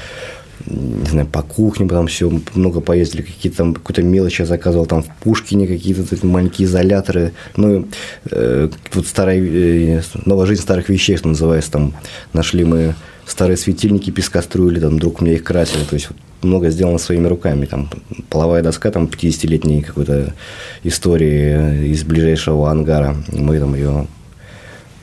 не 0.66 1.06
знаю, 1.06 1.28
по 1.28 1.42
кухне, 1.42 1.86
потом 1.86 2.08
все 2.08 2.28
много 2.54 2.80
поездили, 2.80 3.22
какие-то 3.22 3.58
там 3.58 3.74
какую-то 3.74 4.02
мелочь 4.02 4.40
я 4.40 4.46
заказывал, 4.46 4.86
там 4.86 5.04
в 5.04 5.08
Пушкине 5.22 5.68
какие-то 5.68 6.26
маленькие 6.26 6.66
изоляторы, 6.66 7.34
ну, 7.54 7.86
э, 8.32 8.68
вот 8.92 9.06
старая, 9.06 9.40
э, 9.40 10.02
новая 10.26 10.46
жизнь 10.46 10.62
старых 10.62 10.88
вещей, 10.88 11.16
что 11.16 11.28
называется, 11.28 11.70
там 11.70 11.94
нашли 12.32 12.64
мы 12.64 12.96
старые 13.26 13.56
светильники 13.56 14.10
пескоструили, 14.10 14.80
там 14.80 14.98
друг 14.98 15.22
у 15.22 15.24
меня 15.24 15.34
их 15.34 15.44
красил, 15.44 15.86
то 15.88 15.94
есть 15.94 16.08
много 16.42 16.70
сделано 16.70 16.98
своими 16.98 17.26
руками. 17.26 17.66
Там 17.66 17.90
половая 18.28 18.62
доска 18.62 18.90
там 18.90 19.06
50-летней 19.06 19.82
какой-то 19.82 20.34
истории 20.82 21.88
из 21.88 22.04
ближайшего 22.04 22.70
ангара. 22.70 23.16
Мы 23.28 23.58
там 23.58 23.74
ее 23.74 24.06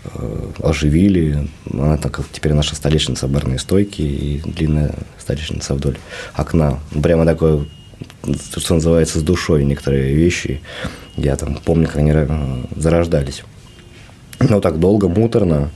э, 0.06 0.52
оживили. 0.64 1.48
Она 1.72 1.98
так 1.98 2.20
теперь 2.32 2.54
наша 2.54 2.76
столешница 2.76 3.28
барной 3.28 3.60
стойки 3.60 4.02
и 4.02 4.42
длинная 4.46 4.94
столешница 5.18 5.74
вдоль 5.74 5.98
окна. 6.34 6.80
Прямо 7.02 7.26
такое, 7.26 7.66
что 8.56 8.76
называется, 8.76 9.20
с 9.20 9.24
душой 9.24 9.66
некоторые 9.66 10.14
вещи. 10.16 10.62
Я 11.16 11.36
там 11.36 11.60
помню, 11.64 11.88
как 11.88 11.98
они 11.98 12.12
э, 12.14 12.64
зарождались. 12.76 13.44
Ну, 14.40 14.62
так 14.62 14.80
долго, 14.80 15.08
муторно, 15.08 15.72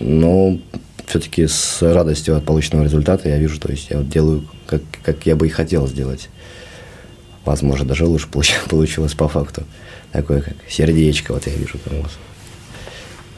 но 0.00 0.58
все-таки 1.06 1.46
с 1.46 1.78
радостью 1.82 2.36
от 2.36 2.44
полученного 2.44 2.84
результата 2.84 3.28
я 3.28 3.38
вижу, 3.38 3.60
то 3.60 3.70
есть 3.70 3.90
я 3.90 3.98
вот 3.98 4.08
делаю, 4.08 4.44
как, 4.70 4.82
как 5.02 5.26
я 5.26 5.34
бы 5.34 5.46
и 5.46 5.50
хотел 5.50 5.88
сделать. 5.88 6.28
Возможно, 7.44 7.84
даже 7.84 8.06
лучше 8.06 8.28
получилось 8.68 9.14
по 9.14 9.28
факту. 9.28 9.64
Такое 10.12 10.40
как 10.40 10.54
сердечко, 10.68 11.32
вот 11.32 11.46
я 11.46 11.54
вижу 11.54 11.78
там 11.78 11.98
у 11.98 12.02
вас 12.02 12.12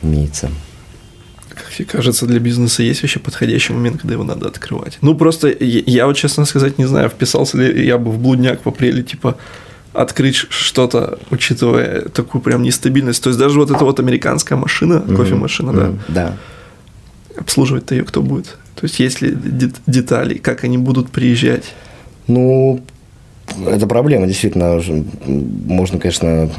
имеется. 0.02 0.50
Как 1.48 1.70
тебе 1.70 1.84
кажется, 1.84 2.26
для 2.26 2.40
бизнеса 2.40 2.82
есть 2.82 3.02
вообще 3.02 3.18
подходящий 3.18 3.72
момент, 3.72 4.00
когда 4.00 4.14
его 4.14 4.24
надо 4.24 4.48
открывать? 4.48 4.98
Ну, 5.02 5.14
просто 5.14 5.48
я, 5.48 5.82
я 5.86 6.06
вот, 6.06 6.16
честно 6.16 6.44
сказать, 6.44 6.78
не 6.78 6.86
знаю, 6.86 7.08
вписался 7.08 7.58
ли 7.58 7.86
я 7.86 7.98
бы 7.98 8.10
в 8.10 8.18
блудняк 8.18 8.64
в 8.64 8.68
апреле, 8.68 9.02
типа, 9.02 9.36
открыть 9.92 10.34
что-то, 10.34 11.18
учитывая 11.30 12.08
такую 12.08 12.40
прям 12.40 12.62
нестабильность. 12.62 13.22
То 13.22 13.28
есть 13.28 13.38
даже 13.38 13.58
вот 13.58 13.70
эта 13.70 13.84
вот 13.84 14.00
американская 14.00 14.56
машина, 14.56 14.94
mm-hmm. 14.94 15.16
кофемашина, 15.16 15.70
mm-hmm. 15.70 16.00
да. 16.08 16.14
Да. 16.14 16.36
Обслуживать-то 17.36 17.94
ее 17.94 18.04
кто 18.04 18.22
будет? 18.22 18.56
То 18.74 18.84
есть 18.84 18.98
есть 19.00 19.20
ли 19.20 19.36
детали, 19.86 20.34
как 20.34 20.64
они 20.64 20.78
будут 20.78 21.10
приезжать? 21.10 21.64
Ну, 22.26 22.80
это 23.66 23.86
проблема, 23.86 24.26
действительно. 24.26 24.80
Можно, 25.26 25.98
конечно, 25.98 26.50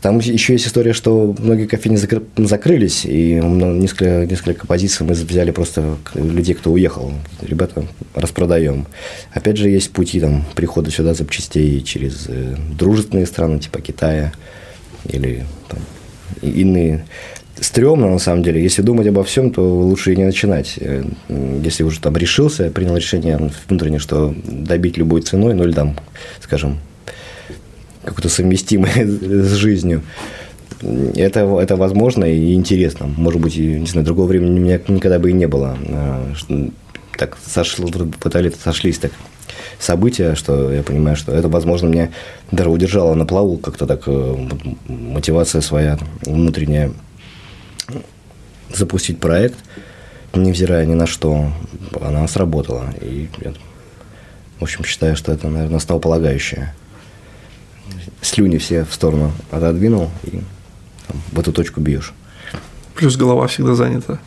там 0.00 0.18
еще 0.18 0.52
есть 0.52 0.66
история, 0.66 0.92
что 0.92 1.34
многие 1.38 1.66
кофейни 1.66 1.96
закры... 1.96 2.22
закрылись, 2.36 3.04
и 3.04 3.34
несколько, 3.34 4.26
несколько 4.26 4.66
позиций 4.66 5.04
мы 5.04 5.14
взяли 5.14 5.50
просто 5.50 5.96
людей, 6.14 6.54
кто 6.54 6.70
уехал. 6.70 7.12
Ребята, 7.42 7.84
распродаем. 8.14 8.86
Опять 9.32 9.56
же, 9.56 9.68
есть 9.68 9.90
пути 9.90 10.20
там, 10.20 10.44
прихода 10.54 10.90
сюда 10.90 11.14
запчастей 11.14 11.82
через 11.82 12.26
э, 12.28 12.56
дружественные 12.78 13.26
страны, 13.26 13.58
типа 13.58 13.80
Китая 13.80 14.32
или 15.04 15.44
там, 15.68 15.80
иные 16.42 17.04
стрёмно, 17.60 18.08
на 18.08 18.18
самом 18.18 18.42
деле. 18.42 18.62
Если 18.62 18.82
думать 18.82 19.06
обо 19.06 19.22
всем, 19.24 19.50
то 19.50 19.62
лучше 19.62 20.12
и 20.12 20.16
не 20.16 20.24
начинать. 20.24 20.74
Э, 20.80 21.04
если 21.62 21.84
уже 21.84 22.00
там 22.00 22.16
решился, 22.16 22.70
принял 22.70 22.96
решение 22.96 23.50
внутренне, 23.68 23.98
что 23.98 24.34
добить 24.44 24.96
любой 24.96 25.22
ценой, 25.22 25.54
ну 25.54 25.64
или 25.64 25.72
там, 25.72 25.96
скажем, 26.40 26.78
какое-то 28.04 28.28
совместимое 28.28 29.06
с 29.06 29.52
жизнью. 29.54 30.02
Это, 31.16 31.40
это 31.60 31.76
возможно 31.76 32.24
и 32.24 32.54
интересно. 32.54 33.06
Может 33.06 33.40
быть, 33.40 33.56
не 33.56 33.86
знаю, 33.86 34.04
другого 34.04 34.28
времени 34.28 34.58
у 34.58 34.62
меня 34.62 34.80
никогда 34.86 35.18
бы 35.18 35.30
и 35.30 35.32
не 35.32 35.46
было. 35.46 35.76
А, 35.88 36.32
так 37.16 37.36
сошло, 37.44 37.88
пытались, 38.20 38.52
сошлись 38.62 38.98
так 38.98 39.10
события, 39.80 40.34
что 40.36 40.72
я 40.72 40.82
понимаю, 40.82 41.16
что 41.16 41.32
это, 41.32 41.48
возможно, 41.48 41.88
меня 41.88 42.10
даже 42.52 42.70
удержало 42.70 43.14
на 43.14 43.26
плаву, 43.26 43.58
как-то 43.58 43.86
так 43.86 44.02
э, 44.06 44.46
мотивация 44.86 45.60
своя 45.60 45.98
внутренняя 46.22 46.92
запустить 48.74 49.20
проект, 49.20 49.56
невзирая 50.34 50.86
ни 50.86 50.94
на 50.94 51.06
что, 51.06 51.52
она 52.00 52.26
сработала. 52.28 52.94
И 53.00 53.28
я, 53.40 53.52
в 54.58 54.62
общем, 54.62 54.84
считаю, 54.84 55.16
что 55.16 55.32
это, 55.32 55.48
наверное, 55.48 55.78
основополагающее 55.78 56.74
слюни 58.20 58.58
все 58.58 58.84
в 58.84 58.92
сторону 58.92 59.32
отодвинул 59.50 60.10
и 60.24 60.40
там, 61.06 61.20
в 61.32 61.40
эту 61.40 61.52
точку 61.52 61.80
бьешь. 61.80 62.12
Плюс 62.94 63.16
голова 63.16 63.46
всегда 63.46 63.74
занята 63.74 64.18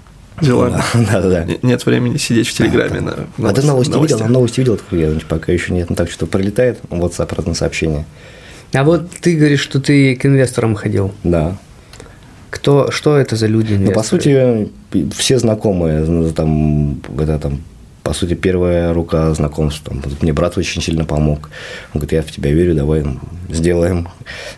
делами. 0.42 0.82
Да, 0.94 1.22
да, 1.22 1.46
да. 1.46 1.48
Нет 1.62 1.86
времени 1.86 2.18
сидеть 2.18 2.48
в 2.48 2.54
Телеграме. 2.54 3.02
Да, 3.02 3.28
на, 3.38 3.50
а 3.50 3.54
ты 3.54 3.62
новости, 3.62 3.92
новости 3.92 4.14
видел? 4.14 4.28
Новости 4.28 4.60
видел? 4.60 4.80
Пока 5.28 5.52
еще 5.52 5.74
нет. 5.74 5.89
Ну, 5.89 5.96
так 5.96 6.10
что 6.10 6.26
прилетает 6.26 6.80
WhatsApp 6.89 7.36
разные 7.36 7.56
сообщения. 7.56 8.06
А 8.74 8.84
вот 8.84 9.10
ты 9.22 9.36
говоришь, 9.36 9.60
что 9.60 9.82
ты 9.82 10.16
к 10.16 10.26
инвесторам 10.26 10.76
ходил. 10.76 11.14
Да. 11.24 11.58
Кто, 12.52 12.91
что 12.91 13.18
это 13.18 13.36
за 13.36 13.47
люди? 13.47 13.74
Ну, 13.74 13.91
по 13.93 14.04
сути, 14.04 14.70
все 15.16 15.39
знакомые, 15.39 16.32
там, 16.34 17.02
это 17.18 17.39
там 17.39 17.62
по 18.04 18.14
сути, 18.14 18.34
первая 18.34 18.93
рука 18.93 19.34
знакомств. 19.34 19.84
Там, 19.84 20.02
мне 20.22 20.34
брат 20.34 20.58
очень 20.58 20.82
сильно 20.82 21.06
помог. 21.06 21.49
Он 21.93 22.02
говорит, 22.02 22.12
я 22.12 22.22
в 22.22 22.32
тебя 22.32 22.52
верю, 22.52 22.76
давай 22.76 23.06
сделаем, 23.49 24.10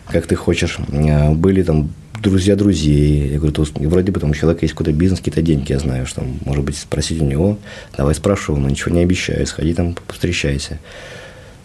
как 0.08 0.26
ты 0.26 0.36
хочешь. 0.36 0.78
А, 0.92 1.32
были 1.32 1.62
там 1.62 1.90
друзья 2.20 2.56
друзей. 2.56 3.30
Я 3.30 3.40
говорю, 3.40 3.66
вроде 3.90 4.12
бы 4.12 4.20
там 4.20 4.32
у 4.32 4.34
человека 4.34 4.64
есть 4.64 4.74
какой-то 4.74 4.94
бизнес, 4.94 5.20
какие-то 5.20 5.42
деньги, 5.42 5.72
я 5.72 5.80
знаю, 5.80 6.06
что, 6.06 6.24
может 6.46 6.64
быть, 6.64 6.78
спросить 6.78 7.22
у 7.22 7.26
него. 7.26 7.58
Давай 7.98 8.16
спрошу, 8.16 8.56
но 8.56 8.70
ничего 8.70 8.96
не 8.96 9.02
обещаю, 9.02 9.46
сходи 9.46 9.74
там, 9.74 9.96
встречайся. 10.08 10.80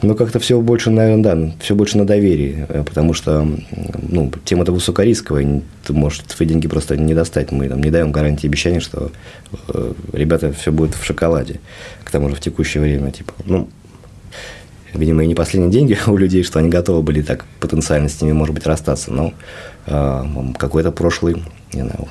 Ну, 0.01 0.15
как-то 0.15 0.39
все 0.39 0.61
больше, 0.61 0.91
наверное, 0.91 1.23
да, 1.23 1.53
все 1.61 1.75
больше 1.75 1.99
на 1.99 2.07
доверии, 2.07 2.67
э, 2.69 2.85
потому 2.85 3.15
что, 3.15 3.47
ну, 4.09 4.31
тема-то 4.45 4.71
высокорисковая, 4.71 5.63
ты 5.85 5.93
можешь 5.93 6.23
свои 6.29 6.47
деньги 6.47 6.69
просто 6.69 6.97
не 6.97 7.15
достать. 7.15 7.51
Мы 7.51 7.69
там 7.69 7.83
не 7.83 7.91
даем 7.91 8.13
гарантии 8.13 8.47
обещания, 8.47 8.79
что 8.79 9.11
э, 9.69 9.93
ребята 10.13 10.53
все 10.53 10.71
будет 10.71 10.95
в 10.95 11.05
шоколаде, 11.05 11.59
к 12.05 12.13
тому 12.13 12.29
же 12.29 12.37
в 12.37 12.41
текущее 12.41 12.81
время, 12.81 13.11
типа, 13.11 13.33
ну, 13.45 13.69
видимо, 14.95 15.25
и 15.25 15.27
не 15.27 15.35
последние 15.35 15.73
деньги 15.73 15.99
у 16.07 16.17
людей, 16.17 16.45
что 16.45 16.61
они 16.61 16.69
готовы 16.69 17.03
были 17.03 17.21
так 17.23 17.45
потенциально 17.59 18.09
с 18.09 18.21
ними, 18.23 18.33
может 18.33 18.55
быть, 18.55 18.67
расстаться, 18.67 19.13
но 19.13 19.35
э, 19.87 20.25
какой-то 20.59 20.93
прошлый, 20.93 21.43
не 21.73 21.83
знаю, 21.83 22.07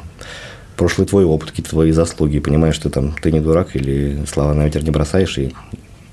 прошлый 0.75 1.07
твой 1.07 1.23
опыт, 1.23 1.51
какие-то 1.51 1.69
твои 1.69 1.91
заслуги, 1.91 2.39
понимаешь, 2.39 2.75
что 2.75 2.89
там 2.89 3.15
ты 3.21 3.31
не 3.31 3.39
дурак 3.39 3.77
или 3.77 4.25
слова 4.25 4.53
на 4.53 4.65
ветер 4.65 4.83
не 4.83 4.91
бросаешь, 4.91 5.37
и 5.37 5.53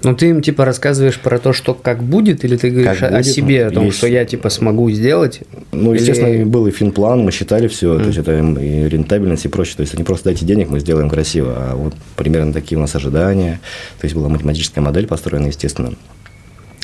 ну, 0.04 0.14
ты 0.14 0.28
им, 0.28 0.42
типа, 0.42 0.64
рассказываешь 0.64 1.18
про 1.18 1.38
то, 1.38 1.52
что 1.52 1.74
как 1.74 2.02
будет, 2.02 2.44
или 2.44 2.56
ты 2.56 2.70
говоришь 2.70 2.98
как 2.98 3.10
о 3.10 3.16
будет, 3.16 3.26
себе, 3.26 3.66
о 3.66 3.70
том, 3.70 3.86
есть... 3.86 3.98
что 3.98 4.06
я, 4.06 4.24
типа, 4.24 4.50
смогу 4.50 4.90
сделать? 4.90 5.40
Ну, 5.72 5.92
или... 5.92 6.00
естественно, 6.00 6.46
был 6.46 6.66
и 6.66 6.70
финплан, 6.70 7.20
мы 7.20 7.32
считали 7.32 7.68
все, 7.68 7.94
mm. 7.94 7.98
то 7.98 8.06
есть 8.06 8.18
это 8.18 8.38
и 8.38 8.88
рентабельность 8.88 9.44
и 9.44 9.48
прочее. 9.48 9.76
То 9.76 9.80
есть 9.82 9.96
не 9.98 10.04
просто 10.04 10.26
дайте 10.26 10.44
денег, 10.44 10.68
мы 10.68 10.80
сделаем 10.80 11.08
красиво, 11.08 11.54
а 11.56 11.76
вот 11.76 11.94
примерно 12.16 12.52
такие 12.52 12.78
у 12.78 12.80
нас 12.80 12.94
ожидания. 12.94 13.60
То 14.00 14.04
есть 14.04 14.14
была 14.14 14.28
математическая 14.28 14.84
модель 14.84 15.06
построена, 15.06 15.46
естественно. 15.46 15.94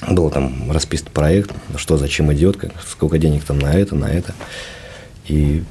Был 0.08 0.30
там 0.30 0.70
расписан 0.72 1.08
проект, 1.12 1.52
что 1.76 1.98
зачем 1.98 2.32
идет, 2.32 2.56
как, 2.56 2.72
сколько 2.88 3.18
денег 3.18 3.44
там 3.44 3.58
на 3.58 3.74
это, 3.74 3.94
на 3.94 4.06
это. 4.06 4.34
И 5.28 5.62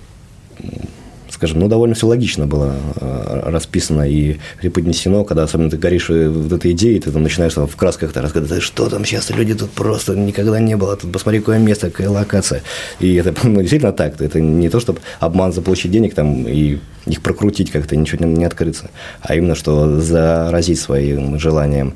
скажем, 1.40 1.60
ну, 1.60 1.70
довольно 1.70 1.96
все 1.96 2.06
логично 2.06 2.48
было 2.48 2.76
э, 3.00 3.44
расписано 3.46 4.02
и 4.02 4.40
преподнесено, 4.60 5.24
когда 5.24 5.44
особенно 5.44 5.70
ты 5.70 5.78
горишь 5.78 6.10
э, 6.10 6.28
в 6.28 6.54
этой 6.54 6.74
идее, 6.74 7.00
ты 7.00 7.12
там 7.12 7.24
начинаешь 7.24 7.56
в 7.56 7.76
красках 7.78 8.14
рассказывать, 8.14 8.62
что 8.62 8.90
там 8.90 9.06
сейчас 9.06 9.30
люди 9.30 9.54
тут 9.54 9.72
просто 9.72 10.18
никогда 10.18 10.60
не 10.60 10.76
было, 10.76 10.98
тут 10.98 11.14
посмотри, 11.14 11.40
какое 11.40 11.58
место, 11.58 11.92
какая 11.92 12.10
локация. 12.10 12.62
И 13.00 13.16
это 13.16 13.34
ну, 13.48 13.62
действительно 13.62 13.94
так, 13.94 14.20
это 14.20 14.42
не 14.42 14.68
то, 14.68 14.82
чтобы 14.82 15.00
обман 15.22 15.54
заполучить 15.54 15.92
денег 15.92 16.14
там 16.14 16.46
и 16.46 16.80
их 17.06 17.22
прокрутить 17.22 17.72
как-то, 17.72 17.96
ничего 17.96 18.26
не, 18.26 18.34
не 18.40 18.44
открыться, 18.44 18.90
а 19.22 19.34
именно, 19.34 19.56
что 19.56 20.02
заразить 20.02 20.82
своим 20.82 21.40
желанием 21.40 21.94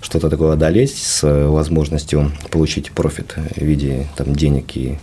что-то 0.00 0.30
такое 0.30 0.54
одолеть 0.54 0.96
с 0.96 1.28
возможностью 1.28 2.32
получить 2.50 2.90
профит 2.92 3.34
в 3.36 3.62
виде 3.62 4.06
там, 4.16 4.34
денег 4.34 4.74
и 4.78 4.96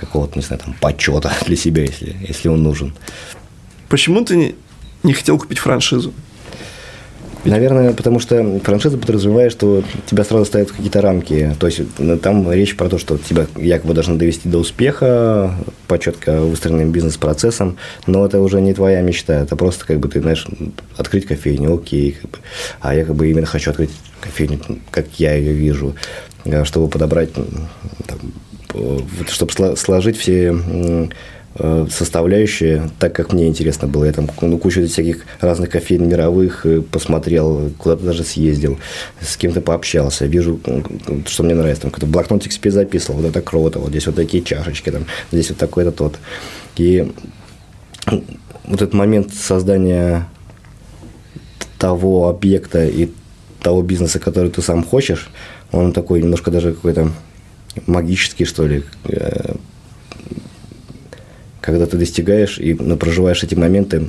какого-то, 0.00 0.38
не 0.38 0.44
знаю, 0.44 0.62
там, 0.64 0.74
почета 0.80 1.32
для 1.46 1.56
себя, 1.56 1.82
если, 1.82 2.16
если 2.26 2.48
он 2.48 2.62
нужен. 2.62 2.94
Почему 3.88 4.24
ты 4.24 4.36
не, 4.36 4.54
не 5.02 5.12
хотел 5.12 5.38
купить 5.38 5.58
франшизу? 5.58 6.12
Наверное, 7.44 7.94
потому 7.94 8.20
что 8.20 8.60
франшиза 8.62 8.98
подразумевает, 8.98 9.52
что 9.52 9.82
тебя 10.06 10.24
сразу 10.24 10.44
ставят 10.44 10.72
какие-то 10.72 11.00
рамки. 11.00 11.56
То 11.58 11.66
есть 11.68 11.80
ну, 11.98 12.18
там 12.18 12.50
речь 12.52 12.76
про 12.76 12.88
то, 12.88 12.98
что 12.98 13.16
тебя 13.16 13.46
якобы 13.56 13.94
должны 13.94 14.16
довести 14.16 14.48
до 14.48 14.58
успеха 14.58 15.54
по 15.86 15.98
четко 15.98 16.42
выстроенным 16.42 16.92
бизнес-процессам, 16.92 17.78
но 18.06 18.26
это 18.26 18.40
уже 18.40 18.60
не 18.60 18.74
твоя 18.74 19.00
мечта. 19.00 19.40
Это 19.40 19.56
просто 19.56 19.86
как 19.86 20.00
бы 20.00 20.08
ты 20.08 20.20
знаешь, 20.20 20.46
открыть 20.98 21.26
кофейню, 21.26 21.74
окей. 21.74 22.18
Как 22.20 22.30
бы. 22.30 22.38
А 22.80 22.94
я 22.94 23.04
как 23.04 23.16
бы 23.16 23.30
именно 23.30 23.46
хочу 23.46 23.70
открыть 23.70 23.90
кофейню, 24.20 24.60
как 24.90 25.06
я 25.16 25.34
ее 25.34 25.54
вижу, 25.54 25.94
э, 26.44 26.64
чтобы 26.64 26.88
подобрать 26.88 27.32
там, 27.32 27.46
чтобы 29.28 29.76
сложить 29.76 30.16
все 30.16 30.54
э, 31.56 31.86
составляющие 31.90 32.90
так, 32.98 33.14
как 33.14 33.32
мне 33.32 33.48
интересно 33.48 33.88
было. 33.88 34.04
Я 34.04 34.12
там 34.12 34.28
ну, 34.40 34.58
кучу 34.58 34.86
всяких 34.86 35.24
разных 35.40 35.70
кофеин 35.70 36.08
мировых 36.08 36.64
э, 36.66 36.80
посмотрел, 36.80 37.70
куда-то 37.78 38.04
даже 38.04 38.24
съездил, 38.24 38.78
с 39.20 39.36
кем-то 39.36 39.60
пообщался, 39.60 40.26
вижу, 40.26 40.60
что 41.26 41.42
мне 41.42 41.54
нравится. 41.54 41.82
Там 41.82 41.90
какой-то 41.90 42.12
блокнотик 42.12 42.52
себе 42.52 42.70
записывал, 42.70 43.20
вот 43.20 43.28
это 43.28 43.42
круто, 43.42 43.78
вот 43.78 43.90
здесь 43.90 44.06
вот 44.06 44.16
такие 44.16 44.42
чашечки, 44.42 44.90
там, 44.90 45.06
здесь 45.32 45.50
вот 45.50 45.58
такой-то 45.58 45.92
тот. 45.92 46.18
И 46.76 47.12
вот 48.06 48.82
этот 48.82 48.94
момент 48.94 49.34
создания 49.34 50.28
того 51.78 52.28
объекта 52.28 52.86
и 52.86 53.10
того 53.62 53.82
бизнеса, 53.82 54.18
который 54.18 54.50
ты 54.50 54.62
сам 54.62 54.84
хочешь, 54.84 55.30
он 55.72 55.92
такой 55.92 56.22
немножко 56.22 56.50
даже 56.50 56.72
какой-то 56.72 57.10
магический, 57.86 58.44
что 58.44 58.66
ли, 58.66 58.84
э, 59.04 59.54
когда 61.60 61.86
ты 61.86 61.96
достигаешь 61.96 62.58
и 62.58 62.74
ну, 62.74 62.96
проживаешь 62.96 63.42
эти 63.42 63.54
моменты, 63.54 64.08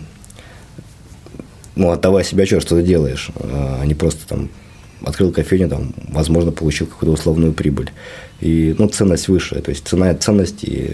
ну, 1.76 1.92
отдавая 1.92 2.24
себя 2.24 2.46
что, 2.46 2.60
что 2.60 2.76
ты 2.76 2.84
делаешь, 2.84 3.32
а 3.36 3.86
не 3.86 3.96
просто 3.96 4.28
там 4.28 4.50
открыл 5.04 5.32
кофейню, 5.32 5.70
там, 5.70 5.94
возможно, 6.10 6.52
получил 6.52 6.88
какую-то 6.88 7.14
условную 7.14 7.54
прибыль. 7.54 7.92
И, 8.40 8.76
ну, 8.78 8.88
ценность 8.88 9.28
выше, 9.28 9.62
то 9.62 9.70
есть 9.70 9.88
цена, 9.88 10.14
ценность 10.16 10.64
и 10.64 10.92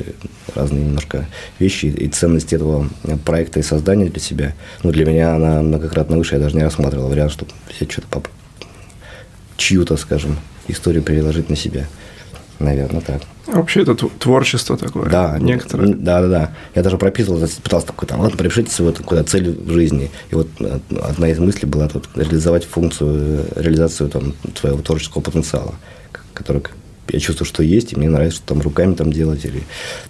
разные 0.54 0.84
немножко 0.84 1.28
вещи, 1.60 1.86
и 1.86 2.08
ценность 2.08 2.54
этого 2.54 2.90
проекта 3.26 3.60
и 3.60 3.64
создания 3.64 4.06
для 4.06 4.20
себя, 4.20 4.54
ну, 4.84 4.92
для 4.92 5.06
меня 5.06 5.36
она 5.36 5.62
многократно 5.62 6.18
выше, 6.18 6.36
я 6.36 6.42
даже 6.42 6.56
не 6.56 6.64
рассматривал 6.64 7.10
вариант, 7.10 7.32
чтобы 7.32 7.52
все 7.70 7.86
что-то 7.90 8.08
поп... 8.08 8.28
чью-то, 9.56 9.96
скажем, 9.98 10.38
историю 10.68 11.04
переложить 11.04 11.50
на 11.50 11.56
себя. 11.56 11.88
Наверное, 12.60 13.02
так. 13.02 13.22
Вообще 13.46 13.84
это 13.84 13.96
творчество 13.96 14.78
такое. 14.78 15.10
Да, 15.10 15.38
некоторое. 15.40 15.94
Да, 15.94 16.22
да, 16.22 16.28
да. 16.28 16.56
Я 16.76 16.84
даже 16.84 16.98
прописывал, 16.98 17.40
пытался 17.64 17.88
такой, 17.88 18.08
там, 18.08 18.20
ладно, 18.20 18.36
пропишите 18.36 18.72
свою 18.72 18.94
какую 18.94 19.24
цель 19.24 19.52
в 19.52 19.72
жизни. 19.72 20.10
И 20.32 20.36
вот 20.36 20.48
э, 20.60 20.80
одна 21.02 21.30
из 21.30 21.40
мыслей 21.40 21.68
была 21.68 21.88
тут 21.88 22.10
реализовать 22.16 22.66
функцию, 22.66 23.46
реализацию 23.56 24.10
там 24.10 24.34
своего 24.60 24.82
творческого 24.82 25.22
потенциала, 25.22 25.76
который 26.34 26.64
я 27.10 27.20
чувствую, 27.20 27.46
что 27.48 27.64
есть, 27.64 27.94
и 27.94 27.96
мне 27.96 28.10
нравится, 28.10 28.40
что 28.40 28.48
там 28.48 28.62
руками 28.62 28.96
там 28.96 29.14
делать 29.14 29.46
или 29.46 29.64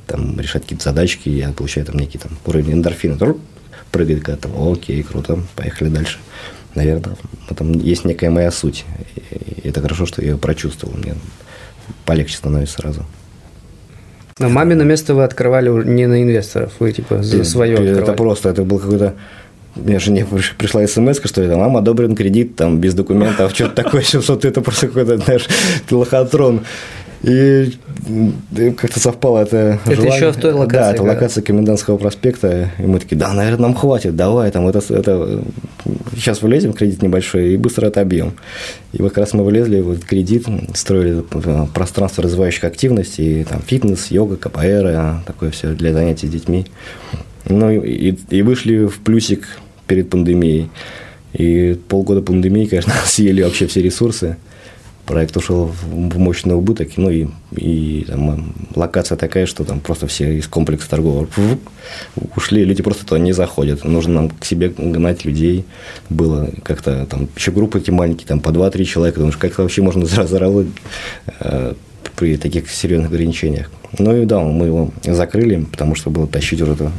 там 0.07 0.39
решать 0.39 0.63
какие-то 0.63 0.85
задачки, 0.85 1.29
я 1.29 1.49
получаю 1.49 1.85
там 1.85 1.97
некий 1.97 2.17
там 2.17 2.31
уровень 2.45 2.73
эндорфина. 2.73 3.17
Прыгает 3.91 4.23
когда 4.23 4.37
там, 4.41 4.71
окей, 4.71 5.01
круто, 5.03 5.39
поехали 5.55 5.89
дальше. 5.89 6.17
Наверное, 6.75 7.15
этом 7.49 7.73
есть 7.73 8.05
некая 8.05 8.29
моя 8.29 8.51
суть. 8.51 8.85
И 9.31 9.67
это 9.67 9.81
хорошо, 9.81 10.05
что 10.05 10.21
я 10.21 10.31
ее 10.31 10.37
прочувствовал. 10.37 10.95
Мне 10.97 11.15
полегче 12.05 12.37
становится 12.37 12.81
сразу. 12.81 13.05
Но 14.39 14.49
маме 14.49 14.75
на 14.75 14.83
место 14.83 15.15
вы 15.15 15.23
открывали 15.23 15.69
не 15.69 16.05
на 16.05 16.21
инвесторов, 16.21 16.71
вы 16.79 16.91
типа 16.91 17.23
за 17.23 17.43
свое 17.43 17.73
Это 17.73 17.89
открывали. 17.91 18.17
просто, 18.17 18.49
это 18.49 18.63
был 18.63 18.79
какой-то 18.79 19.13
мне 19.75 19.99
жене 19.99 20.25
пришла 20.57 20.85
смс, 20.87 21.19
что 21.23 21.41
это 21.41 21.55
мама 21.55 21.79
одобрен 21.79 22.15
кредит, 22.15 22.55
там, 22.55 22.79
без 22.79 22.93
документов, 22.93 23.53
что-то 23.53 23.83
такое, 23.83 24.01
что 24.03 24.35
ты 24.35 24.47
это 24.47 24.61
просто 24.61 24.87
какой-то, 24.87 25.17
знаешь, 25.17 25.47
лохотрон. 25.91 26.61
И 27.23 27.71
как-то 28.77 28.99
совпало 28.99 29.39
это 29.39 29.79
Это 29.85 29.95
желание. 29.95 30.15
еще 30.15 30.31
в 30.31 30.35
той 30.37 30.53
локации? 30.53 30.77
Да, 30.77 30.91
это 30.91 31.03
да? 31.03 31.09
локация 31.09 31.41
Комендантского 31.41 31.97
проспекта. 31.97 32.71
И 32.77 32.83
мы 32.83 32.99
такие, 32.99 33.17
да, 33.17 33.33
наверное, 33.33 33.63
нам 33.63 33.75
хватит, 33.75 34.15
давай, 34.15 34.51
там, 34.51 34.67
это, 34.67 34.79
это... 34.93 35.43
сейчас 36.15 36.41
вылезем, 36.41 36.73
кредит 36.73 37.01
небольшой, 37.01 37.53
и 37.53 37.57
быстро 37.57 37.87
отобьем. 37.87 38.33
И 38.93 39.01
вот 39.01 39.09
как 39.09 39.19
раз 39.19 39.33
мы 39.33 39.43
вылезли 39.43 39.81
в 39.81 39.91
этот 39.91 40.05
кредит, 40.05 40.45
строили 40.75 41.23
пространство 41.73 42.23
развивающих 42.23 42.63
активностей, 42.63 43.43
там, 43.43 43.61
фитнес, 43.65 44.11
йога, 44.11 44.37
КПР, 44.37 45.21
такое 45.25 45.49
все 45.49 45.73
для 45.73 45.93
занятий 45.93 46.27
с 46.27 46.29
детьми. 46.29 46.67
Ну, 47.45 47.71
и, 47.71 48.15
и 48.29 48.41
вышли 48.41 48.85
в 48.85 48.99
плюсик 48.99 49.47
перед 49.87 50.09
пандемией. 50.09 50.69
И 51.33 51.79
полгода 51.87 52.21
пандемии, 52.21 52.65
конечно, 52.65 52.93
съели 53.05 53.41
вообще 53.41 53.65
все 53.67 53.81
ресурсы 53.81 54.37
проект 55.07 55.35
ушел 55.37 55.65
в 55.65 56.17
мощный 56.19 56.53
убыток, 56.53 56.89
ну 56.97 57.09
и, 57.09 57.27
и 57.51 58.05
там, 58.07 58.53
локация 58.75 59.17
такая, 59.17 59.45
что 59.45 59.63
там 59.63 59.79
просто 59.79 60.05
все 60.05 60.37
из 60.37 60.47
комплекса 60.47 60.89
торгового 60.89 61.27
ушли, 62.35 62.65
люди 62.65 62.83
просто 62.83 63.05
туда 63.05 63.19
не 63.19 63.31
заходят. 63.31 63.85
Нужно 63.85 64.13
нам 64.13 64.29
к 64.29 64.45
себе 64.45 64.69
гнать 64.69 65.25
людей. 65.25 65.65
Было 66.09 66.49
как-то 66.63 67.05
там 67.05 67.29
еще 67.35 67.51
группы 67.51 67.79
эти 67.79 67.89
маленькие, 67.89 68.27
там 68.27 68.41
по 68.41 68.49
2-3 68.49 68.83
человека. 68.83 69.19
Думаешь, 69.19 69.37
как 69.37 69.57
вообще 69.57 69.81
можно 69.81 70.05
заработать 70.27 70.73
э, 71.39 71.73
при 72.17 72.37
таких 72.37 72.69
серьезных 72.69 73.09
ограничениях? 73.09 73.71
Ну 73.97 74.15
и 74.15 74.25
да, 74.25 74.41
мы 74.41 74.65
его 74.65 74.91
закрыли, 75.03 75.63
потому 75.63 75.95
что 75.95 76.09
было 76.09 76.27
тащить 76.27 76.61
уже 76.61 76.73
эту 76.73 76.91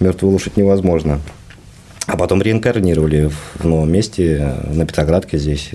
мертвую 0.00 0.32
лошадь 0.32 0.56
невозможно. 0.56 1.20
А 2.06 2.16
потом 2.16 2.42
реинкарнировали 2.42 3.30
в 3.58 3.64
новом 3.64 3.92
месте, 3.92 4.38
э, 4.40 4.72
на 4.72 4.86
Петроградке 4.86 5.38
здесь, 5.38 5.70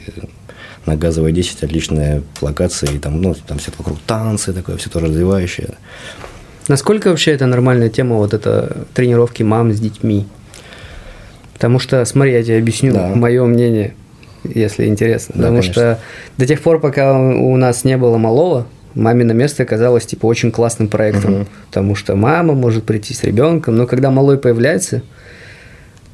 на 0.90 0.98
газовой 0.98 1.32
10 1.32 1.64
отличная 1.64 2.24
локация, 2.42 2.92
и 2.92 2.98
там, 2.98 3.22
ну, 3.22 3.36
там 3.48 3.60
все 3.60 3.72
вокруг 3.78 4.00
танцы, 4.06 4.54
такое 4.54 4.78
все 4.78 4.90
тоже 4.90 5.06
развивающее. 5.08 5.70
Насколько 6.68 7.10
вообще 7.10 7.32
это 7.32 7.46
нормальная 7.46 7.90
тема, 7.90 8.18
вот 8.18 8.34
это 8.34 8.86
тренировки 8.94 9.44
мам 9.44 9.72
с 9.72 9.80
детьми? 9.80 10.28
Потому 11.54 11.80
что, 11.80 12.04
смотри, 12.06 12.34
я 12.34 12.44
тебе 12.44 12.58
объясню 12.58 12.94
да. 12.94 13.08
мое 13.16 13.44
мнение, 13.46 13.94
если 14.44 14.86
интересно. 14.86 15.34
Да, 15.36 15.42
Потому 15.42 15.58
конечно. 15.58 15.74
что 15.74 16.00
до 16.38 16.48
тех 16.48 16.62
пор, 16.62 16.80
пока 16.80 17.20
у 17.20 17.56
нас 17.58 17.84
не 17.84 17.98
было 17.98 18.18
малого, 18.18 18.66
мамино 18.96 19.34
место 19.34 19.66
казалось 19.66 20.06
типа 20.06 20.26
очень 20.26 20.52
классным 20.52 20.88
проектом, 20.88 21.34
угу. 21.34 21.48
потому 21.68 21.96
что 21.96 22.16
мама 22.16 22.54
может 22.54 22.86
прийти 22.86 23.14
с 23.14 23.24
ребенком, 23.24 23.76
но 23.76 23.86
когда 23.86 24.10
малой 24.10 24.38
появляется, 24.38 25.02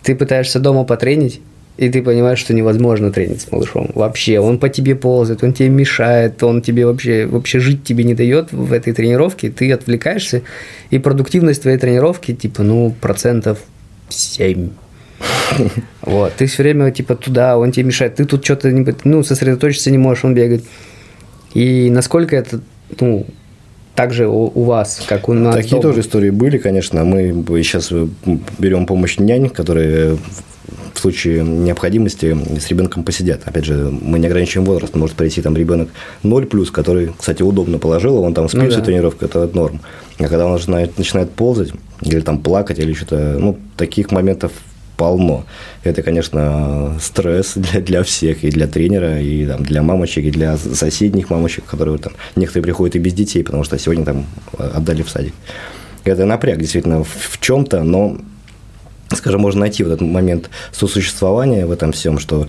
ты 0.03 0.15
пытаешься 0.15 0.59
дома 0.59 0.83
потренить, 0.83 1.41
и 1.77 1.89
ты 1.89 2.01
понимаешь, 2.01 2.39
что 2.39 2.53
невозможно 2.53 3.11
тренить 3.11 3.41
с 3.41 3.51
малышом. 3.51 3.91
Вообще, 3.95 4.39
он 4.39 4.59
по 4.59 4.69
тебе 4.69 4.95
ползает, 4.95 5.43
он 5.43 5.53
тебе 5.53 5.69
мешает, 5.69 6.41
он 6.43 6.61
тебе 6.61 6.85
вообще, 6.85 7.25
вообще 7.25 7.59
жить 7.59 7.83
тебе 7.83 8.03
не 8.03 8.13
дает 8.13 8.53
в 8.53 8.71
этой 8.71 8.93
тренировке, 8.93 9.49
ты 9.49 9.71
отвлекаешься, 9.71 10.41
и 10.89 10.99
продуктивность 10.99 11.63
твоей 11.63 11.77
тренировки, 11.77 12.33
типа, 12.33 12.63
ну, 12.63 12.95
процентов 13.01 13.59
7. 14.09 14.69
Вот, 16.01 16.33
ты 16.33 16.45
все 16.45 16.63
время, 16.63 16.91
типа, 16.91 17.15
туда, 17.15 17.57
он 17.57 17.71
тебе 17.71 17.87
мешает, 17.87 18.15
ты 18.15 18.25
тут 18.25 18.43
что-то, 18.45 18.69
ну, 19.03 19.23
сосредоточиться 19.23 19.91
не 19.91 19.97
можешь, 19.97 20.23
он 20.23 20.33
бегает. 20.35 20.63
И 21.53 21.89
насколько 21.89 22.35
это, 22.35 22.61
ну, 22.99 23.25
также 23.95 24.27
у, 24.27 24.51
у 24.53 24.63
вас, 24.63 25.01
как 25.07 25.29
у 25.29 25.33
нас. 25.33 25.55
Такие 25.55 25.81
дома? 25.81 25.83
тоже 25.83 26.01
истории 26.01 26.29
были, 26.29 26.57
конечно. 26.57 27.03
Мы 27.05 27.43
сейчас 27.63 27.91
берем 28.59 28.85
помощь 28.85 29.17
нянь, 29.17 29.49
которые 29.49 30.17
в 30.95 30.99
случае 30.99 31.43
необходимости 31.43 32.35
с 32.59 32.67
ребенком 32.69 33.03
посидят. 33.03 33.41
Опять 33.45 33.65
же, 33.65 33.89
мы 33.89 34.19
не 34.19 34.27
ограничиваем 34.27 34.65
возраст. 34.65 34.95
Может 34.95 35.15
прийти 35.15 35.41
там 35.41 35.55
ребенок 35.55 35.89
0 36.23 36.45
плюс, 36.45 36.71
который, 36.71 37.11
кстати, 37.17 37.43
удобно 37.43 37.77
положил, 37.77 38.17
он 38.17 38.33
там 38.33 38.47
спит 38.47 38.63
ну, 38.63 38.69
всю 38.69 38.79
да. 38.79 38.85
тренировку, 38.85 39.25
это 39.25 39.49
норм. 39.53 39.81
А 40.17 40.27
когда 40.27 40.45
он 40.45 40.53
начинает, 40.53 40.97
начинает 40.97 41.31
ползать, 41.31 41.71
или 42.01 42.21
там 42.21 42.39
плакать, 42.39 42.79
или 42.79 42.93
что-то, 42.93 43.37
ну, 43.39 43.57
таких 43.77 44.11
моментов 44.11 44.51
полно. 44.95 45.45
Это, 45.83 46.01
конечно, 46.01 46.97
стресс 47.01 47.53
для, 47.55 47.81
для 47.81 48.03
всех, 48.03 48.43
и 48.43 48.49
для 48.49 48.67
тренера, 48.67 49.19
и 49.19 49.45
там, 49.45 49.63
для 49.63 49.81
мамочек, 49.81 50.25
и 50.25 50.31
для 50.31 50.57
соседних 50.57 51.29
мамочек, 51.29 51.65
которые 51.65 51.97
там, 51.97 52.13
некоторые 52.35 52.63
приходят 52.63 52.95
и 52.95 52.99
без 52.99 53.13
детей, 53.13 53.43
потому 53.43 53.63
что 53.63 53.77
сегодня 53.77 54.05
там 54.05 54.25
отдали 54.57 55.03
в 55.03 55.09
садик. 55.09 55.33
Это 56.03 56.25
напряг 56.25 56.59
действительно 56.59 57.03
в, 57.03 57.09
в 57.09 57.39
чем-то, 57.39 57.83
но 57.83 58.17
скажем, 59.13 59.41
можно 59.41 59.61
найти 59.61 59.83
вот 59.83 59.93
этот 59.93 60.07
момент 60.07 60.49
сосуществования 60.71 61.65
в 61.65 61.71
этом 61.71 61.91
всем, 61.91 62.19
что 62.19 62.47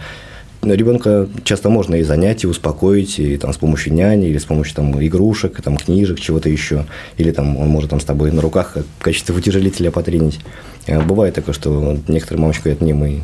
ребенка 0.63 1.29
часто 1.45 1.69
можно 1.69 1.97
и 1.97 2.03
занять, 2.03 2.45
и 2.45 2.47
успокоить, 2.47 3.19
и 3.19 3.37
там 3.37 3.53
с 3.53 3.57
помощью 3.57 3.93
няни, 3.93 4.29
или 4.29 4.39
с 4.39 4.45
помощью 4.45 4.75
там 4.75 5.05
игрушек, 5.05 5.61
там 5.63 5.77
книжек, 5.77 6.21
чего-то 6.21 6.49
еще, 6.49 6.87
или 7.19 7.31
там 7.31 7.57
он 7.57 7.69
может 7.69 7.91
там 7.91 8.01
с 8.01 8.05
тобой 8.05 8.33
на 8.33 8.43
руках 8.43 8.77
в 8.99 9.03
качестве 9.03 9.35
утяжелителя 9.35 9.91
потренить. 9.91 10.41
А 10.89 11.01
бывает 11.01 11.35
такое, 11.35 11.55
что 11.55 11.99
некоторые 12.09 12.41
мамочки 12.41 12.63
говорят, 12.65 12.81
не, 12.81 12.93
мы 12.93 13.21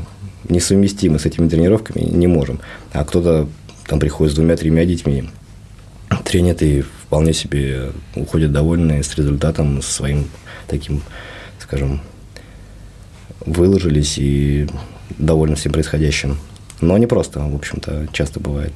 несовместимы 0.48 1.18
с 1.18 1.26
этими 1.26 1.48
тренировками, 1.48 2.02
не 2.02 2.26
можем. 2.26 2.60
А 2.92 3.04
кто-то 3.04 3.48
там 3.86 3.98
приходит 3.98 4.32
с 4.32 4.36
двумя-тремя 4.36 4.84
детьми, 4.84 5.30
тренят 6.24 6.62
и 6.62 6.82
вполне 6.82 7.32
себе 7.32 7.90
уходят 8.14 8.52
довольные 8.52 9.02
с 9.02 9.14
результатом, 9.16 9.82
с 9.82 9.86
своим 9.86 10.28
таким, 10.66 11.02
скажем, 11.58 12.00
выложились 13.46 14.18
и 14.18 14.66
довольны 15.18 15.56
всем 15.56 15.72
происходящим. 15.72 16.36
Но 16.80 16.98
не 16.98 17.06
просто, 17.06 17.40
в 17.40 17.54
общем-то, 17.54 18.08
часто 18.12 18.40
бывает. 18.40 18.72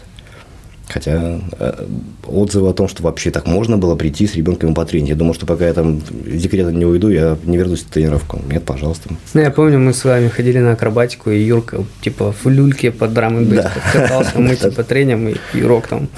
Хотя 0.89 1.41
э, 1.59 1.87
отзывы 2.27 2.69
о 2.69 2.73
том, 2.73 2.87
что 2.87 3.03
вообще 3.03 3.33
так 3.33 3.47
можно 3.47 3.77
было 3.77 3.97
прийти 3.97 4.27
с 4.27 4.37
ребенком 4.37 4.71
и 4.71 4.75
потренить. 4.75 5.09
Я 5.09 5.17
думал, 5.17 5.35
что 5.35 5.45
пока 5.45 5.67
я 5.67 5.75
там 5.75 6.01
из 6.25 6.43
декрета 6.43 6.71
не 6.71 6.85
уйду, 6.85 7.09
я 7.09 7.37
не 7.45 7.57
вернусь 7.57 7.81
в 7.81 7.91
тренировку. 7.91 8.41
Нет, 8.49 8.63
пожалуйста. 8.63 9.11
Ну, 9.35 9.41
я 9.41 9.51
помню, 9.51 9.81
мы 9.81 9.93
с 9.93 10.05
вами 10.05 10.29
ходили 10.29 10.59
на 10.59 10.73
акробатику, 10.73 11.31
и 11.31 11.41
Юрка, 11.41 11.85
типа, 12.03 12.33
в 12.33 12.49
люльке 12.49 12.93
под 12.93 13.13
драм 13.15 13.49
да. 13.49 13.73
катался, 13.93 14.39
мы, 14.39 14.55
типа, 14.57 14.85
треним, 14.85 15.29
и 15.29 15.35
Юрок 15.55 15.89
там 15.89 16.09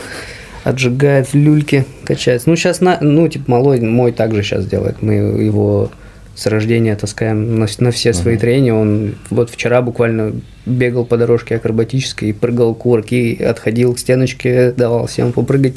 отжигает 0.65 1.29
в 1.29 1.35
люльке, 1.35 1.87
качается. 2.05 2.51
Ну, 2.51 2.57
сейчас, 2.57 2.83
на, 2.83 2.99
ну, 3.01 3.27
типа, 3.27 3.51
малой 3.51 3.81
мой 3.81 4.13
также 4.13 4.43
сейчас 4.43 4.67
делает. 4.67 5.01
Мы 5.01 5.15
его 5.15 5.91
с 6.39 6.47
рождения 6.47 6.95
таскаем 6.95 7.59
на, 7.59 7.67
на 7.81 7.91
все 7.91 8.13
свои 8.13 8.37
uh-huh. 8.37 8.39
трения. 8.39 8.73
Он 8.73 9.17
вот 9.29 9.51
вчера 9.51 9.83
буквально 9.83 10.35
бегал 10.67 11.05
по 11.05 11.17
дорожке 11.17 11.57
акробатической, 11.57 12.33
прыгал 12.33 12.77
кувырки, 12.77 13.43
отходил 13.43 13.93
к 13.93 13.99
стеночке, 13.99 14.71
давал 14.71 15.09
всем 15.09 15.33
попрыгать. 15.33 15.75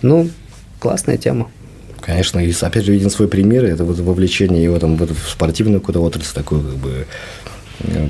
Ну, 0.00 0.30
классная 0.80 1.18
тема. 1.18 1.50
Конечно, 2.00 2.38
и 2.38 2.54
опять 2.58 2.84
же 2.86 2.92
виден 2.92 3.10
свой 3.10 3.28
пример, 3.28 3.66
это 3.66 3.84
вот 3.84 3.98
вовлечение 3.98 4.64
его 4.64 4.78
там 4.78 4.96
в 4.96 5.28
спортивную 5.28 5.80
какую-то 5.80 6.00
отрасль, 6.00 6.34
такую 6.34 6.62
как 6.62 6.76
бы 6.76 7.06
э, 7.80 8.08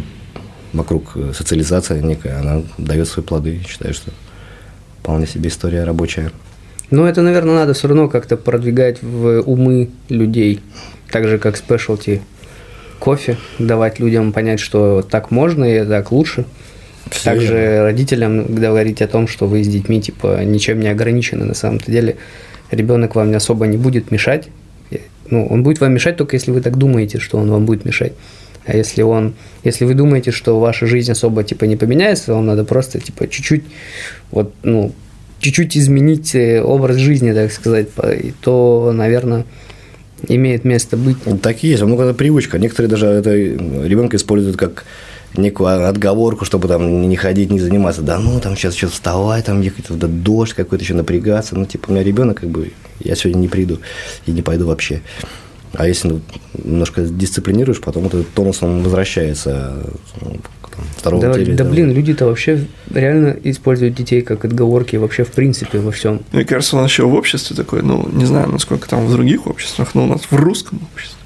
вокруг 0.73 1.17
э, 1.17 1.33
социализация 1.35 2.01
некая, 2.01 2.39
она 2.39 2.63
дает 2.79 3.09
свои 3.09 3.25
плоды. 3.25 3.61
Считаю, 3.67 3.93
что 3.93 4.13
вполне 5.01 5.27
себе 5.27 5.49
история 5.49 5.83
рабочая. 5.83 6.31
Ну, 6.91 7.07
это, 7.07 7.23
наверное, 7.23 7.57
надо 7.57 7.75
все 7.75 7.89
равно 7.89 8.09
как-то 8.09 8.37
продвигать 8.37 9.03
в 9.03 9.41
умы 9.41 9.91
людей. 10.09 10.61
Так 11.11 11.27
же, 11.29 11.39
как 11.39 11.57
спешлти 11.57 12.23
кофе, 12.99 13.37
давать 13.59 13.99
людям 13.99 14.33
понять, 14.33 14.61
что 14.61 15.03
так 15.03 15.31
можно 15.31 15.65
и 15.65 15.85
так 15.85 16.13
лучше. 16.13 16.45
Всё 17.11 17.31
Также 17.31 17.55
верно. 17.55 17.83
родителям 17.85 18.55
говорить 18.55 19.01
о 19.01 19.07
том, 19.07 19.29
что 19.29 19.47
вы 19.47 19.63
с 19.63 19.69
детьми 19.69 20.01
типа 20.01 20.43
ничем 20.45 20.81
не 20.81 20.89
ограничены 20.89 21.45
на 21.45 21.55
самом-то 21.55 21.91
деле. 21.91 22.17
Ребенок 22.71 23.15
вам 23.15 23.35
особо 23.35 23.67
не 23.67 23.77
будет 23.77 24.11
мешать. 24.11 24.49
Ну, 25.29 25.47
он 25.47 25.63
будет 25.63 25.81
вам 25.81 25.93
мешать 25.93 26.17
только 26.17 26.37
если 26.37 26.53
вы 26.53 26.61
так 26.61 26.77
думаете, 26.77 27.19
что 27.19 27.39
он 27.39 27.51
вам 27.51 27.65
будет 27.65 27.85
мешать. 27.85 28.13
А 28.65 28.77
если 28.77 29.03
он, 29.03 29.35
если 29.63 29.85
вы 29.85 29.95
думаете, 29.95 30.33
что 30.33 30.59
ваша 30.59 30.87
жизнь 30.87 31.11
особо 31.13 31.45
типа 31.45 31.65
не 31.65 31.77
поменяется, 31.77 32.35
вам 32.35 32.47
надо 32.47 32.65
просто 32.65 33.01
типа 33.01 33.29
чуть-чуть 33.29 33.65
вот 34.33 34.53
ну 34.65 34.93
чуть-чуть 35.39 35.77
изменить 35.77 36.35
э, 36.35 36.63
образ 36.63 36.97
жизни, 36.97 37.33
так 37.33 37.53
сказать, 37.53 37.89
то, 38.41 38.93
наверное, 38.93 39.45
имеет 40.29 40.65
место 40.65 40.97
быть. 40.97 41.17
Ну, 41.27 41.39
Так 41.39 41.63
и 41.65 41.69
есть, 41.69 41.83
ну 41.83 42.01
это 42.01 42.15
привычка. 42.15 42.59
Некоторые 42.59 42.91
даже 42.91 43.07
это 43.07 43.35
ребенка 43.35 44.17
используют 44.17 44.57
как 44.57 44.85
некую 45.37 45.89
отговорку, 45.89 46.45
чтобы 46.45 46.69
там 46.69 47.09
не 47.09 47.17
ходить, 47.17 47.51
не 47.51 47.61
заниматься. 47.61 48.03
Да 48.03 48.19
ну, 48.19 48.41
там 48.41 48.57
сейчас 48.57 48.75
что 48.75 48.89
вставай, 48.89 49.43
там 49.43 49.61
ехать, 49.61 49.87
да 49.91 50.07
дождь 50.07 50.55
какой-то 50.55 50.85
еще 50.85 50.95
напрягаться. 50.95 51.57
Ну, 51.57 51.67
типа, 51.67 51.91
у 51.91 51.93
меня 51.93 52.03
ребенок, 52.03 52.41
как 52.41 52.51
бы, 52.51 52.73
я 53.01 53.15
сегодня 53.17 53.41
не 53.41 53.49
приду 53.49 53.79
и 54.27 54.31
не 54.31 54.43
пойду 54.43 54.67
вообще. 54.67 55.03
А 55.73 55.87
если 55.87 56.09
ну, 56.09 56.21
немножко 56.65 57.03
дисциплинируешь, 57.03 57.81
потом 57.81 58.07
этот 58.07 58.29
тонус 58.31 58.63
он 58.63 58.83
возвращается 58.83 59.83
ну, 60.21 60.37
там, 60.77 60.85
здоровому 61.01 61.33
Да, 61.33 61.39
теле, 61.39 61.55
да 61.55 61.65
блин, 61.65 61.93
люди-то 61.93 62.27
вообще 62.27 62.67
реально 62.93 63.37
используют 63.45 63.95
детей 63.95 64.23
как 64.23 64.45
отговорки 64.45 64.97
вообще 64.97 65.25
в 65.25 65.33
принципе 65.33 65.79
во 65.79 65.91
всем. 65.93 66.21
Мне 66.33 66.45
кажется, 66.45 66.77
у 66.77 66.81
нас 66.81 66.91
еще 66.91 67.05
в 67.05 67.15
обществе 67.15 67.57
такое, 67.57 67.83
ну, 67.83 68.09
не 68.13 68.25
знаю, 68.25 68.49
насколько 68.49 68.89
там 68.89 69.07
в 69.07 69.11
других 69.11 69.47
обществах, 69.47 69.95
но 69.95 70.05
у 70.05 70.07
нас 70.07 70.23
в 70.31 70.35
русском 70.35 70.81
обществе, 70.93 71.19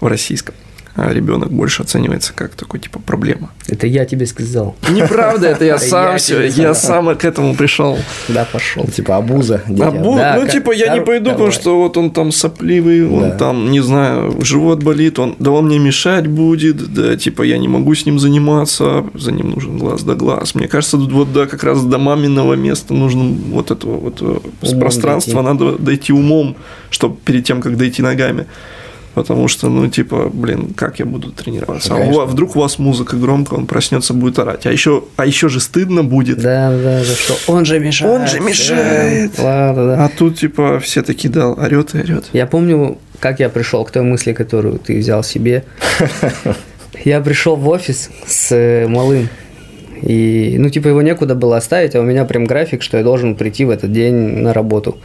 в 0.00 0.06
российском, 0.06 0.54
а 0.96 1.12
ребенок 1.12 1.50
больше 1.50 1.82
оценивается 1.82 2.32
как 2.34 2.54
такой, 2.54 2.80
типа, 2.80 2.98
проблема. 2.98 3.50
Это 3.68 3.86
я 3.86 4.04
тебе 4.06 4.26
сказал. 4.26 4.76
Неправда, 4.90 5.48
это 5.48 5.64
я 5.64 5.78
сам 5.78 6.16
все, 6.18 6.46
я 6.46 6.74
сам 6.74 7.14
к 7.16 7.24
этому 7.24 7.54
пришел. 7.54 7.98
Да, 8.28 8.46
пошел. 8.50 8.84
Типа. 8.86 9.16
А 9.18 9.20
бу- 9.20 10.16
Да, 10.16 10.38
ну, 10.40 10.48
типа, 10.48 10.72
я 10.72 10.94
не 10.94 11.02
пойду, 11.02 11.30
потому 11.32 11.50
что 11.50 11.78
вот 11.78 11.96
он 11.96 12.10
там 12.10 12.32
сопливый, 12.32 13.06
он 13.06 13.36
там, 13.36 13.70
не 13.70 13.80
знаю, 13.80 14.34
живот 14.40 14.82
болит, 14.82 15.18
он, 15.18 15.36
да 15.38 15.50
он 15.50 15.66
мне 15.66 15.78
мешать 15.78 16.26
будет, 16.26 16.92
да, 16.92 17.16
типа, 17.16 17.42
я 17.42 17.58
не 17.58 17.68
могу 17.68 17.94
с 17.94 18.06
ним 18.06 18.18
заниматься, 18.18 19.04
за 19.14 19.32
ним 19.32 19.50
нужен 19.50 19.78
глаз 19.78 20.02
да 20.02 20.14
глаз. 20.14 20.54
Мне 20.54 20.68
кажется, 20.68 20.96
тут 20.96 21.12
вот, 21.12 21.32
да, 21.32 21.46
как 21.46 21.62
раз 21.64 21.82
до 21.84 21.98
маминого 21.98 22.54
места 22.54 22.94
нужно 22.94 23.24
вот 23.52 23.70
этого 23.70 23.98
вот 23.98 24.18
э, 24.22 24.38
пространства, 24.78 25.42
надо 25.42 25.72
дойти 25.78 26.12
умом, 26.12 26.56
чтобы 26.90 27.16
перед 27.24 27.44
тем, 27.44 27.60
как 27.60 27.76
дойти 27.76 28.02
ногами. 28.02 28.46
Потому 29.16 29.48
что, 29.48 29.70
ну, 29.70 29.88
типа, 29.88 30.28
блин, 30.30 30.74
как 30.76 30.98
я 30.98 31.06
буду 31.06 31.32
тренироваться? 31.32 31.88
Ну, 31.88 31.96
а 31.96 32.00
конечно. 32.00 32.24
вдруг 32.26 32.54
у 32.54 32.60
вас 32.60 32.78
музыка 32.78 33.16
громкая, 33.16 33.58
он 33.58 33.66
проснется, 33.66 34.12
будет 34.12 34.38
орать. 34.38 34.66
А 34.66 34.70
еще, 34.70 35.04
а 35.16 35.24
еще 35.24 35.48
же 35.48 35.58
стыдно 35.58 36.04
будет. 36.04 36.36
Да, 36.36 36.70
да, 36.70 37.02
за 37.02 37.16
что? 37.16 37.34
Он 37.46 37.64
же 37.64 37.80
мешает. 37.80 38.20
Он 38.20 38.26
же 38.26 38.40
мешает. 38.40 39.32
всем. 39.32 39.44
Ладно, 39.46 39.86
да. 39.86 40.04
А 40.04 40.10
тут, 40.10 40.38
типа, 40.38 40.80
все 40.80 41.00
такие, 41.00 41.30
да, 41.30 41.48
орет 41.48 41.94
и 41.94 41.98
орет. 42.00 42.26
Я 42.34 42.46
помню, 42.46 42.98
как 43.18 43.40
я 43.40 43.48
пришел 43.48 43.86
к 43.86 43.90
той 43.90 44.02
мысли, 44.02 44.34
которую 44.34 44.78
ты 44.78 44.98
взял 44.98 45.24
себе. 45.24 45.64
Я 47.04 47.22
пришел 47.22 47.56
в 47.56 47.66
офис 47.68 48.10
с 48.26 48.54
э, 48.54 48.86
малым. 48.86 49.30
И, 50.02 50.56
ну, 50.58 50.68
типа, 50.68 50.88
его 50.88 51.00
некуда 51.00 51.34
было 51.34 51.56
оставить, 51.56 51.94
а 51.94 52.00
у 52.00 52.04
меня 52.04 52.26
прям 52.26 52.44
график, 52.44 52.82
что 52.82 52.98
я 52.98 53.02
должен 53.02 53.34
прийти 53.34 53.64
в 53.64 53.70
этот 53.70 53.92
день 53.92 54.14
на 54.14 54.52
работу. 54.52 54.98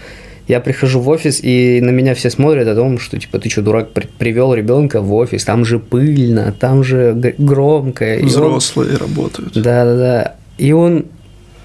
Я 0.52 0.60
прихожу 0.60 1.00
в 1.00 1.08
офис, 1.08 1.40
и 1.42 1.80
на 1.82 1.92
меня 1.92 2.14
все 2.14 2.30
смотрят 2.30 2.68
о 2.68 2.76
том, 2.76 3.00
что, 3.00 3.18
типа, 3.18 3.40
ты 3.40 3.50
что, 3.50 3.62
дурак, 3.62 3.92
при- 3.92 4.08
привел 4.20 4.54
ребенка 4.54 5.00
в 5.00 5.14
офис, 5.14 5.46
там 5.46 5.64
же 5.64 5.80
пыльно, 5.80 6.54
там 6.60 6.84
же 6.84 7.16
громко. 7.38 8.16
И 8.16 8.22
он- 8.24 8.28
Взрослые 8.28 8.98
работают. 8.98 9.54
да, 9.54 9.86
да, 9.86 9.96
да. 9.98 10.36
И 10.58 10.74
он 10.74 11.06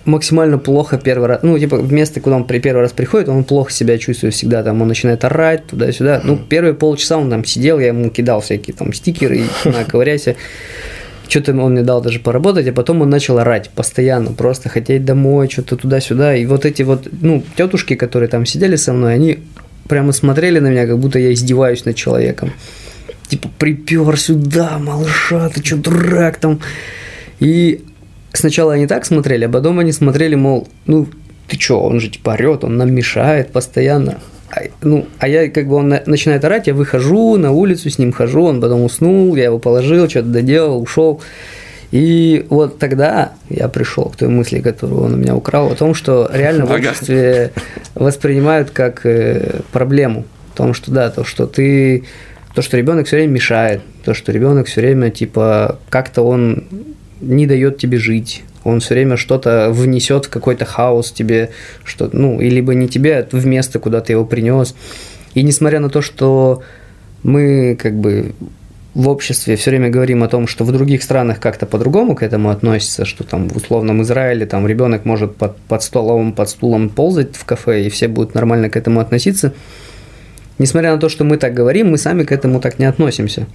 максимально 0.05 0.59
плохо 0.59 0.99
первый 0.99 1.26
раз, 1.26 1.41
ну, 1.43 1.59
типа, 1.59 1.74
место, 1.76 2.20
куда 2.20 2.37
он 2.37 2.45
при 2.45 2.61
первый 2.61 2.82
раз 2.82 2.93
приходит, 2.93 3.28
он 3.28 3.43
плохо 3.43 3.72
себя 3.72 3.99
чувствует 3.99 4.34
всегда, 4.34 4.62
там, 4.62 4.80
он 4.80 4.87
начинает 4.87 5.24
орать 5.24 5.66
туда-сюда. 5.66 6.20
Ну, 6.22 6.37
первые 6.37 6.74
полчаса 6.74 7.18
он 7.18 7.28
там 7.28 7.45
сидел, 7.45 7.80
я 7.80 7.89
ему 7.89 8.11
кидал 8.11 8.41
всякие 8.41 8.76
там 8.76 8.93
стикеры, 8.93 9.41
на, 9.64 9.82
ковыряйся. 9.84 10.37
Что-то 11.29 11.53
он 11.53 11.72
мне 11.72 11.83
дал 11.83 12.01
даже 12.01 12.20
поработать, 12.20 12.68
а 12.68 12.72
потом 12.72 13.03
он 13.03 13.11
начал 13.11 13.39
орать 13.39 13.70
постоянно, 13.70 14.33
просто 14.33 14.68
хотеть 14.68 15.05
домой, 15.05 15.49
что-то 15.49 15.77
туда-сюда. 15.77 16.37
И 16.37 16.47
вот 16.47 16.64
эти 16.64 16.83
вот, 16.83 17.09
ну, 17.20 17.43
тетушки, 17.57 17.97
которые 17.97 18.29
там 18.29 18.47
сидели 18.47 18.77
со 18.77 18.93
мной, 18.93 19.14
они 19.14 19.39
прямо 19.89 20.12
смотрели 20.12 20.59
на 20.59 20.68
меня, 20.68 20.87
как 20.87 20.99
будто 20.99 21.18
я 21.18 21.33
издеваюсь 21.33 21.85
над 21.85 21.97
человеком. 21.97 22.53
Типа, 23.29 23.49
припер 23.59 24.18
сюда, 24.18 24.79
малыша, 24.79 25.49
ты 25.49 25.64
что, 25.64 25.77
дурак 25.77 26.37
там? 26.37 26.61
И 27.41 27.85
сначала 28.33 28.74
они 28.74 28.87
так 28.87 29.05
смотрели, 29.05 29.45
а 29.45 29.49
потом 29.49 29.81
они 29.81 29.93
смотрели, 29.93 30.37
мол, 30.37 30.68
ну, 30.87 31.09
ты 31.49 31.57
чё, 31.57 31.79
он 31.79 32.01
же 32.01 32.09
типа 32.09 32.31
орет, 32.31 32.64
он 32.64 32.77
нам 32.77 32.93
мешает 32.93 33.53
постоянно. 33.53 34.20
А, 34.51 34.61
ну, 34.83 35.07
а 35.19 35.29
я, 35.29 35.51
как 35.51 35.67
бы, 35.67 35.77
он 35.77 35.89
на- 35.89 36.03
начинает 36.07 36.45
орать, 36.45 36.67
я 36.67 36.75
выхожу 36.75 37.37
на 37.37 37.51
улицу, 37.51 37.91
с 37.91 37.99
ним 37.99 38.13
хожу, 38.13 38.45
он 38.45 38.61
потом 38.61 38.85
уснул, 38.85 39.35
я 39.37 39.45
его 39.45 39.59
положил, 39.59 40.09
что-то 40.09 40.29
доделал, 40.29 40.81
ушел. 40.81 41.21
И 41.93 42.47
вот 42.49 42.79
тогда 42.79 43.33
я 43.49 43.69
пришел 43.69 44.07
к 44.07 44.17
той 44.17 44.29
мысли, 44.29 44.61
которую 44.61 45.03
он 45.03 45.15
у 45.15 45.17
меня 45.17 45.37
украл, 45.37 45.71
о 45.71 45.75
том, 45.75 45.95
что 45.95 46.29
реально 46.33 46.67
в 46.67 46.71
обществе 46.91 47.53
воспринимают 47.95 48.71
как 48.71 49.07
э, 49.07 49.61
проблему. 49.73 50.25
В 50.53 50.57
том, 50.57 50.75
что 50.75 50.91
да, 50.91 51.11
то, 51.11 51.25
что 51.25 51.47
ты 51.47 52.05
то, 52.55 52.63
что 52.63 52.79
ребенок 52.79 53.07
все 53.07 53.17
время 53.17 53.33
мешает, 53.33 53.83
то, 54.05 54.15
что 54.15 54.33
ребенок 54.33 54.67
все 54.67 54.81
время, 54.81 55.11
типа, 55.11 55.79
как-то 55.91 56.23
он 56.23 56.65
не 57.21 57.47
дает 57.47 57.77
тебе 57.79 57.99
жить, 57.99 58.43
он 58.67 58.81
все 58.81 58.95
время 58.95 59.17
что-то 59.17 59.71
внесет 59.71 60.27
в 60.27 60.31
какой-то 60.31 60.64
хаос 60.64 61.12
тебе, 61.12 61.51
что, 61.85 62.11
ну, 62.12 62.41
и 62.41 62.51
либо 62.51 62.75
не 62.75 62.89
тебе, 62.89 63.19
а 63.19 63.37
в 63.37 63.47
место, 63.47 63.79
куда 63.79 64.01
ты 64.01 64.12
его 64.12 64.25
принес. 64.25 64.75
И 65.35 65.43
несмотря 65.43 65.81
на 65.81 65.89
то, 65.89 66.01
что 66.01 66.62
мы 67.23 67.77
как 67.81 67.95
бы 67.95 68.33
в 68.95 69.09
обществе 69.09 69.57
все 69.57 69.71
время 69.71 69.91
говорим 69.91 70.23
о 70.23 70.29
том, 70.29 70.47
что 70.47 70.64
в 70.64 70.73
других 70.73 71.03
странах 71.03 71.39
как-то 71.39 71.67
по-другому 71.67 72.14
к 72.14 72.23
этому 72.23 72.49
относятся, 72.49 73.05
что 73.05 73.25
там 73.25 73.49
в 73.49 73.57
условном 73.57 74.01
Израиле 74.03 74.47
там 74.47 74.67
ребенок 74.67 75.05
может 75.05 75.37
под, 75.37 75.59
под 75.59 75.83
столом, 75.83 76.33
под 76.33 76.49
стулом 76.49 76.89
ползать 76.89 77.37
в 77.37 77.45
кафе, 77.45 77.85
и 77.85 77.91
все 77.91 78.09
будут 78.09 78.35
нормально 78.35 78.71
к 78.71 78.77
этому 78.77 79.01
относиться. 79.01 79.53
Несмотря 80.59 80.93
на 80.93 80.99
то, 80.99 81.11
что 81.11 81.25
мы 81.25 81.37
так 81.37 81.53
говорим, 81.53 81.91
мы 81.91 81.99
сами 81.99 82.25
к 82.25 82.33
этому 82.33 82.59
так 82.59 82.79
не 82.79 82.87
относимся. 82.87 83.47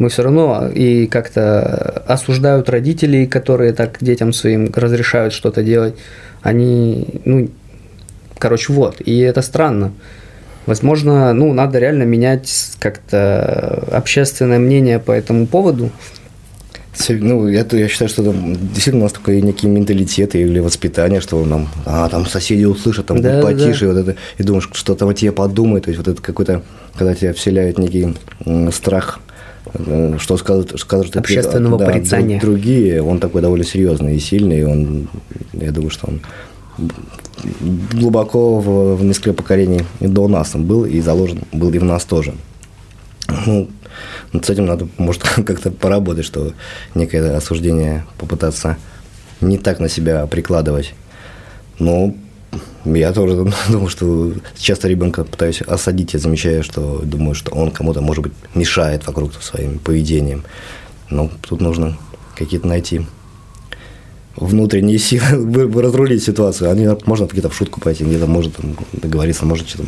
Мы 0.00 0.08
все 0.08 0.22
равно 0.22 0.66
и 0.74 1.06
как-то 1.06 2.02
осуждают 2.06 2.70
родителей, 2.70 3.26
которые 3.26 3.74
так 3.74 3.98
детям 4.00 4.32
своим 4.32 4.72
разрешают 4.74 5.34
что-то 5.34 5.62
делать. 5.62 5.94
Они, 6.40 7.06
ну, 7.26 7.50
короче, 8.38 8.72
вот. 8.72 9.02
И 9.02 9.18
это 9.18 9.42
странно. 9.42 9.92
Возможно, 10.64 11.34
ну, 11.34 11.52
надо 11.52 11.78
реально 11.78 12.04
менять 12.04 12.50
как-то 12.78 13.84
общественное 13.92 14.58
мнение 14.58 15.00
по 15.00 15.12
этому 15.12 15.46
поводу. 15.46 15.90
Ну, 17.10 17.46
это, 17.46 17.76
я 17.76 17.86
считаю, 17.86 18.08
что 18.08 18.24
там 18.24 18.56
действительно 18.56 19.00
у 19.00 19.02
нас 19.02 19.12
такой 19.12 19.42
некий 19.42 19.66
менталитет 19.66 20.34
или 20.34 20.60
воспитание, 20.60 21.20
что 21.20 21.44
нам, 21.44 21.68
а, 21.84 22.08
там 22.08 22.24
соседи 22.24 22.64
услышат, 22.64 23.04
там 23.04 23.20
Да, 23.20 23.28
будет 23.28 23.40
да, 23.42 23.46
потише, 23.66 23.86
вот 23.86 23.98
это, 23.98 24.16
и 24.38 24.42
думаешь, 24.42 24.70
что 24.72 24.94
там 24.94 25.10
о 25.10 25.14
тебе 25.14 25.32
подумают, 25.32 25.84
то 25.84 25.90
есть 25.90 25.98
вот 25.98 26.08
это 26.08 26.22
какой-то, 26.22 26.62
когда 26.96 27.14
тебя 27.14 27.34
вселяют 27.34 27.78
некий 27.78 28.16
страх, 28.72 29.20
что 30.18 30.36
скажут, 30.36 30.78
скажут 30.78 31.16
Общественного 31.16 31.78
да, 31.78 31.86
порицания. 31.86 32.40
друг- 32.40 32.54
другие, 32.54 33.02
он 33.02 33.18
такой 33.20 33.42
довольно 33.42 33.64
серьезный 33.64 34.16
и 34.16 34.20
сильный, 34.20 34.64
он, 34.64 35.08
я 35.52 35.70
думаю, 35.70 35.90
что 35.90 36.08
он 36.08 36.20
глубоко 37.92 38.60
в, 38.60 38.96
в 38.96 39.04
несколько 39.04 39.32
поколений 39.32 39.84
и 40.00 40.06
до 40.06 40.28
нас 40.28 40.54
он 40.54 40.64
был 40.64 40.84
и 40.84 41.00
заложен 41.00 41.42
был 41.52 41.72
и 41.72 41.78
в 41.78 41.84
нас 41.84 42.04
тоже. 42.04 42.34
Ну, 43.46 43.68
над 44.32 44.44
с 44.44 44.50
этим 44.50 44.66
надо, 44.66 44.88
может, 44.98 45.22
как-то 45.46 45.70
поработать, 45.70 46.24
что 46.24 46.52
некое 46.94 47.36
осуждение 47.36 48.04
попытаться 48.18 48.76
не 49.40 49.58
так 49.58 49.80
на 49.80 49.88
себя 49.88 50.26
прикладывать. 50.26 50.94
Но 51.78 52.14
я 52.84 53.12
тоже 53.12 53.46
думаю, 53.68 53.88
что 53.88 54.32
часто 54.56 54.88
ребенка 54.88 55.24
пытаюсь 55.24 55.62
осадить, 55.62 56.14
я 56.14 56.20
замечаю, 56.20 56.62
что 56.62 57.00
думаю, 57.02 57.34
что 57.34 57.52
он 57.52 57.70
кому-то, 57.70 58.00
может 58.00 58.22
быть, 58.22 58.32
мешает 58.54 59.06
вокруг 59.06 59.34
своим 59.34 59.78
поведением. 59.78 60.44
Но 61.10 61.30
тут 61.42 61.60
нужно 61.60 61.96
какие-то 62.36 62.66
найти 62.66 63.02
внутренние 64.36 64.98
силы, 64.98 65.70
разрулить 65.82 66.22
ситуацию. 66.22 66.70
Они, 66.70 66.88
можно 67.04 67.26
где-то 67.26 67.50
в 67.50 67.54
шутку 67.54 67.80
пойти, 67.80 68.04
где-то 68.04 68.26
может 68.26 68.56
там, 68.56 68.76
договориться, 68.92 69.44
может 69.44 69.68
что-то 69.68 69.84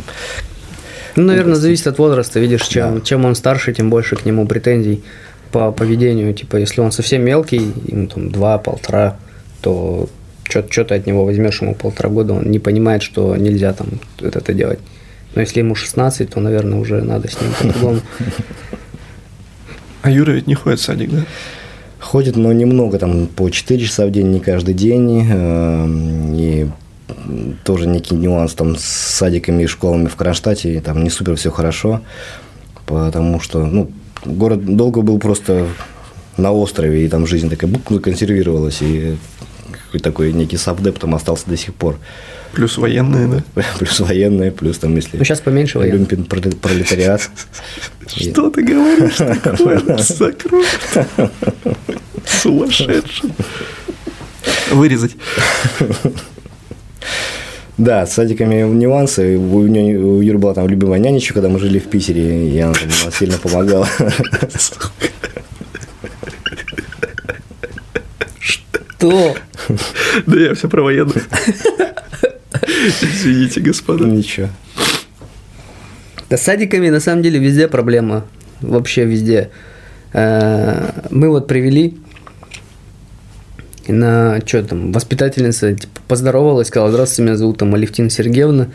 Ну, 1.16 1.24
наверное, 1.24 1.54
зависит 1.54 1.86
от 1.86 1.98
возраста. 1.98 2.40
Видишь, 2.40 2.66
чем, 2.66 3.02
чем 3.02 3.24
он 3.24 3.34
старше, 3.34 3.72
тем 3.72 3.90
больше 3.90 4.16
к 4.16 4.24
нему 4.24 4.46
претензий. 4.46 5.02
по 5.50 5.70
поведению, 5.70 6.34
типа, 6.34 6.56
если 6.56 6.80
он 6.80 6.92
совсем 6.92 7.22
мелкий, 7.22 7.72
ему 7.86 8.06
там 8.06 8.30
два, 8.30 8.58
полтора, 8.58 9.16
то 9.60 10.08
что 10.52 10.84
ты 10.84 10.94
от 10.94 11.06
него 11.06 11.24
возьмешь 11.24 11.60
ему 11.62 11.74
полтора 11.74 12.08
года, 12.10 12.34
он 12.34 12.50
не 12.50 12.58
понимает, 12.58 13.02
что 13.02 13.36
нельзя 13.36 13.72
там 13.72 13.88
это 14.20 14.52
делать. 14.52 14.78
Но 15.34 15.40
если 15.40 15.60
ему 15.60 15.74
16, 15.74 16.30
то, 16.30 16.40
наверное, 16.40 16.78
уже 16.78 17.02
надо 17.02 17.28
с 17.28 17.40
ним 17.40 17.50
по-другому. 17.58 18.00
А 20.02 20.10
Юра 20.10 20.32
ведь 20.32 20.46
не 20.46 20.54
ходит 20.54 20.80
в 20.80 20.82
садик, 20.82 21.10
да? 21.10 21.24
Ходит, 22.00 22.36
но 22.36 22.52
немного, 22.52 22.98
там 22.98 23.28
по 23.28 23.48
4 23.48 23.84
часа 23.84 24.06
в 24.06 24.10
день, 24.10 24.32
не 24.32 24.40
каждый 24.40 24.74
день. 24.74 25.26
Э, 25.30 25.86
и 26.34 26.68
тоже 27.64 27.86
некий 27.86 28.14
нюанс 28.14 28.54
там 28.54 28.76
с 28.76 28.82
садиками 28.82 29.62
и 29.62 29.66
школами 29.66 30.06
в 30.06 30.16
Кронштадте, 30.16 30.80
там 30.80 31.02
не 31.04 31.10
супер 31.10 31.36
все 31.36 31.50
хорошо, 31.50 32.00
потому 32.86 33.40
что, 33.40 33.64
ну, 33.64 33.90
город 34.24 34.64
долго 34.64 35.02
был 35.02 35.18
просто 35.18 35.66
на 36.36 36.52
острове, 36.52 37.04
и 37.04 37.08
там 37.08 37.26
жизнь 37.26 37.50
такая 37.50 37.70
буквы 37.70 38.00
консервировалась, 38.00 38.78
и 38.80 39.16
какой-то 39.78 40.04
такой 40.04 40.32
некий 40.32 40.56
сабдеп 40.56 40.98
там 40.98 41.14
остался 41.14 41.48
до 41.48 41.56
сих 41.56 41.74
пор. 41.74 41.98
Плюс 42.52 42.76
военные, 42.76 43.42
да? 43.54 43.64
Плюс 43.78 44.00
военные, 44.00 44.50
плюс 44.50 44.78
там, 44.78 44.94
если... 44.94 45.16
Ну, 45.16 45.24
сейчас 45.24 45.40
поменьше 45.40 45.78
военных. 45.78 46.12
Люмпин 46.12 46.24
пролетариат. 46.24 47.30
Что 48.06 48.50
ты 48.50 48.62
говоришь 48.62 49.16
такое? 49.42 49.96
Закрой. 49.98 50.64
Сумасшедший. 52.26 53.32
Вырезать. 54.70 55.16
Да, 57.78 58.06
с 58.06 58.12
садиками 58.12 58.62
нюансы. 58.62 59.36
У, 59.36 59.66
нее, 59.66 59.98
у 59.98 60.20
Юры 60.20 60.38
была 60.38 60.54
там 60.54 60.68
любимая 60.68 61.00
нянечка, 61.00 61.34
когда 61.34 61.48
мы 61.48 61.58
жили 61.58 61.78
в 61.78 61.88
Питере, 61.88 62.50
и 62.50 62.58
она 62.60 62.74
там 62.74 63.12
сильно 63.12 63.38
помогала. 63.38 63.88
Что? 69.02 69.34
Да 70.26 70.40
я 70.40 70.54
все 70.54 70.68
про 70.68 70.82
военных. 70.82 71.26
Извините, 72.78 73.60
господа. 73.60 74.04
Ничего. 74.04 74.48
Да 76.30 76.36
с 76.36 76.42
садиками 76.42 76.88
на 76.88 77.00
самом 77.00 77.22
деле 77.22 77.40
везде 77.40 77.66
проблема. 77.66 78.24
Вообще 78.60 79.04
везде. 79.04 79.50
Э, 80.12 80.90
мы 81.10 81.30
вот 81.30 81.48
привели 81.48 81.98
на 83.88 84.40
что 84.46 84.62
там, 84.62 84.92
воспитательница 84.92 85.74
типа, 85.74 86.00
поздоровалась, 86.06 86.68
сказала, 86.68 86.92
здравствуйте, 86.92 87.22
меня 87.22 87.36
зовут 87.36 87.58
там 87.58 87.74
Алевтина 87.74 88.08
Сергеевна. 88.08 88.68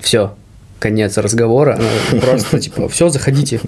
Все, 0.00 0.34
конец 0.82 1.16
разговора. 1.16 1.78
Просто, 2.20 2.58
типа, 2.58 2.88
все, 2.88 3.08
заходите. 3.08 3.60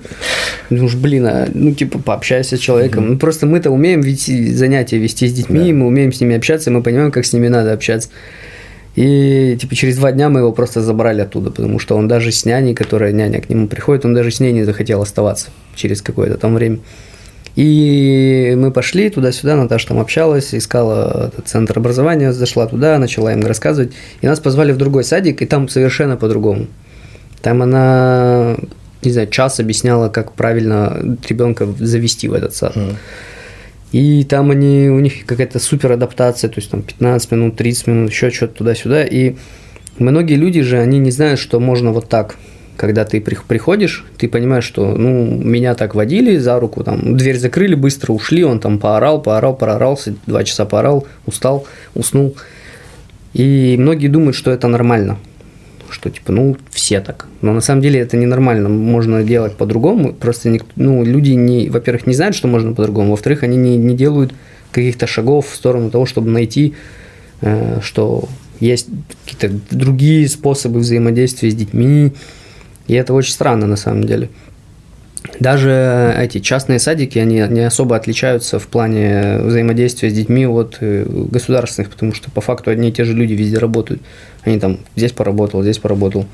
Ну 0.69 0.87
уж, 0.87 0.97
блин, 0.97 1.27
а, 1.27 1.49
ну, 1.55 1.73
типа, 1.73 2.01
пообщайся 2.01 2.57
с 2.57 2.61
человеком. 2.61 3.09
Ну, 3.09 3.19
просто 3.19 3.47
мы-то 3.47 3.71
умеем 3.71 4.01
вести 4.01 4.53
занятия 4.53 4.99
вести 4.99 5.29
с 5.29 5.33
детьми, 5.33 5.71
да. 5.71 5.79
мы 5.79 5.87
умеем 5.87 6.13
с 6.13 6.21
ними 6.21 6.35
общаться, 6.37 6.73
мы 6.73 6.83
понимаем, 6.83 7.13
как 7.13 7.25
с 7.25 7.33
ними 7.33 7.49
надо 7.49 7.73
общаться. 7.73 8.09
И, 8.97 9.57
типа, 9.61 9.75
через 9.75 9.97
два 9.97 10.11
дня 10.13 10.29
мы 10.29 10.41
его 10.41 10.53
просто 10.53 10.83
забрали 10.83 11.21
оттуда, 11.21 11.51
потому 11.51 11.79
что 11.79 11.97
он 11.97 12.09
даже 12.09 12.33
с 12.33 12.45
няней, 12.45 12.75
которая 12.75 13.13
няня 13.13 13.41
к 13.41 13.49
нему 13.49 13.69
приходит, 13.69 14.05
он 14.05 14.15
даже 14.15 14.31
с 14.31 14.41
ней 14.41 14.53
не 14.53 14.65
захотел 14.65 15.01
оставаться 15.01 15.51
через 15.77 16.03
какое-то 16.03 16.37
там 16.37 16.55
время. 16.55 16.79
И 17.57 18.55
мы 18.57 18.73
пошли 18.73 19.11
туда-сюда, 19.11 19.55
Наташа 19.55 19.89
там 19.89 20.01
общалась, 20.01 20.55
искала 20.55 21.31
этот 21.33 21.47
центр 21.47 21.79
образования, 21.79 22.33
зашла 22.33 22.67
туда, 22.67 22.99
начала 22.99 23.33
им 23.33 23.47
рассказывать. 23.47 23.93
И 24.23 24.27
нас 24.27 24.41
позвали 24.41 24.73
в 24.73 24.77
другой 24.77 25.05
садик, 25.05 25.41
и 25.41 25.47
там 25.47 25.69
совершенно 25.69 26.17
по-другому. 26.17 26.67
Там 27.45 27.61
она, 27.61 28.57
не 29.03 29.13
знаю, 29.13 29.29
час 29.29 29.61
объясняла, 29.61 30.09
как 30.09 30.33
правильно 30.33 31.19
ребенка 31.29 31.69
завести 31.79 32.27
в 32.27 32.33
этот 32.33 32.55
сад. 32.55 32.75
Mm. 32.75 32.95
И 33.93 34.25
там 34.25 34.51
они, 34.51 34.89
у 34.89 34.99
них 34.99 35.27
какая-то 35.27 35.59
супер 35.59 35.93
адаптация, 35.93 36.49
то 36.49 36.59
есть 36.59 36.71
там 36.71 36.81
15 36.81 37.33
минут, 37.33 37.57
30 37.57 37.87
минут, 37.87 38.11
еще 38.11 38.31
что-то 38.31 38.55
туда-сюда. 38.55 39.05
И 39.05 39.35
многие 39.99 40.37
люди 40.37 40.63
же, 40.63 40.79
они 40.79 40.99
не 40.99 41.11
знают, 41.11 41.39
что 41.39 41.61
можно 41.61 41.93
вот 41.93 42.09
так 42.09 42.37
когда 42.77 43.05
ты 43.05 43.21
приходишь, 43.21 44.05
ты 44.17 44.27
понимаешь, 44.27 44.65
что, 44.65 44.97
ну, 44.97 45.27
меня 45.27 45.75
так 45.75 45.95
водили 45.95 46.39
за 46.39 46.59
руку, 46.59 46.83
там, 46.83 47.17
дверь 47.17 47.39
закрыли, 47.39 47.77
быстро 47.77 48.13
ушли, 48.13 48.43
он 48.43 48.59
там 48.59 48.79
поорал, 48.79 49.23
поорал, 49.23 49.55
проорался, 49.55 50.15
два 50.27 50.43
часа 50.43 50.65
поорал, 50.65 51.07
устал, 51.25 51.67
уснул. 51.95 52.37
И 53.33 53.77
многие 53.79 54.09
думают, 54.09 54.35
что 54.35 54.51
это 54.51 54.67
нормально, 54.67 55.19
что, 55.95 56.11
типа, 56.11 56.33
ну, 56.33 56.57
все 56.71 57.01
так. 57.01 57.29
Но 57.41 57.53
на 57.53 57.61
самом 57.61 57.81
деле 57.81 58.01
это 58.01 58.17
ненормально, 58.17 58.69
можно 58.69 59.23
делать 59.23 59.57
по-другому, 59.57 60.13
просто, 60.13 60.59
ну, 60.75 61.05
люди, 61.05 61.31
не, 61.31 61.71
во-первых, 61.71 62.07
не 62.09 62.15
знают, 62.15 62.35
что 62.35 62.49
можно 62.49 62.75
по-другому, 62.75 63.13
во-вторых, 63.13 63.45
они 63.45 63.57
не, 63.57 63.77
не 63.77 63.95
делают 63.95 64.35
каких-то 64.73 65.07
шагов 65.07 65.49
в 65.49 65.55
сторону 65.55 65.91
того, 65.91 66.05
чтобы 66.05 66.31
найти, 66.31 66.75
э, 67.43 67.79
что 67.81 68.29
есть 68.59 68.89
какие-то 69.25 69.57
другие 69.71 70.29
способы 70.29 70.81
взаимодействия 70.81 71.51
с 71.51 71.55
детьми, 71.55 72.13
и 72.89 72.95
это 72.95 73.15
очень 73.15 73.33
странно 73.33 73.67
на 73.67 73.77
самом 73.77 74.05
деле. 74.05 74.31
Даже 75.41 76.15
эти 76.19 76.39
частные 76.39 76.79
садики, 76.79 77.19
они 77.19 77.37
не 77.49 77.61
особо 77.61 77.97
отличаются 77.97 78.59
в 78.59 78.67
плане 78.69 79.39
взаимодействия 79.39 80.11
с 80.11 80.13
детьми 80.13 80.47
от 80.47 80.77
э, 80.81 81.07
государственных, 81.09 81.91
потому 81.91 82.13
что 82.13 82.31
по 82.31 82.43
факту 82.43 82.71
одни 82.71 82.91
и 82.91 82.93
те 82.93 83.05
же 83.05 83.15
люди 83.15 83.33
везде 83.33 83.59
работают. 83.59 84.03
Они 84.43 84.61
там 84.61 84.79
здесь 84.97 85.13
поработал, 85.13 85.63
здесь 85.63 85.79
поработал. 85.79 86.27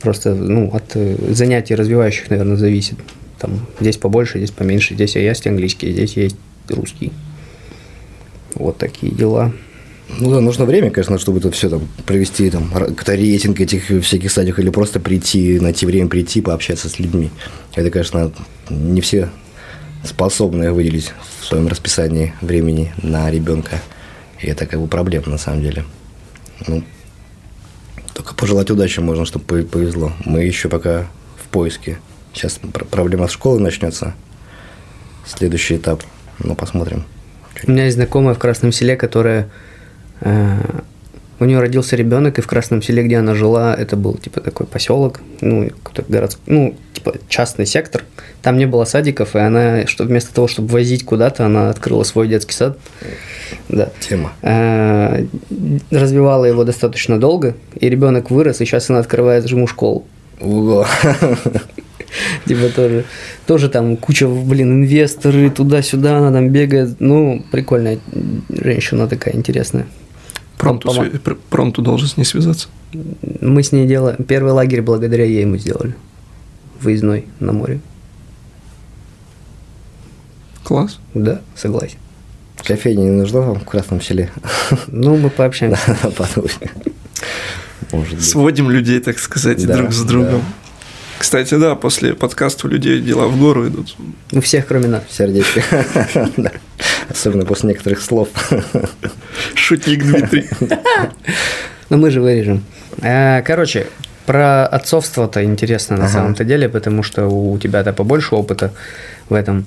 Просто 0.00 0.34
ну, 0.34 0.70
от 0.72 0.92
э, 0.94 1.16
занятий 1.30 1.74
развивающих, 1.74 2.30
наверное, 2.30 2.56
зависит. 2.56 2.96
Там 3.40 3.66
здесь 3.80 3.96
побольше, 3.96 4.38
здесь 4.38 4.52
поменьше, 4.52 4.94
здесь 4.94 5.16
есть 5.16 5.46
английский, 5.46 5.92
здесь 5.92 6.16
есть 6.16 6.36
русский. 6.68 7.12
Вот 8.54 8.78
такие 8.78 9.12
дела. 9.12 9.52
Ну 10.08 10.30
да, 10.30 10.40
нужно 10.40 10.64
время, 10.64 10.90
конечно, 10.90 11.18
чтобы 11.18 11.38
это 11.38 11.50
все 11.50 11.68
там 11.68 11.86
провести, 12.06 12.48
там, 12.50 12.70
какой-то 12.70 13.14
рейтинг 13.14 13.60
этих 13.60 13.88
всяких 14.02 14.32
садиков, 14.32 14.58
или 14.58 14.70
просто 14.70 15.00
прийти, 15.00 15.60
найти 15.60 15.84
время 15.84 16.08
прийти, 16.08 16.40
пообщаться 16.40 16.88
с 16.88 16.98
людьми. 16.98 17.30
Это, 17.74 17.90
конечно, 17.90 18.32
не 18.70 19.00
все 19.00 19.28
способны 20.04 20.72
выделить 20.72 21.12
в 21.40 21.44
своем 21.44 21.68
расписании 21.68 22.32
времени 22.40 22.92
на 23.02 23.30
ребенка. 23.30 23.80
И 24.40 24.46
это 24.46 24.66
как 24.66 24.80
бы 24.80 24.86
проблема 24.86 25.28
на 25.28 25.38
самом 25.38 25.62
деле. 25.62 25.84
Ну, 26.66 26.82
только 28.14 28.34
пожелать 28.34 28.70
удачи 28.70 29.00
можно, 29.00 29.24
чтобы 29.24 29.64
повезло. 29.64 30.12
Мы 30.24 30.42
еще 30.44 30.68
пока 30.68 31.06
в 31.36 31.48
поиске. 31.48 31.98
Сейчас 32.32 32.58
проблема 32.90 33.28
с 33.28 33.32
школой 33.32 33.60
начнется. 33.60 34.14
Следующий 35.26 35.76
этап. 35.76 36.02
Ну, 36.38 36.54
посмотрим. 36.54 37.04
У 37.66 37.70
меня 37.70 37.84
есть 37.84 37.96
знакомая 37.96 38.34
в 38.34 38.38
Красном 38.38 38.72
селе, 38.72 38.96
которая 38.96 39.50
у 41.40 41.44
нее 41.44 41.60
родился 41.60 41.94
ребенок, 41.96 42.38
и 42.38 42.42
в 42.42 42.46
Красном 42.46 42.82
селе, 42.82 43.04
где 43.04 43.18
она 43.18 43.34
жила, 43.34 43.74
это 43.74 43.96
был 43.96 44.14
типа 44.14 44.40
такой 44.40 44.66
поселок, 44.66 45.20
ну, 45.40 45.68
какой-то 45.82 46.10
городской, 46.10 46.42
ну, 46.46 46.74
типа 46.94 47.14
частный 47.28 47.64
сектор. 47.64 48.04
Там 48.42 48.56
не 48.56 48.66
было 48.66 48.84
садиков, 48.84 49.36
и 49.36 49.38
она, 49.38 49.86
что 49.86 50.04
вместо 50.04 50.34
того, 50.34 50.48
чтобы 50.48 50.68
возить 50.68 51.04
куда-то, 51.04 51.46
она 51.46 51.70
открыла 51.70 52.02
свой 52.02 52.28
детский 52.28 52.54
сад. 52.54 52.78
Да. 53.68 53.90
Тема. 54.00 54.32
Э, 54.42 55.26
развивала 55.90 56.44
его 56.44 56.64
достаточно 56.64 57.20
долго, 57.20 57.54
и 57.78 57.88
ребенок 57.88 58.30
вырос, 58.30 58.60
и 58.60 58.64
сейчас 58.64 58.90
она 58.90 58.98
открывает 58.98 59.48
ему 59.48 59.66
школу. 59.66 60.06
Ого. 60.40 60.86
Типа 62.46 62.68
тоже, 62.74 63.04
тоже 63.46 63.68
там 63.68 63.96
куча, 63.96 64.26
блин, 64.26 64.82
инвесторы 64.82 65.50
туда-сюда, 65.50 66.18
она 66.18 66.32
там 66.32 66.48
бегает. 66.48 66.96
Ну, 67.00 67.44
прикольная 67.50 67.98
женщина 68.48 69.06
такая 69.06 69.34
интересная. 69.34 69.86
Пронту, 70.58 70.88
Пом- 70.88 71.12
св... 71.12 71.36
Пронту 71.50 71.82
должен 71.82 72.08
с 72.08 72.16
ней 72.16 72.24
связаться. 72.24 72.68
Мы 73.40 73.62
с 73.62 73.72
ней 73.72 73.86
делаем. 73.86 74.24
Первый 74.24 74.52
лагерь 74.52 74.82
благодаря 74.82 75.24
ей 75.24 75.44
мы 75.44 75.58
сделали. 75.58 75.94
Выездной 76.80 77.26
на 77.40 77.52
море. 77.52 77.80
Класс. 80.64 80.98
Да, 81.14 81.40
согласен. 81.54 81.98
Кофейня 82.64 83.04
не 83.04 83.10
нужна 83.10 83.40
вам 83.40 83.60
в 83.60 83.64
Красном 83.64 84.00
селе? 84.00 84.30
Ну, 84.88 85.16
мы 85.16 85.30
пообщаемся. 85.30 85.96
Может 87.92 88.22
Сводим 88.22 88.68
людей, 88.70 89.00
так 89.00 89.18
сказать, 89.18 89.64
да, 89.64 89.76
друг 89.76 89.92
с 89.92 90.02
другом. 90.02 90.40
Да. 90.40 90.68
Кстати, 91.18 91.54
да, 91.54 91.74
после 91.74 92.14
подкаста 92.14 92.66
у 92.66 92.70
людей 92.70 93.00
дела 93.00 93.28
в 93.28 93.38
гору 93.38 93.68
идут. 93.68 93.96
У 94.32 94.40
всех, 94.40 94.66
кроме 94.66 94.88
нас. 94.88 95.04
Сердечко. 95.10 95.62
Особенно 97.08 97.44
после 97.44 97.70
некоторых 97.70 98.02
слов. 98.02 98.28
Шутник 99.54 100.04
Дмитрий. 100.04 100.48
Но 101.88 101.96
мы 101.96 102.10
же 102.10 102.20
вырежем. 102.20 102.64
Э, 103.00 103.42
короче, 103.42 103.86
про 104.26 104.66
отцовство-то 104.66 105.42
интересно 105.42 105.96
на 105.96 106.04
ага. 106.04 106.12
самом-то 106.12 106.44
деле, 106.44 106.68
потому 106.68 107.02
что 107.02 107.26
у 107.28 107.58
тебя-то 107.58 107.92
побольше 107.92 108.34
опыта 108.34 108.72
в 109.30 109.34
этом. 109.34 109.66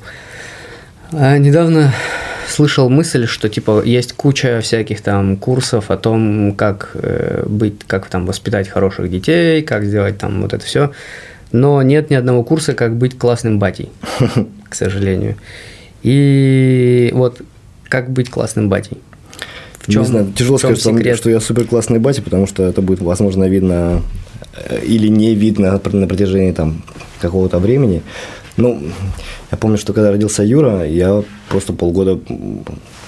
А 1.11 1.37
недавно 1.37 1.93
слышал 2.47 2.89
мысль, 2.89 3.25
что 3.25 3.49
типа 3.49 3.81
есть 3.83 4.13
куча 4.13 4.61
всяких 4.61 5.01
там 5.01 5.37
курсов 5.37 5.89
о 5.89 5.97
том, 5.97 6.53
как 6.55 6.91
э, 6.93 7.43
быть, 7.47 7.79
как 7.87 8.05
там 8.07 8.25
воспитать 8.25 8.69
хороших 8.69 9.09
детей, 9.09 9.63
как 9.63 9.83
сделать 9.83 10.19
там 10.19 10.41
вот 10.41 10.53
это 10.53 10.63
все. 10.63 10.91
но 11.51 11.81
нет 11.81 12.09
ни 12.11 12.15
одного 12.15 12.43
курса, 12.43 12.73
как 12.73 12.95
быть 12.95 13.17
классным 13.17 13.57
батей, 13.57 13.89
к 14.69 14.75
сожалению. 14.75 15.37
И 16.03 17.11
вот 17.13 17.41
как 17.87 18.11
быть 18.11 18.29
классным 18.29 18.69
батей? 18.69 18.97
В 19.79 19.91
чем, 19.91 20.03
не 20.03 20.07
знаю, 20.07 20.33
тяжело 20.35 20.57
сказать, 20.57 20.81
секрет? 20.81 21.17
что 21.17 21.29
я 21.29 21.39
супер 21.39 21.65
классный 21.65 21.99
батя, 21.99 22.21
потому 22.21 22.47
что 22.47 22.63
это 22.63 22.81
будет, 22.81 23.01
возможно, 23.01 23.45
видно 23.45 24.03
э, 24.55 24.83
или 24.85 25.07
не 25.07 25.33
видно 25.33 25.71
на 25.71 26.07
протяжении 26.07 26.51
там 26.51 26.83
какого-то 27.19 27.57
времени. 27.59 28.03
Ну, 28.57 28.81
я 29.51 29.57
помню, 29.57 29.77
что 29.77 29.93
когда 29.93 30.11
родился 30.11 30.43
Юра, 30.43 30.85
я 30.85 31.23
просто 31.49 31.73
полгода 31.73 32.19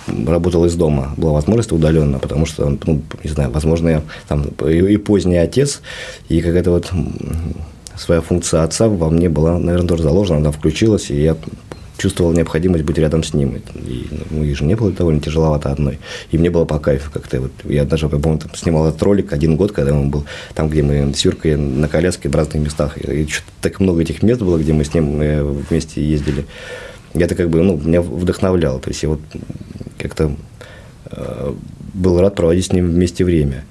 работал 0.07 0.65
из 0.65 0.75
дома. 0.75 1.13
Была 1.17 1.33
возможность 1.33 1.71
удаленно, 1.71 2.19
потому 2.19 2.45
что, 2.45 2.77
ну, 2.85 3.01
не 3.23 3.29
знаю, 3.29 3.51
возможно, 3.51 3.89
я 3.89 4.01
там 4.27 4.45
и 4.67 4.97
поздний 4.97 5.37
отец, 5.37 5.81
и 6.29 6.41
какая-то 6.41 6.71
вот 6.71 6.91
своя 7.97 8.21
функция 8.21 8.63
отца 8.63 8.87
во 8.87 9.09
мне 9.09 9.29
была, 9.29 9.59
наверное, 9.59 9.87
тоже 9.87 10.03
заложена, 10.03 10.37
она 10.37 10.51
включилась, 10.51 11.11
и 11.11 11.21
я 11.21 11.37
чувствовал 11.97 12.33
необходимость 12.33 12.83
быть 12.83 12.97
рядом 12.97 13.23
с 13.23 13.33
ним. 13.33 13.61
И, 13.75 14.07
ну, 14.29 14.43
и 14.43 14.53
жене 14.53 14.75
было 14.75 14.91
довольно 14.91 15.19
тяжеловато 15.19 15.71
одной. 15.71 15.99
И 16.31 16.37
мне 16.37 16.49
было 16.49 16.65
по 16.65 16.79
кайфу 16.79 17.11
как-то. 17.11 17.41
Вот, 17.41 17.51
я 17.65 17.85
даже, 17.85 18.09
по-моему, 18.09 18.41
снимал 18.55 18.87
этот 18.87 19.01
ролик 19.03 19.33
один 19.33 19.55
год, 19.55 19.71
когда 19.71 19.93
он 19.93 20.09
был 20.09 20.25
там, 20.55 20.69
где 20.69 20.83
мы 20.83 21.13
с 21.13 21.23
Юркой 21.23 21.55
на 21.55 21.87
коляске 21.87 22.29
в 22.29 22.35
разных 22.35 22.63
местах. 22.63 22.97
И, 22.97 23.23
и 23.23 23.27
так 23.61 23.79
много 23.79 24.01
этих 24.01 24.23
мест 24.23 24.41
было, 24.41 24.57
где 24.57 24.73
мы 24.73 24.83
с 24.83 24.93
ним 24.93 25.21
э, 25.21 25.43
вместе 25.43 26.03
ездили. 26.03 26.45
И 27.13 27.19
это 27.19 27.35
как 27.35 27.49
бы, 27.49 27.61
ну, 27.61 27.77
меня 27.77 28.01
вдохновляло. 28.01 28.79
То 28.79 28.89
есть 28.89 29.03
я 29.03 29.09
вот 29.09 29.19
как-то 29.97 30.35
э, 31.11 31.53
был 31.93 32.19
рад 32.19 32.35
проводить 32.35 32.65
с 32.65 32.73
ним 32.73 32.89
вместе 32.89 33.23
время. 33.23 33.65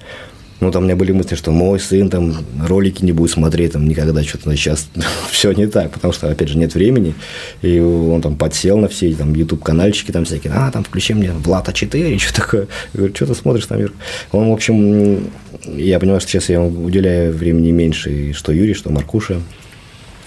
Ну, 0.62 0.70
там 0.70 0.84
у 0.84 0.86
меня 0.86 0.94
были 0.94 1.10
мысли, 1.10 1.34
что 1.34 1.50
мой 1.50 1.80
сын 1.80 2.08
там 2.08 2.36
ролики 2.64 3.04
не 3.04 3.10
будет 3.10 3.32
смотреть 3.32 3.72
там 3.72 3.88
никогда, 3.88 4.22
что-то 4.22 4.54
сейчас 4.54 4.88
все 5.32 5.50
не 5.50 5.66
так, 5.66 5.90
потому 5.90 6.12
что, 6.12 6.30
опять 6.30 6.48
же, 6.48 6.56
нет 6.56 6.76
времени, 6.76 7.16
и 7.62 7.80
он 7.80 8.22
там 8.22 8.36
подсел 8.36 8.78
на 8.78 8.86
все 8.86 9.12
там 9.12 9.34
YouTube-канальчики 9.34 10.12
там 10.12 10.24
всякие, 10.24 10.52
а, 10.52 10.70
там 10.70 10.84
включи 10.84 11.14
мне 11.14 11.32
Влада 11.32 11.72
4, 11.72 12.16
что 12.18 12.34
такое, 12.34 12.68
я 12.92 12.98
говорю, 12.98 13.12
что 13.12 13.26
ты 13.26 13.34
смотришь 13.34 13.66
там, 13.66 13.80
Юр? 13.80 13.92
Он, 14.30 14.50
в 14.50 14.52
общем, 14.52 15.30
я 15.64 15.98
понимаю, 15.98 16.20
что 16.20 16.30
сейчас 16.30 16.48
я 16.48 16.62
уделяю 16.62 17.32
времени 17.34 17.72
меньше, 17.72 18.12
и 18.12 18.32
что 18.32 18.52
Юрий, 18.52 18.74
что 18.74 18.90
Маркуша, 18.90 19.40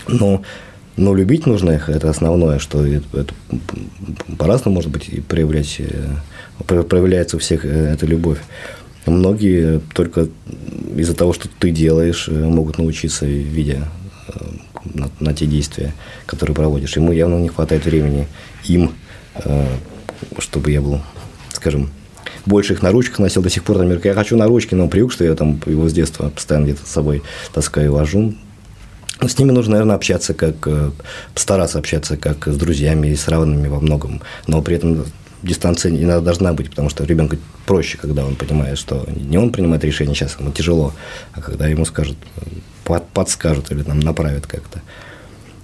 но 0.09 0.43
но 0.97 1.15
любить 1.15 1.45
нужно 1.45 1.71
их, 1.71 1.87
это 1.87 2.09
основное, 2.09 2.59
что 2.59 2.85
это, 2.85 3.05
это 3.19 3.33
по-разному, 4.37 4.75
может 4.75 4.91
быть, 4.91 5.07
и 5.09 5.21
проявлять, 5.21 5.77
э, 5.79 6.15
проявляется 6.65 7.37
у 7.37 7.39
всех 7.39 7.65
э, 7.65 7.93
эта 7.93 8.05
любовь. 8.05 8.39
Многие 9.05 9.81
только 9.93 10.29
из-за 10.95 11.13
того, 11.13 11.33
что 11.33 11.47
ты 11.47 11.71
делаешь, 11.71 12.27
э, 12.27 12.31
могут 12.31 12.77
научиться, 12.77 13.25
видя 13.25 13.87
э, 14.27 14.39
на, 14.93 15.09
на 15.19 15.33
те 15.33 15.45
действия, 15.45 15.93
которые 16.25 16.55
проводишь. 16.55 16.95
Ему 16.95 17.11
явно 17.11 17.35
не 17.35 17.49
хватает 17.49 17.85
времени 17.85 18.27
им, 18.63 18.93
э, 19.35 19.67
чтобы 20.39 20.71
я 20.71 20.81
был, 20.81 21.01
скажем, 21.51 21.89
больше 22.45 22.73
их 22.73 22.81
на 22.81 22.91
ручках 22.91 23.19
носил 23.19 23.43
до 23.43 23.49
сих 23.49 23.63
пор. 23.63 23.77
Например, 23.77 24.01
я 24.03 24.13
хочу 24.13 24.37
на 24.37 24.47
ручки, 24.47 24.73
но 24.73 24.87
привык, 24.87 25.11
что 25.11 25.23
я 25.23 25.35
там 25.35 25.61
его 25.65 25.87
с 25.87 25.93
детства 25.93 26.29
постоянно 26.29 26.65
где-то 26.65 26.85
с 26.85 26.91
собой 26.91 27.21
таскаю 27.53 27.87
и 27.87 27.89
вожу. 27.89 28.33
Но 29.21 29.27
с 29.27 29.37
ними 29.37 29.51
нужно, 29.51 29.73
наверное, 29.73 29.95
общаться 29.95 30.33
как, 30.33 30.67
стараться 31.35 31.79
общаться 31.79 32.17
как 32.17 32.47
с 32.47 32.57
друзьями 32.57 33.07
и 33.07 33.15
с 33.15 33.27
равными 33.27 33.67
во 33.67 33.79
многом, 33.79 34.21
но 34.45 34.61
при 34.61 34.75
этом 34.75 35.05
дистанция 35.43 35.91
иногда 35.91 36.21
должна 36.21 36.53
быть, 36.53 36.69
потому 36.69 36.89
что 36.89 37.03
ребенку 37.03 37.37
проще, 37.65 37.97
когда 37.97 38.25
он 38.25 38.35
понимает, 38.35 38.77
что 38.77 39.05
не 39.07 39.37
он 39.37 39.51
принимает 39.51 39.83
решение, 39.83 40.15
сейчас 40.15 40.37
ему 40.39 40.51
тяжело, 40.51 40.93
а 41.33 41.41
когда 41.41 41.67
ему 41.67 41.85
скажут, 41.85 42.17
под, 42.83 43.07
подскажут 43.09 43.71
или 43.71 43.83
там 43.83 43.99
направят 43.99 44.47
как-то. 44.47 44.81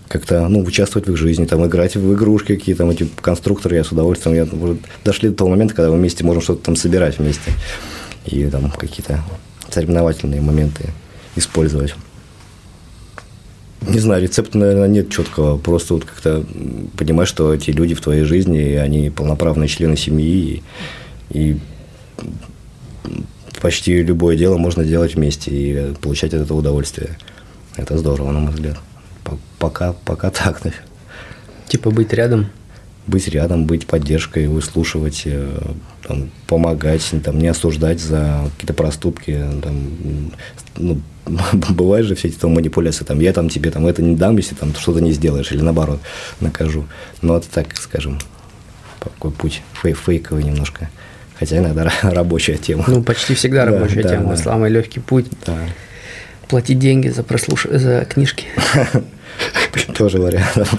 Как-то, 0.08 0.50
ну, 0.50 0.60
участвовать 0.60 1.08
в 1.08 1.12
их 1.12 1.18
жизни, 1.18 1.46
там, 1.46 1.66
играть 1.66 1.96
в 1.96 2.14
игрушки 2.14 2.58
какие 2.58 2.76
там 2.76 2.90
эти 2.90 3.08
конструкторы, 3.22 3.78
я 3.78 3.86
с 3.86 3.94
удовольствием, 3.94 4.36
я, 4.36 4.44
уже 4.44 4.78
дошли 5.06 5.30
до 5.30 5.36
того 5.36 5.52
момента, 5.52 5.74
когда 5.74 5.90
мы 5.90 5.98
вместе 5.98 6.26
можем 6.26 6.42
что-то 6.42 6.66
там 6.66 6.76
собирать 6.76 7.18
вместе. 7.18 7.54
И 8.26 8.46
там 8.48 8.72
какие-то 8.72 9.24
соревновательные 9.70 10.42
моменты 10.42 10.90
использовать. 11.38 11.96
Не 13.82 14.00
знаю, 14.00 14.22
рецепта, 14.22 14.58
наверное, 14.60 14.88
нет 14.88 15.10
четкого. 15.10 15.58
Просто 15.58 15.96
вот 15.96 16.06
как-то 16.06 16.46
понимаешь, 16.98 17.30
что 17.30 17.54
эти 17.54 17.72
люди 17.72 17.96
в 17.96 18.02
твоей 18.02 18.24
жизни, 18.24 18.60
они 18.76 19.10
полноправные 19.10 19.68
члены 19.68 19.98
семьи, 19.98 20.62
и, 21.32 21.40
и 21.40 21.58
почти 23.60 24.04
любое 24.04 24.38
дело 24.38 24.58
можно 24.58 24.84
делать 24.84 25.16
вместе 25.16 25.52
и 25.52 25.94
получать 25.96 26.34
от 26.36 26.42
этого 26.42 26.60
удовольствие. 26.60 27.18
Это 27.76 27.98
здорово, 27.98 28.32
на 28.32 28.40
мой 28.40 28.54
взгляд. 28.54 28.78
Пока, 29.58 29.94
пока 30.06 30.30
так. 30.30 30.62
Типа 31.68 31.90
быть 31.90 32.14
рядом? 32.14 32.48
Быть 33.08 33.28
рядом, 33.30 33.66
быть 33.66 33.88
поддержкой, 33.88 34.48
выслушивать, 34.48 35.24
э, 35.26 35.60
там, 36.04 36.30
помогать, 36.48 37.12
там, 37.24 37.40
не 37.40 37.48
осуждать 37.48 38.00
за 38.00 38.48
какие-то 38.54 38.74
проступки. 38.74 39.40
Там, 39.64 40.32
ну, 40.78 41.02
бывает 41.70 42.06
же 42.06 42.16
все 42.16 42.30
эти 42.30 42.36
там 42.38 42.54
манипуляции, 42.54 43.04
там, 43.04 43.20
я 43.20 43.34
там 43.34 43.50
тебе 43.50 43.72
там 43.72 43.88
это 43.88 44.02
не 44.02 44.16
дам, 44.16 44.38
если 44.38 44.56
там 44.56 44.74
что-то 44.74 45.02
не 45.02 45.12
сделаешь, 45.12 45.52
или 45.52 45.62
наоборот, 45.62 46.00
накажу. 46.40 46.88
Но 47.22 47.38
это 47.38 47.50
так, 47.50 47.76
скажем, 47.78 48.20
такой 49.00 49.32
путь 49.32 49.62
фей 49.82 49.94
фейковый 49.94 50.44
немножко. 50.44 50.90
Хотя 51.38 51.58
иногда 51.58 51.92
рабочая 52.04 52.58
тема. 52.58 52.84
Ну, 52.88 53.04
почти 53.04 53.34
всегда 53.34 53.66
рабочая 53.66 54.04
да, 54.04 54.10
тема. 54.10 54.30
Да, 54.30 54.38
Самый 54.38 54.70
легкий 54.70 55.00
путь. 55.00 55.26
Да. 55.46 55.58
Платить 56.48 56.80
деньги 56.80 57.08
за 57.08 57.24
прослуш... 57.24 57.66
за 57.70 58.06
книжки. 58.06 58.46
Тоже 59.96 60.20
вариант. 60.20 60.70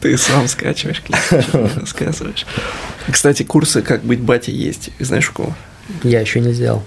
Ты 0.00 0.16
сам 0.16 0.46
скачиваешь 0.46 1.02
книжки, 1.02 1.78
рассказываешь. 1.80 2.46
Кстати, 3.10 3.42
курсы 3.42 3.82
«Как 3.82 4.04
быть 4.04 4.20
батей» 4.20 4.54
есть. 4.54 4.90
Знаешь, 5.00 5.28
у 5.30 5.32
кого? 5.32 5.56
Я 6.04 6.20
еще 6.20 6.40
не 6.40 6.52
сделал. 6.52 6.82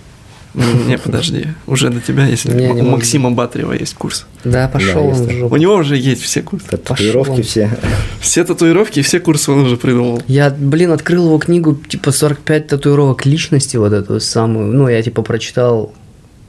Не, 0.53 0.97
подожди, 0.97 1.47
уже 1.65 1.89
на 1.89 2.01
тебя 2.01 2.25
есть. 2.25 2.45
Не, 2.45 2.67
не 2.69 2.81
у 2.81 2.85
Максима 2.85 3.31
Батрева 3.31 3.71
есть 3.71 3.93
курс. 3.93 4.25
Да, 4.43 4.67
пошел 4.67 5.09
да, 5.11 5.17
он 5.17 5.49
в 5.49 5.53
У 5.53 5.55
него 5.55 5.75
уже 5.75 5.95
есть 5.95 6.21
все 6.21 6.41
курсы. 6.41 6.67
Татуировки 6.67 7.41
все. 7.41 7.69
Все 8.19 8.43
татуировки, 8.43 9.01
все 9.01 9.19
курсы 9.19 9.51
он 9.51 9.59
уже 9.65 9.77
придумал. 9.77 10.21
Я, 10.27 10.49
блин, 10.49 10.91
открыл 10.91 11.27
его 11.27 11.37
книгу, 11.37 11.75
типа 11.75 12.11
45 12.11 12.67
татуировок 12.67 13.25
личности, 13.25 13.77
вот 13.77 13.93
эту 13.93 14.19
самую. 14.19 14.73
Ну, 14.73 14.89
я 14.89 15.01
типа 15.01 15.21
прочитал 15.21 15.93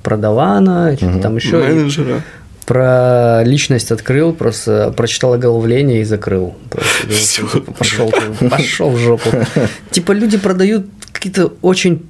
про 0.02 0.16
Давана, 0.16 0.96
угу. 1.00 1.20
там 1.20 1.36
еще. 1.36 1.58
Менеджера. 1.58 2.22
Про 2.66 3.42
личность 3.44 3.90
открыл, 3.90 4.32
просто 4.32 4.92
прочитал 4.96 5.34
оглавление 5.34 6.00
и 6.00 6.04
закрыл. 6.04 6.54
Пошел, 7.78 8.12
пошел 8.50 8.90
в 8.90 8.98
жопу. 8.98 9.28
Типа 9.90 10.12
люди 10.12 10.38
продают 10.38 10.86
какие-то 11.12 11.52
очень, 11.60 12.06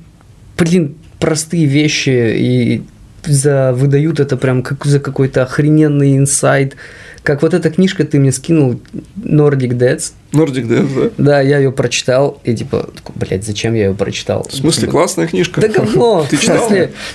блин, 0.59 0.97
простые 1.23 1.66
вещи 1.66 2.35
и 2.37 2.83
за, 3.25 3.73
выдают 3.73 4.18
это 4.18 4.37
прям 4.37 4.64
как 4.64 4.85
за 4.85 4.99
какой-то 4.99 5.45
охрененный 5.45 6.16
инсайт. 6.16 6.75
Как 7.23 7.43
вот 7.43 7.55
эта 7.55 7.70
книжка 7.70 8.03
ты 8.03 8.18
мне 8.18 8.33
скинул, 8.33 8.81
Nordic 9.16 9.79
Dads. 9.79 10.14
Nordic 10.33 10.66
Dads, 10.66 11.12
да? 11.16 11.25
Да, 11.25 11.41
я 11.41 11.59
ее 11.59 11.70
прочитал, 11.70 12.41
и 12.43 12.57
типа, 12.57 12.91
блядь, 13.14 13.45
зачем 13.45 13.75
я 13.75 13.87
ее 13.87 13.95
прочитал? 13.95 14.49
В 14.49 14.53
смысле, 14.53 14.81
типа, 14.81 14.93
классная 14.93 15.29
книжка? 15.29 15.61
Да 15.61 15.68
говно! 15.68 16.27
Ты 16.31 16.37
читал? 16.37 16.68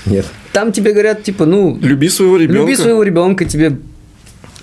Нет. 0.06 0.26
Там 0.54 0.72
тебе 0.72 0.94
говорят, 0.94 1.24
типа, 1.24 1.46
ну... 1.46 1.78
Люби 1.82 2.08
своего 2.08 2.38
ребенка. 2.38 2.62
Люби 2.62 2.76
своего 2.78 3.04
ребенка, 3.04 3.44
тебе 3.44 3.78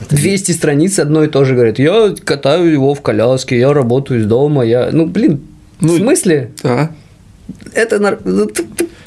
200 0.09 0.53
страниц 0.53 0.99
одно 0.99 1.25
и 1.25 1.29
то 1.29 1.45
же 1.45 1.53
говорит. 1.53 1.79
Я 1.79 2.15
катаю 2.25 2.73
его 2.73 2.95
в 2.95 3.03
коляске, 3.03 3.59
я 3.59 3.75
работаю 3.75 4.21
из 4.21 4.25
дома, 4.25 4.65
я... 4.65 4.89
Ну, 4.91 5.05
блин, 5.05 5.43
ну, 5.81 5.93
в 5.93 5.99
смысле? 5.99 6.53
Да. 6.63 6.93
Это... 7.73 8.19
Ну, 8.25 8.51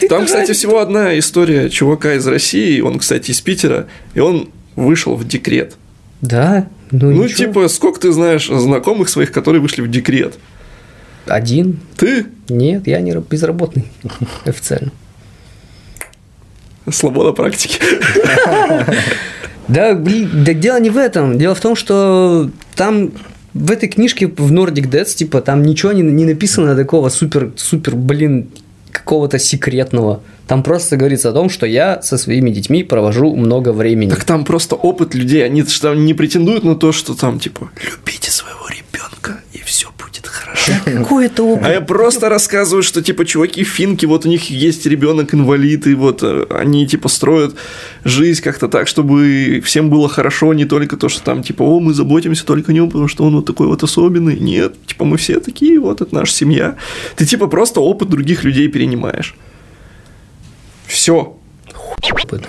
там, 0.09 0.25
кстати, 0.25 0.51
всего 0.53 0.79
одна 0.79 1.17
история 1.17 1.69
чувака 1.69 2.13
из 2.15 2.27
России, 2.27 2.79
он, 2.81 2.99
кстати, 2.99 3.31
из 3.31 3.41
Питера, 3.41 3.87
и 4.13 4.19
он 4.19 4.49
вышел 4.75 5.15
в 5.15 5.27
декрет. 5.27 5.75
Да? 6.21 6.67
Ну, 6.91 7.11
ну 7.11 7.27
типа, 7.27 7.67
сколько 7.67 7.99
ты 7.99 8.11
знаешь 8.11 8.47
знакомых 8.47 9.09
своих, 9.09 9.31
которые 9.31 9.61
вышли 9.61 9.81
в 9.81 9.89
декрет? 9.89 10.35
Один. 11.25 11.79
Ты? 11.97 12.27
Нет, 12.47 12.87
я 12.87 13.01
не 13.01 13.11
безработный 13.11 13.85
официально. 14.45 14.91
Слобода 16.89 17.33
практики. 17.33 17.79
Да, 19.67 19.95
блин, 19.95 20.29
да 20.45 20.53
дело 20.53 20.79
не 20.79 20.89
в 20.89 20.95
этом. 20.95 21.37
Дело 21.37 21.53
в 21.53 21.59
том, 21.59 21.75
что 21.75 22.49
там 22.75 23.11
в 23.57 23.71
этой 23.71 23.89
книжке 23.89 24.27
в 24.27 24.51
Nordic 24.51 24.89
Deaths, 24.89 25.15
типа, 25.15 25.41
там 25.41 25.63
ничего 25.63 25.91
не, 25.91 26.01
не 26.01 26.25
написано 26.25 26.75
такого 26.75 27.09
супер, 27.09 27.51
супер, 27.55 27.95
блин, 27.95 28.49
какого-то 28.91 29.39
секретного. 29.39 30.21
Там 30.47 30.63
просто 30.63 30.97
говорится 30.97 31.29
о 31.29 31.33
том, 31.33 31.49
что 31.49 31.65
я 31.65 32.01
со 32.01 32.17
своими 32.17 32.49
детьми 32.49 32.83
провожу 32.83 33.35
много 33.35 33.73
времени. 33.73 34.09
Так 34.09 34.23
там 34.23 34.45
просто 34.45 34.75
опыт 34.75 35.13
людей, 35.13 35.45
они 35.45 35.63
же 35.63 35.81
там 35.81 36.05
не 36.05 36.13
претендуют 36.13 36.63
на 36.63 36.75
то, 36.75 36.91
что 36.91 37.13
там 37.13 37.39
типа 37.39 37.69
любите 37.83 38.31
своего 38.31 38.67
ребенка 38.69 38.86
и 40.57 40.61
все 40.61 40.71
будет 40.73 40.83
хорошо. 40.83 41.03
Какой 41.03 41.25
это 41.25 41.43
опыт? 41.43 41.65
А 41.65 41.71
я 41.71 41.81
просто 41.81 42.29
рассказываю, 42.29 42.83
что 42.83 43.01
типа 43.01 43.25
чуваки 43.25 43.63
финки, 43.63 44.05
вот 44.05 44.25
у 44.25 44.29
них 44.29 44.49
есть 44.49 44.85
ребенок 44.85 45.33
инвалид, 45.33 45.87
и 45.87 45.93
вот 45.93 46.23
э, 46.23 46.45
они 46.49 46.87
типа 46.87 47.09
строят 47.09 47.55
жизнь 48.03 48.41
как-то 48.41 48.67
так, 48.67 48.87
чтобы 48.87 49.61
всем 49.63 49.89
было 49.89 50.09
хорошо, 50.09 50.53
не 50.53 50.65
только 50.65 50.97
то, 50.97 51.09
что 51.09 51.23
там 51.23 51.43
типа, 51.43 51.63
о, 51.63 51.79
мы 51.79 51.93
заботимся 51.93 52.45
только 52.45 52.71
о 52.71 52.73
нем, 52.73 52.87
потому 52.87 53.07
что 53.07 53.23
он 53.23 53.35
вот 53.35 53.45
такой 53.45 53.67
вот 53.67 53.83
особенный. 53.83 54.39
Нет, 54.39 54.75
типа 54.85 55.05
мы 55.05 55.17
все 55.17 55.39
такие, 55.39 55.79
вот 55.79 56.01
это 56.01 56.13
наша 56.13 56.33
семья. 56.33 56.75
Ты 57.15 57.25
типа 57.25 57.47
просто 57.47 57.79
опыт 57.79 58.09
других 58.09 58.43
людей 58.43 58.67
перенимаешь. 58.67 59.35
Все. 60.85 61.37
Опыт. 62.11 62.47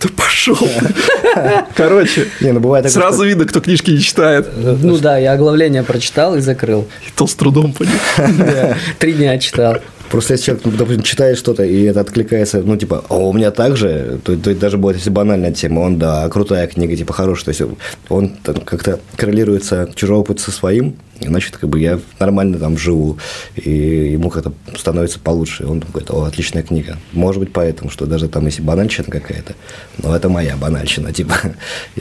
Ты 0.00 0.08
пошел. 0.08 0.56
Короче, 1.76 2.26
Не, 2.40 2.52
ну 2.52 2.60
бывает 2.60 2.86
такое, 2.86 3.02
сразу 3.02 3.24
видно, 3.24 3.44
кто 3.44 3.60
книжки 3.60 3.90
не 3.90 4.00
читает. 4.00 4.48
Ну 4.56 4.96
да, 4.98 5.18
я 5.18 5.32
оглавление 5.32 5.82
прочитал 5.82 6.36
и 6.36 6.40
закрыл. 6.40 6.88
И 7.06 7.10
то 7.14 7.26
с 7.26 7.34
трудом 7.34 7.72
понял. 7.72 7.92
Да, 8.38 8.76
Три 8.98 9.12
дня 9.12 9.38
читал. 9.38 9.76
Просто 10.10 10.32
если 10.32 10.46
человек, 10.46 10.64
допустим, 10.76 11.02
читает 11.02 11.38
что-то, 11.38 11.62
и 11.62 11.82
это 11.84 12.00
откликается, 12.00 12.62
ну, 12.62 12.76
типа, 12.76 13.04
а 13.08 13.14
у 13.14 13.32
меня 13.32 13.52
так 13.52 13.76
же, 13.76 14.18
то, 14.24 14.36
то 14.36 14.52
даже 14.56 14.76
будет, 14.76 14.96
если 14.96 15.10
банальная 15.10 15.52
тема, 15.52 15.80
он, 15.80 15.98
да, 15.98 16.28
крутая 16.28 16.66
книга, 16.66 16.96
типа, 16.96 17.12
хорошая, 17.12 17.44
то 17.44 17.50
есть 17.50 17.76
он 18.08 18.30
там 18.42 18.56
как-то 18.56 18.98
коррелируется 19.16 19.88
чужой 19.94 20.18
опыт 20.18 20.40
со 20.40 20.50
своим, 20.50 20.96
значит, 21.20 21.56
как 21.56 21.68
бы 21.68 21.80
я 21.80 22.00
нормально 22.18 22.58
там 22.58 22.78
живу, 22.78 23.18
и 23.56 23.70
ему 24.12 24.30
как-то 24.30 24.52
становится 24.76 25.18
получше, 25.18 25.64
и 25.64 25.66
он 25.66 25.80
говорит, 25.80 26.10
о, 26.10 26.24
отличная 26.24 26.62
книга. 26.62 26.98
Может 27.12 27.40
быть, 27.40 27.52
поэтому, 27.52 27.90
что 27.90 28.06
даже 28.06 28.28
там, 28.28 28.46
если 28.46 28.62
банальщина 28.62 29.08
какая-то, 29.08 29.54
но 29.98 30.14
это 30.14 30.28
моя 30.28 30.56
банальщина, 30.56 31.12
типа, 31.12 31.34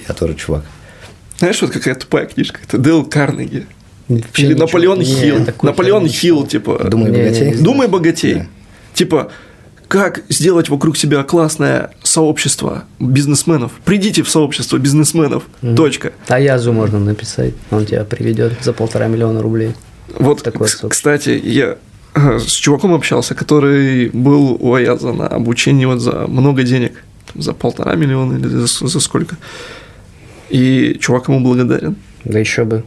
я 0.08 0.14
тоже 0.14 0.36
чувак. 0.36 0.64
Знаешь, 1.40 1.62
вот 1.62 1.72
какая 1.72 1.96
тупая 1.96 2.26
книжка, 2.26 2.60
это 2.66 2.78
Дэл 2.78 3.06
Карнеги. 3.06 3.66
Вообще 4.10 4.44
Или 4.44 4.54
ничего. 4.54 4.66
Наполеон 4.66 5.00
Не, 5.00 5.06
Хилл. 5.06 5.40
Наполеон 5.62 6.02
херни 6.08 6.14
Хилл, 6.14 6.48
типа. 6.48 6.90
Не, 6.92 7.04
не, 7.04 7.12
богатей. 7.12 7.52
не. 7.52 7.62
Думай 7.62 7.88
богатей. 7.88 8.34
Да. 8.34 8.48
Типа, 8.96 9.32
как 9.88 10.24
сделать 10.30 10.70
вокруг 10.70 10.98
себя 10.98 11.24
классное 11.24 11.92
сообщество 12.10 12.84
бизнесменов? 12.99 13.72
Придите 13.86 14.24
в 14.24 14.30
сообщество 14.30 14.78
бизнесменов. 14.78 15.43
Точка. 15.62 16.12
А 16.28 16.39
Язу 16.39 16.74
можно 16.74 16.99
написать, 16.99 17.53
он 17.72 17.86
тебя 17.86 18.03
приведет 18.03 18.53
за 18.62 18.74
полтора 18.74 19.07
миллиона 19.07 19.41
рублей. 19.41 19.74
Вот, 20.18 20.41
Такое 20.43 20.68
сообщество. 20.68 20.89
кстати, 20.89 21.39
я 21.43 21.78
с 22.16 22.51
чуваком 22.53 22.93
общался, 22.93 23.36
который 23.36 24.10
был 24.10 24.57
у 24.60 24.74
Аяза 24.74 25.14
на 25.14 25.28
обучении 25.28 25.86
вот 25.86 25.99
за 26.01 26.28
много 26.28 26.64
денег. 26.64 26.93
Там 27.32 27.41
За 27.43 27.53
полтора 27.53 27.95
миллиона 27.95 28.38
или 28.38 28.47
за, 28.47 28.88
за 28.88 28.99
сколько. 28.99 29.38
И 30.49 30.97
чувак 30.99 31.28
ему 31.30 31.41
благодарен. 31.41 31.95
Да 32.26 32.39
еще 32.39 32.64
бы. 32.64 32.84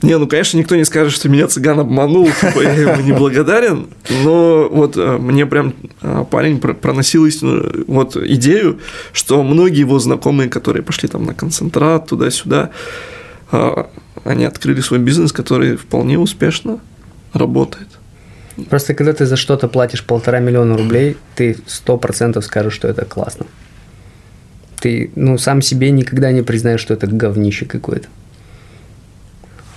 Не, 0.00 0.16
ну, 0.16 0.28
конечно, 0.28 0.58
никто 0.58 0.76
не 0.76 0.84
скажет, 0.84 1.12
что 1.12 1.28
меня 1.28 1.48
цыган 1.48 1.80
обманул, 1.80 2.26
типа, 2.26 2.60
я 2.60 2.72
ему 2.72 3.02
не 3.02 3.12
благодарен, 3.12 3.88
но 4.22 4.68
вот 4.70 4.96
э, 4.96 5.18
мне 5.18 5.44
прям 5.44 5.74
э, 6.02 6.24
парень 6.30 6.60
про- 6.60 6.74
проносил 6.74 7.26
истину, 7.26 7.84
вот 7.88 8.16
идею, 8.16 8.78
что 9.12 9.42
многие 9.42 9.80
его 9.80 9.98
знакомые, 9.98 10.48
которые 10.48 10.84
пошли 10.84 11.08
там 11.08 11.24
на 11.24 11.34
концентрат, 11.34 12.06
туда-сюда, 12.06 12.70
э, 13.50 13.84
они 14.24 14.44
открыли 14.44 14.80
свой 14.80 15.00
бизнес, 15.00 15.32
который 15.32 15.76
вполне 15.76 16.16
успешно 16.16 16.78
работает. 17.32 17.88
Просто 18.70 18.94
когда 18.94 19.12
ты 19.12 19.26
за 19.26 19.36
что-то 19.36 19.66
платишь 19.68 20.04
полтора 20.04 20.38
миллиона 20.38 20.76
рублей, 20.76 21.16
ты 21.34 21.56
сто 21.66 21.96
процентов 21.96 22.44
скажешь, 22.44 22.72
что 22.72 22.86
это 22.86 23.04
классно. 23.04 23.46
Ты, 24.80 25.10
ну, 25.16 25.38
сам 25.38 25.60
себе 25.60 25.90
никогда 25.90 26.30
не 26.30 26.42
признаешь, 26.42 26.80
что 26.80 26.94
это 26.94 27.08
говнище 27.08 27.66
какое-то. 27.66 28.08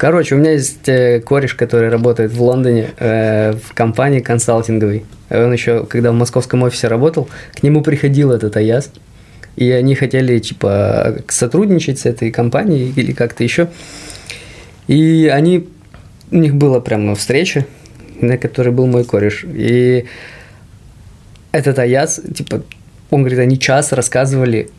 Короче, 0.02 0.34
у 0.34 0.39
меня 0.39 0.54
есть 0.54 0.89
э, 0.89 1.20
кореш, 1.20 1.54
который 1.54 1.89
работает 1.89 2.32
в 2.32 2.41
Лондоне 2.41 2.89
э, 2.97 3.54
в 3.54 3.76
компании 3.76 4.20
консалтинговой. 4.20 5.06
Он 5.30 5.54
еще, 5.54 5.86
когда 5.86 6.12
в 6.12 6.16
московском 6.16 6.64
офисе 6.64 6.88
работал, 6.88 7.30
к 7.54 7.62
нему 7.62 7.84
приходил 7.84 8.32
этот 8.32 8.58
Аяз, 8.58 8.89
и 9.56 9.70
они 9.70 9.93
хотели, 9.93 10.39
типа, 10.39 11.18
сотрудничать 11.28 11.99
с 11.99 12.08
этой 12.08 12.32
компанией 12.32 12.91
или 12.95 13.12
как-то 13.12 13.43
еще. 13.43 13.68
И 14.88 15.30
они, 15.32 15.70
у 16.32 16.38
них 16.38 16.56
была 16.56 16.80
прямо 16.80 17.14
встреча, 17.14 17.68
на 18.20 18.39
которой 18.39 18.70
был 18.70 18.88
мой 18.88 19.04
кореш. 19.04 19.45
И 19.47 20.06
этот 21.52 21.78
Аяз, 21.78 22.22
типа, 22.36 22.64
он 23.12 23.20
говорит, 23.20 23.38
они 23.38 23.60
час 23.60 23.91
рассказывали 23.91 24.72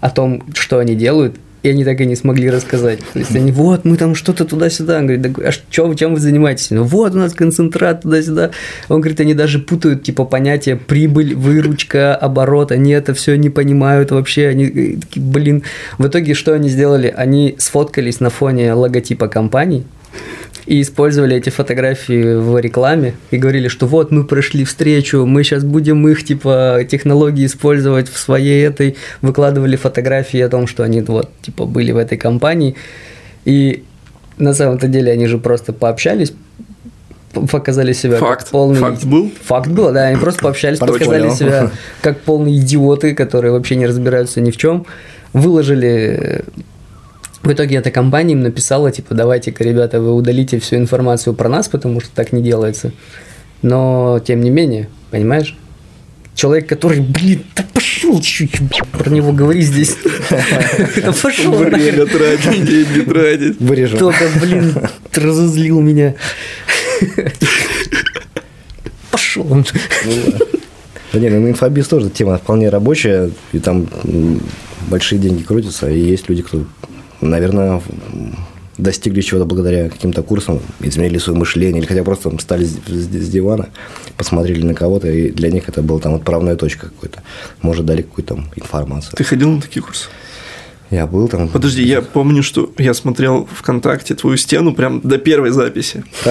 о 0.00 0.10
том, 0.10 0.42
что 0.52 0.80
они 0.80 0.94
делают, 0.94 1.36
и 1.62 1.70
они 1.70 1.84
так 1.84 2.00
и 2.00 2.06
не 2.06 2.16
смогли 2.16 2.50
рассказать. 2.50 3.00
То 3.12 3.18
есть 3.18 3.34
они, 3.34 3.52
вот, 3.52 3.84
мы 3.84 3.96
там 3.96 4.14
что-то 4.14 4.44
туда-сюда. 4.44 4.98
Он 4.98 5.06
говорит, 5.06 5.38
а 5.38 5.50
чё, 5.70 5.92
чем 5.94 6.14
вы 6.14 6.20
занимаетесь? 6.20 6.70
Ну, 6.70 6.84
вот 6.84 7.14
у 7.14 7.18
нас 7.18 7.32
концентрат 7.32 8.02
туда-сюда. 8.02 8.50
Он 8.88 9.00
говорит, 9.00 9.20
они 9.20 9.34
даже 9.34 9.58
путают, 9.58 10.02
типа, 10.02 10.24
понятие 10.24 10.76
прибыль, 10.76 11.34
выручка, 11.34 12.14
оборот. 12.14 12.72
Они 12.72 12.92
это 12.92 13.14
все 13.14 13.36
не 13.36 13.50
понимают 13.50 14.10
вообще. 14.10 14.48
Они 14.48 14.64
э, 14.64 14.96
такие, 15.00 15.22
блин. 15.22 15.62
В 15.98 16.06
итоге, 16.06 16.34
что 16.34 16.52
они 16.52 16.68
сделали? 16.68 17.12
Они 17.16 17.56
сфоткались 17.58 18.20
на 18.20 18.30
фоне 18.30 18.72
логотипа 18.72 19.28
компании, 19.28 19.84
и 20.66 20.82
использовали 20.82 21.36
эти 21.36 21.50
фотографии 21.50 22.34
в 22.34 22.58
рекламе 22.58 23.14
и 23.30 23.36
говорили, 23.36 23.68
что 23.68 23.86
вот 23.86 24.10
мы 24.10 24.24
прошли 24.24 24.64
встречу, 24.64 25.24
мы 25.24 25.44
сейчас 25.44 25.64
будем 25.64 26.06
их 26.08 26.24
типа 26.24 26.80
технологии 26.88 27.46
использовать 27.46 28.08
в 28.08 28.18
своей 28.18 28.66
этой, 28.66 28.96
выкладывали 29.22 29.76
фотографии 29.76 30.40
о 30.40 30.48
том, 30.48 30.66
что 30.66 30.82
они 30.82 31.00
вот 31.02 31.30
типа 31.42 31.66
были 31.66 31.92
в 31.92 31.96
этой 31.96 32.18
компании 32.18 32.74
и 33.44 33.84
на 34.38 34.52
самом-то 34.52 34.88
деле 34.88 35.12
они 35.12 35.26
же 35.26 35.38
просто 35.38 35.72
пообщались, 35.72 36.32
показали 37.50 37.92
себя 37.92 38.18
Факт. 38.18 38.44
как 38.44 38.50
полный... 38.50 38.80
Факт 38.80 39.04
был? 39.04 39.30
Факт 39.44 39.68
был, 39.68 39.92
да, 39.92 40.06
они 40.06 40.18
просто 40.18 40.42
пообщались, 40.42 40.78
Порой 40.78 40.98
показали 40.98 41.22
понял. 41.22 41.36
себя 41.36 41.70
как 42.02 42.20
полные 42.20 42.56
идиоты, 42.56 43.14
которые 43.14 43.52
вообще 43.52 43.76
не 43.76 43.86
разбираются 43.86 44.40
ни 44.40 44.50
в 44.50 44.56
чем, 44.56 44.84
выложили 45.32 46.44
в 47.46 47.52
итоге 47.52 47.76
эта 47.76 47.90
компания 47.90 48.32
им 48.32 48.42
написала, 48.42 48.90
типа, 48.90 49.14
давайте-ка, 49.14 49.62
ребята, 49.62 50.00
вы 50.00 50.12
удалите 50.12 50.58
всю 50.58 50.76
информацию 50.76 51.32
про 51.34 51.48
нас, 51.48 51.68
потому 51.68 52.00
что 52.00 52.10
так 52.14 52.32
не 52.32 52.42
делается. 52.42 52.92
Но, 53.62 54.20
тем 54.24 54.40
не 54.40 54.50
менее, 54.50 54.88
понимаешь? 55.10 55.56
Человек, 56.34 56.68
который, 56.68 57.00
блин, 57.00 57.44
да 57.54 57.64
пошел 57.72 58.20
чуть 58.20 58.58
про 58.92 59.08
него 59.08 59.32
говори 59.32 59.62
здесь. 59.62 59.96
Да 61.02 61.12
пошел 61.12 61.52
Время 61.52 62.04
тратить, 62.06 62.64
деньги 62.64 63.00
тратить. 63.00 63.60
Вырежу. 63.60 63.96
Только, 63.96 64.24
блин, 64.40 64.74
разозлил 65.14 65.80
меня. 65.80 66.14
Пошел 69.10 69.50
он. 69.50 69.64
Да 71.12 71.20
нет, 71.20 71.32
ну 71.32 71.48
инфобиз 71.48 71.86
тоже 71.88 72.10
тема 72.10 72.36
вполне 72.36 72.68
рабочая, 72.68 73.30
и 73.52 73.58
там 73.58 73.86
большие 74.88 75.18
деньги 75.18 75.42
крутятся, 75.42 75.88
и 75.88 75.98
есть 75.98 76.28
люди, 76.28 76.42
кто, 76.42 76.64
наверное, 77.30 77.80
достигли 78.78 79.20
чего-то 79.22 79.46
благодаря 79.46 79.88
каким-то 79.88 80.22
курсам, 80.22 80.60
изменили 80.80 81.18
свое 81.18 81.38
мышление, 81.38 81.80
или 81.80 81.86
хотя 81.88 82.04
просто 82.04 82.28
там 82.28 82.38
встали 82.38 82.64
с, 82.64 82.76
с- 82.88 83.28
дивана, 83.28 83.68
посмотрели 84.16 84.62
на 84.62 84.74
кого-то, 84.74 85.08
и 85.08 85.30
для 85.30 85.50
них 85.50 85.68
это 85.68 85.82
была 85.82 85.98
там 85.98 86.14
отправная 86.14 86.56
точка 86.56 86.86
какой-то. 86.88 87.22
Может, 87.62 87.86
дали 87.86 88.02
какую-то 88.02 88.34
там 88.34 88.48
информацию. 88.56 89.14
Ты 89.16 89.24
ходил 89.24 89.50
на 89.50 89.60
такие 89.62 89.82
курсы? 89.82 90.08
Я 90.90 91.06
был 91.08 91.26
там. 91.26 91.48
Подожди, 91.48 91.82
я 91.82 92.00
помню, 92.00 92.44
что 92.44 92.70
я 92.78 92.94
смотрел 92.94 93.48
ВКонтакте 93.52 94.14
твою 94.14 94.36
стену 94.36 94.72
прям 94.72 95.00
до 95.02 95.18
первой 95.18 95.50
записи. 95.50 96.04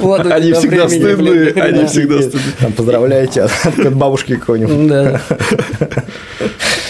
У 0.00 0.12
Они 0.12 0.48
тебя 0.48 0.58
всегда 0.58 0.88
стыдные, 0.90 1.52
они 1.52 1.86
всегда 1.86 2.20
стыдные. 2.20 2.52
Там 2.60 2.72
поздравляете 2.72 3.42
от, 3.42 3.50
от 3.78 3.94
бабушки 3.96 4.36
какой-нибудь. 4.36 5.20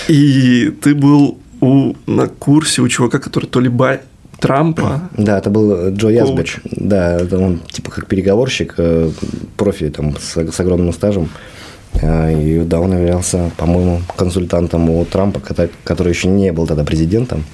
И 0.09 0.73
ты 0.83 0.95
был 0.95 1.39
у, 1.65 1.97
на 2.07 2.27
курсе 2.27 2.83
у 2.83 2.89
чувака, 2.89 3.19
который 3.19 3.47
то 3.47 3.61
ли 3.61 3.69
бай 3.69 4.01
Трампа. 4.41 5.09
Да, 5.17 5.39
это 5.39 5.51
был 5.51 5.91
Джо. 5.91 6.09
Язбек. 6.09 6.61
Да, 6.65 7.21
он 7.33 7.61
типа 7.71 7.91
как 7.91 8.07
переговорщик, 8.07 8.75
э, 8.77 9.11
профи 9.57 9.89
там 9.89 10.17
с, 10.19 10.37
с 10.37 10.61
огромным 10.61 10.93
стажем. 10.93 11.31
А, 12.03 12.31
И 12.31 12.61
да, 12.61 12.81
он 12.81 12.93
являлся, 12.93 13.51
по-моему, 13.57 14.03
консультантом 14.17 14.91
у 14.91 15.05
Трампа, 15.05 15.41
который 15.85 16.13
еще 16.13 16.29
не 16.29 16.53
был 16.53 16.67
тогда 16.67 16.85
президентом. 16.85 17.45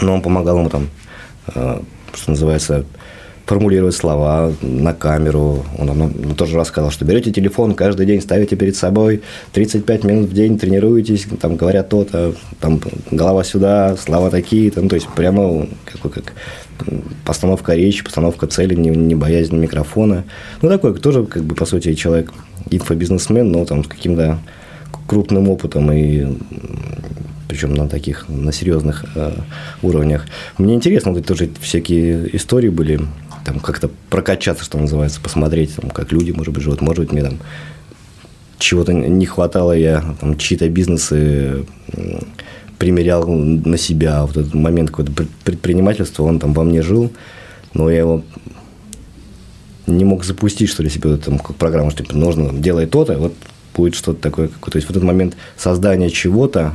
Но 0.00 0.14
он 0.14 0.22
помогал 0.22 0.58
ему 0.58 0.70
там, 0.70 0.88
э, 1.54 1.80
что 2.14 2.30
называется, 2.30 2.84
формулировать 3.48 3.94
слова 3.94 4.52
на 4.60 4.92
камеру. 4.92 5.64
Он 5.78 5.86
нам 5.86 6.34
тоже 6.34 6.58
рассказал, 6.58 6.90
что 6.90 7.06
берете 7.06 7.32
телефон, 7.32 7.74
каждый 7.74 8.04
день 8.04 8.20
ставите 8.20 8.56
перед 8.56 8.76
собой, 8.76 9.22
35 9.52 10.04
минут 10.04 10.28
в 10.28 10.34
день 10.34 10.58
тренируетесь, 10.58 11.26
там 11.40 11.56
говорят 11.56 11.88
то-то, 11.88 12.34
там 12.60 12.78
голова 13.10 13.42
сюда, 13.44 13.96
слова 13.96 14.28
такие, 14.28 14.70
там, 14.70 14.90
то 14.90 14.96
есть 14.96 15.08
прямо 15.08 15.66
как, 15.86 16.12
как 16.12 16.34
постановка 17.24 17.74
речи, 17.74 18.04
постановка 18.04 18.46
цели, 18.48 18.74
не, 18.74 18.90
не 18.90 19.14
боязнь 19.14 19.56
микрофона. 19.56 20.24
Ну, 20.60 20.68
такой 20.68 20.94
тоже, 20.98 21.24
как 21.24 21.42
бы, 21.42 21.54
по 21.54 21.64
сути, 21.64 21.94
человек, 21.94 22.30
инфобизнесмен, 22.70 23.50
но 23.50 23.64
там 23.64 23.82
с 23.82 23.88
каким-то 23.88 24.40
крупным 25.06 25.48
опытом 25.48 25.90
и 25.90 26.26
причем 27.48 27.72
на 27.72 27.88
таких, 27.88 28.28
на 28.28 28.52
серьезных 28.52 29.06
э, 29.14 29.32
уровнях. 29.80 30.26
Мне 30.58 30.74
интересно, 30.74 31.12
вот 31.12 31.24
тоже 31.24 31.48
всякие 31.60 32.36
истории 32.36 32.68
были, 32.68 33.00
там 33.48 33.60
как-то 33.60 33.90
прокачаться, 34.10 34.64
что 34.64 34.78
называется, 34.78 35.20
посмотреть, 35.20 35.74
там, 35.74 35.90
как 35.90 36.12
люди, 36.12 36.30
может 36.30 36.52
быть, 36.52 36.62
живут, 36.62 36.80
может 36.80 37.04
быть, 37.04 37.12
мне 37.12 37.22
там 37.22 37.38
чего-то 38.58 38.92
не 38.92 39.26
хватало, 39.26 39.72
я 39.72 40.04
там 40.20 40.36
чьи-то 40.36 40.68
бизнесы 40.68 41.64
примерял 42.78 43.26
на 43.26 43.78
себя. 43.78 44.24
Вот 44.24 44.36
этот 44.36 44.54
момент 44.54 44.90
какого-то 44.90 45.26
предпринимательства, 45.44 46.24
он 46.24 46.38
там 46.38 46.52
во 46.52 46.64
мне 46.64 46.82
жил, 46.82 47.10
но 47.74 47.90
я 47.90 47.98
его 47.98 48.22
не 49.86 50.04
мог 50.04 50.24
запустить, 50.24 50.68
что 50.68 50.82
ли, 50.82 50.90
себе 50.90 51.10
вот, 51.10 51.24
там, 51.24 51.38
как 51.38 51.56
программу, 51.56 51.90
что 51.90 52.02
типа, 52.02 52.16
нужно 52.16 52.52
делать 52.52 52.90
то-то, 52.90 53.16
вот 53.16 53.34
будет 53.74 53.94
что-то 53.94 54.20
такое. 54.20 54.48
То 54.48 54.76
есть, 54.76 54.88
вот 54.88 54.96
этот 54.96 55.04
момент 55.04 55.36
создания 55.56 56.10
чего-то, 56.10 56.74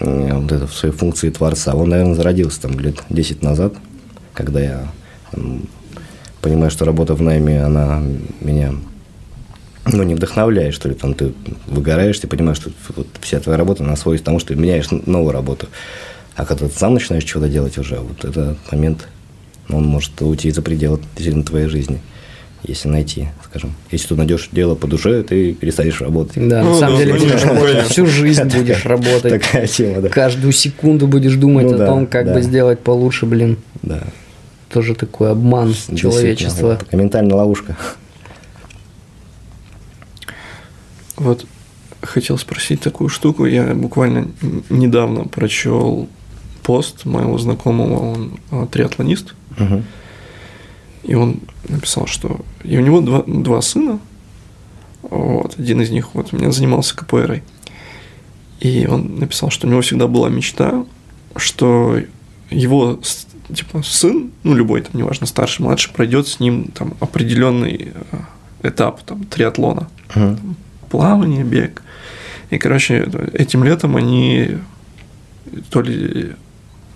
вот 0.00 0.50
это 0.50 0.66
в 0.66 0.74
своей 0.74 0.94
функции 0.94 1.30
творца, 1.30 1.74
он, 1.74 1.90
наверное, 1.90 2.14
зародился 2.14 2.62
там 2.62 2.80
лет 2.80 3.02
10 3.10 3.42
назад, 3.42 3.74
когда 4.32 4.60
я 4.60 4.78
там, 4.78 4.92
понимаю, 6.40 6.70
что 6.70 6.84
работа 6.84 7.14
в 7.14 7.22
найме, 7.22 7.62
она 7.62 8.02
меня 8.40 8.74
ну, 9.92 10.02
не 10.02 10.14
вдохновляет, 10.14 10.74
что 10.74 10.88
ли, 10.88 10.94
там 10.94 11.14
ты 11.14 11.32
выгораешь, 11.66 12.18
ты 12.18 12.26
понимаешь, 12.26 12.58
что 12.58 12.70
вот 12.96 13.06
вся 13.20 13.40
твоя 13.40 13.58
работа, 13.58 13.84
она 13.84 13.96
сводится 13.96 14.24
к 14.24 14.26
тому, 14.26 14.38
что 14.38 14.48
ты 14.48 14.56
меняешь 14.56 14.88
новую 14.90 15.32
работу. 15.32 15.68
А 16.36 16.44
когда 16.44 16.68
ты 16.68 16.74
сам 16.74 16.94
начинаешь 16.94 17.24
чего-то 17.24 17.48
делать 17.48 17.78
уже, 17.78 17.96
вот 17.96 18.24
этот 18.24 18.58
момент, 18.70 19.08
он 19.68 19.84
может 19.84 20.20
уйти 20.22 20.50
за 20.50 20.62
пределы 20.62 21.00
действительно 21.14 21.44
твоей 21.44 21.66
жизни. 21.66 22.00
Если 22.64 22.88
найти, 22.88 23.28
скажем. 23.44 23.74
Если 23.90 24.08
ты 24.08 24.14
найдешь 24.16 24.48
дело 24.50 24.74
по 24.74 24.88
душе, 24.88 25.22
ты 25.22 25.54
перестанешь 25.54 26.00
работать. 26.00 26.48
Да, 26.48 26.62
ну, 26.64 26.70
на 26.70 26.76
самом 26.76 26.98
да, 26.98 27.04
деле 27.04 27.18
будешь 27.18 27.42
работать 27.44 27.86
всю 27.86 28.06
жизнь 28.06 28.44
будешь 28.44 28.84
работать. 28.84 29.42
Такая 29.42 29.66
тема, 29.68 30.00
да. 30.02 30.08
Каждую 30.08 30.52
секунду 30.52 31.06
будешь 31.06 31.34
думать 31.34 31.66
ну, 31.66 31.74
о 31.74 31.78
да, 31.78 31.86
том, 31.86 32.06
как 32.06 32.26
да. 32.26 32.34
бы 32.34 32.42
сделать 32.42 32.80
получше, 32.80 33.26
блин. 33.26 33.58
Да. 33.82 34.02
Тоже 34.70 34.94
такой 34.94 35.30
обман 35.30 35.74
человечества. 35.96 36.76
Такая 36.76 37.00
ментальная 37.00 37.36
ловушка. 37.36 37.76
Вот 41.16 41.46
хотел 42.02 42.38
спросить 42.38 42.80
такую 42.80 43.08
штуку. 43.08 43.46
Я 43.46 43.74
буквально 43.74 44.28
недавно 44.70 45.24
прочел 45.24 46.08
пост 46.62 47.04
моего 47.04 47.38
знакомого, 47.38 48.12
он 48.12 48.40
а, 48.50 48.66
триатлонист. 48.66 49.34
Угу. 49.58 49.82
И 51.04 51.14
он 51.14 51.40
написал, 51.68 52.06
что 52.06 52.40
и 52.62 52.76
у 52.76 52.80
него 52.80 53.00
два, 53.00 53.24
два 53.26 53.62
сына. 53.62 53.98
Вот, 55.02 55.58
один 55.58 55.80
из 55.80 55.90
них 55.90 56.14
вот 56.14 56.32
у 56.32 56.36
меня 56.36 56.52
занимался 56.52 56.96
КПРой. 56.96 57.42
И 58.60 58.86
он 58.86 59.16
написал, 59.18 59.50
что 59.50 59.66
у 59.66 59.70
него 59.70 59.80
всегда 59.80 60.08
была 60.08 60.28
мечта, 60.28 60.84
что 61.36 61.98
его 62.50 63.00
типа 63.54 63.82
сын, 63.82 64.30
ну 64.42 64.54
любой 64.54 64.82
там, 64.82 64.92
неважно, 64.94 65.26
старший, 65.26 65.64
младший, 65.64 65.92
пройдет 65.92 66.28
с 66.28 66.40
ним 66.40 66.70
там 66.74 66.94
определенный 67.00 67.92
а, 68.12 68.68
этап 68.68 69.02
там 69.02 69.24
триатлона. 69.24 69.88
Uh-huh. 70.08 70.36
Там, 70.36 70.56
плавание, 70.90 71.44
бег. 71.44 71.82
И, 72.50 72.58
короче, 72.58 73.08
этим 73.32 73.64
летом 73.64 73.96
они 73.96 74.58
то 75.70 75.80
ли 75.80 76.34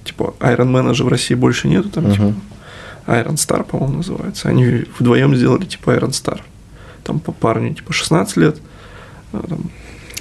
типа 0.04 0.34
Ironman 0.40 0.94
же 0.94 1.04
в 1.04 1.08
России 1.08 1.34
больше 1.34 1.68
нету, 1.68 1.88
там 1.90 2.06
uh-huh. 2.06 2.12
типа 2.12 2.34
Iron 3.06 3.34
Star, 3.34 3.64
по-моему, 3.64 3.98
называется. 3.98 4.48
Они 4.48 4.84
вдвоем 4.98 5.34
сделали 5.36 5.64
типа 5.64 5.90
Iron 5.96 6.10
Star. 6.10 6.40
Там 7.04 7.18
по 7.18 7.32
парню 7.32 7.74
типа 7.74 7.92
16 7.92 8.36
лет, 8.36 8.58
а 9.32 9.44
там, 9.46 9.70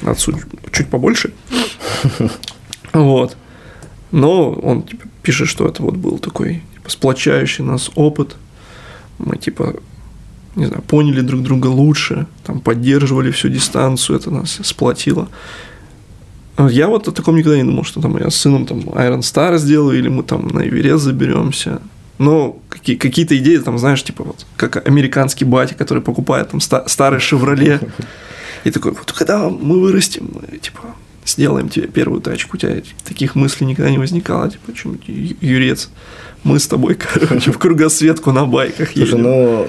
отцу 0.10 0.34
чуть 0.72 0.90
побольше. 0.90 1.34
Вот. 2.94 3.38
Но 4.12 4.52
он 4.52 4.84
типа, 4.84 5.08
пишет, 5.24 5.48
что 5.48 5.68
это 5.68 5.84
вот 5.84 5.96
был 5.96 6.18
такой 6.20 6.62
типа, 6.76 6.90
сплочающий 6.90 7.64
нас 7.64 7.92
опыт. 7.96 8.36
Мы 9.20 9.38
типа 9.38 9.76
не 10.56 10.66
знаю, 10.66 10.82
поняли 10.82 11.22
друг 11.22 11.42
друга 11.44 11.68
лучше, 11.68 12.26
там, 12.44 12.60
поддерживали 12.60 13.32
всю 13.32 13.48
дистанцию, 13.50 14.20
это 14.20 14.32
нас 14.32 14.60
сплотило. 14.64 15.30
Я 16.70 16.88
вот 16.88 17.08
о 17.08 17.12
таком 17.12 17.38
никогда 17.38 17.58
не 17.58 17.64
думал, 17.64 17.84
что 17.86 18.02
там 18.02 18.18
я 18.18 18.30
с 18.30 18.36
сыном 18.36 18.66
там 18.66 18.80
Iron 18.80 19.20
Star 19.20 19.58
сделаю, 19.58 19.98
или 19.98 20.10
мы 20.10 20.24
там 20.24 20.48
на 20.48 20.60
Эверест 20.68 21.04
заберемся. 21.04 21.82
Но 22.18 22.60
какие- 22.70 22.98
какие-то 22.98 23.36
идеи, 23.38 23.58
там, 23.58 23.80
знаешь, 23.80 24.04
типа 24.04 24.24
вот, 24.24 24.46
как 24.58 24.86
американский 24.88 25.46
батя, 25.46 25.74
который 25.76 26.04
покупает 26.04 26.50
там 26.50 26.60
ста- 26.60 26.84
старый 26.88 27.20
Шевроле, 27.20 27.80
и 28.66 28.72
такой, 28.72 28.92
вот 28.92 29.12
когда 29.12 29.50
мы 29.50 29.80
вырастем, 29.80 30.30
мы, 30.34 30.58
типа, 30.58 30.82
сделаем 31.26 31.70
тебе 31.70 31.88
первую 31.88 32.22
тачку, 32.22 32.58
у 32.58 32.60
тебя 32.60 32.82
таких 33.04 33.36
мыслей 33.36 33.68
никогда 33.68 33.92
не 33.92 33.98
возникало, 33.98 34.50
типа, 34.50 34.74
чем 34.74 35.00
юрец 35.06 35.90
мы 36.44 36.60
с 36.60 36.68
тобой, 36.68 36.96
короче, 36.96 37.52
в 37.52 37.58
кругосветку 37.58 38.32
на 38.32 38.46
байках 38.46 38.92
едем. 38.94 39.08
Слушай, 39.08 39.22
ну, 39.22 39.68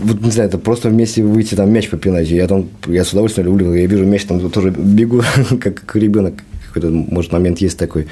вот, 0.00 0.20
не 0.20 0.30
знаю, 0.30 0.48
это 0.48 0.58
просто 0.58 0.88
вместе 0.88 1.22
выйти, 1.22 1.54
там, 1.54 1.70
мяч 1.70 1.88
попинать. 1.88 2.28
Я 2.28 2.46
там, 2.46 2.68
я 2.86 3.04
с 3.04 3.10
удовольствием 3.12 3.48
люблю, 3.48 3.74
я 3.74 3.86
вижу 3.86 4.04
мяч, 4.04 4.24
там 4.24 4.48
тоже 4.50 4.70
бегу, 4.70 5.22
как 5.60 5.94
ребенок 5.96 6.34
какой-то, 6.68 6.90
может, 6.90 7.32
момент 7.32 7.58
есть 7.58 7.78
такой. 7.78 8.06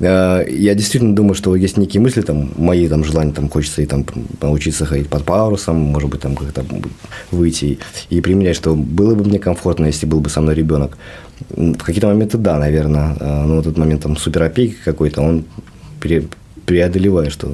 А, 0.00 0.44
я 0.44 0.74
действительно 0.74 1.14
думаю, 1.14 1.34
что 1.34 1.54
есть 1.56 1.76
некие 1.76 2.00
мысли, 2.00 2.22
там, 2.22 2.50
мои 2.56 2.88
там 2.88 3.04
желания, 3.04 3.32
там, 3.32 3.48
хочется 3.48 3.82
и 3.82 3.86
там 3.86 4.04
научиться 4.40 4.86
ходить 4.86 5.08
под 5.08 5.24
парусом, 5.24 5.76
может 5.76 6.10
быть, 6.10 6.20
там 6.20 6.36
как-то 6.36 6.64
выйти 7.30 7.78
и 8.10 8.20
применять, 8.20 8.56
что 8.56 8.74
было 8.74 9.14
бы 9.14 9.24
мне 9.24 9.38
комфортно, 9.38 9.86
если 9.86 10.06
был 10.06 10.20
бы 10.20 10.30
со 10.30 10.40
мной 10.40 10.54
ребенок. 10.54 10.98
В 11.50 11.78
какие-то 11.78 12.08
моменты, 12.08 12.36
да, 12.38 12.58
наверное, 12.58 13.16
а, 13.20 13.46
но 13.46 13.56
вот 13.56 13.66
этот 13.66 13.78
момент 13.78 14.02
там 14.02 14.16
суперопеки 14.16 14.76
какой-то, 14.84 15.22
он 15.22 15.44
преодолевая, 16.66 17.30
что 17.30 17.50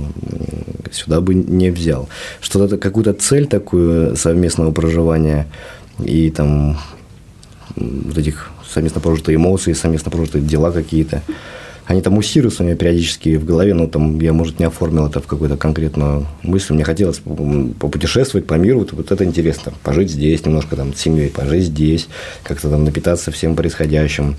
сюда 0.90 1.20
бы 1.20 1.34
не 1.34 1.70
взял. 1.70 2.08
Что-то, 2.40 2.78
какую-то 2.78 3.12
цель 3.12 3.46
такую 3.46 4.16
совместного 4.16 4.72
проживания 4.72 5.46
и 6.02 6.30
там 6.30 6.78
вот 7.76 8.18
этих 8.18 8.50
совместно 8.68 9.00
прожитые 9.00 9.36
эмоции, 9.36 9.72
совместно 9.72 10.10
прожитые 10.10 10.42
дела 10.42 10.70
какие-то– 10.72 11.22
они 11.86 12.00
там 12.00 12.14
муссируются 12.14 12.62
у 12.62 12.66
меня 12.66 12.76
периодически 12.76 13.36
в 13.36 13.44
голове, 13.44 13.74
но 13.74 13.86
там 13.86 14.18
я, 14.20 14.32
может, 14.32 14.58
не 14.58 14.64
оформил 14.64 15.06
это 15.06 15.20
в 15.20 15.26
какую-то 15.26 15.58
конкретную 15.58 16.26
мысль. 16.42 16.72
Мне 16.72 16.82
хотелось 16.84 17.18
попутешествовать 17.18 18.46
по 18.46 18.54
миру, 18.54 18.86
вот 18.90 19.12
это 19.12 19.24
интересно. 19.24 19.74
Пожить 19.82 20.10
здесь, 20.10 20.44
немножко 20.46 20.76
там 20.76 20.94
с 20.94 21.00
семьей, 21.00 21.28
пожить 21.28 21.64
здесь, 21.64 22.08
как-то 22.42 22.70
там 22.70 22.84
напитаться 22.84 23.30
всем 23.30 23.54
происходящим. 23.54 24.36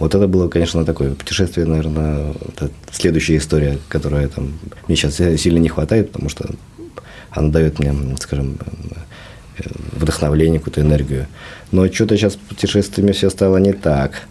Вот 0.00 0.16
это 0.16 0.26
было, 0.26 0.48
конечно, 0.48 0.84
такое 0.84 1.14
путешествие, 1.14 1.66
наверное, 1.66 2.34
следующая 2.90 3.36
история, 3.36 3.78
которая 3.88 4.26
там 4.26 4.58
мне 4.88 4.96
сейчас 4.96 5.16
сильно 5.40 5.58
не 5.58 5.68
хватает, 5.68 6.10
потому 6.10 6.28
что 6.28 6.50
она 7.30 7.50
дает 7.50 7.78
мне, 7.78 7.94
скажем, 8.18 8.58
вдохновление, 9.92 10.58
какую-то 10.60 10.80
энергию. 10.80 11.26
Но 11.72 11.90
что-то 11.92 12.16
сейчас 12.16 12.34
с 12.34 12.36
путешествиями 12.36 13.12
все 13.12 13.30
стало 13.30 13.58
не 13.58 13.72
так 13.72 14.22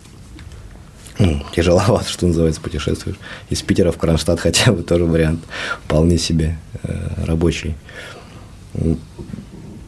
ну, 1.19 1.41
тяжеловато, 1.55 2.09
что 2.09 2.28
называется, 2.28 2.61
путешествуешь. 2.61 3.17
Из 3.49 3.61
Питера 3.61 3.91
в 3.91 3.97
Кронштадт 3.97 4.39
хотя 4.41 4.71
бы 4.71 4.84
тоже 4.84 5.05
вариант 5.05 5.41
вполне 5.86 6.17
себе 6.17 6.57
э, 6.84 7.25
рабочий. 7.25 7.75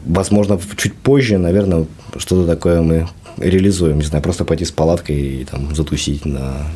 Возможно, 0.04 0.58
чуть 0.76 0.94
позже, 0.94 1.38
наверное, 1.38 1.86
что-то 2.16 2.46
такое 2.46 2.82
мы 2.82 3.08
реализуем. 3.36 3.98
Не 3.98 4.04
знаю, 4.04 4.22
просто 4.22 4.44
пойти 4.44 4.64
с 4.64 4.72
палаткой 4.72 5.16
и 5.16 5.44
там 5.44 5.74
затусить 5.74 6.24
на 6.24 6.66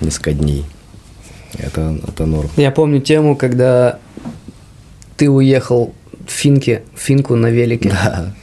несколько 0.00 0.32
дней. 0.32 0.64
Это, 1.56 1.96
это 2.06 2.26
норм. 2.26 2.50
Я 2.56 2.70
помню 2.70 3.00
тему, 3.00 3.36
когда 3.36 3.98
ты 5.16 5.30
уехал 5.30 5.94
в 6.30 7.00
Финку 7.00 7.36
на 7.36 7.50
велике. 7.50 7.90
Да. 7.90 8.34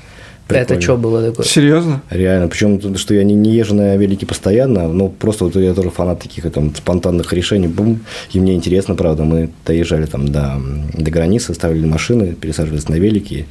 Прикольно. 0.47 0.63
Это 0.63 0.81
что 0.81 0.97
было 0.97 1.29
такое? 1.29 1.45
Серьезно? 1.45 2.01
Реально. 2.09 2.47
Причем, 2.49 2.97
что 2.97 3.13
я 3.13 3.23
не, 3.23 3.33
не 3.33 3.51
езжу 3.51 3.73
на 3.73 3.95
велике 3.95 4.25
постоянно, 4.25 4.87
но 4.89 5.07
просто 5.07 5.45
вот 5.45 5.55
я 5.55 5.73
тоже 5.73 5.89
фанат 5.89 6.19
таких 6.19 6.51
там 6.51 6.75
спонтанных 6.75 7.31
решений. 7.33 7.67
Бум. 7.67 8.01
И 8.33 8.39
мне 8.39 8.53
интересно, 8.53 8.95
правда. 8.95 9.23
Мы 9.23 9.49
доезжали 9.65 10.05
там 10.05 10.27
до, 10.27 10.61
до 10.93 11.11
границы, 11.11 11.53
ставили 11.53 11.85
машины, 11.85 12.33
пересаживались 12.33 12.89
на 12.89 12.95
велики. 12.95 13.45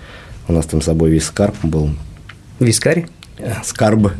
У 0.49 0.53
нас 0.53 0.67
там 0.67 0.83
с 0.83 0.85
собой 0.85 1.11
весь 1.11 1.25
скарб 1.25 1.55
был. 1.63 1.91
Вискарь? 2.59 3.07
Э, 3.43 3.55
скарб. 3.65 4.13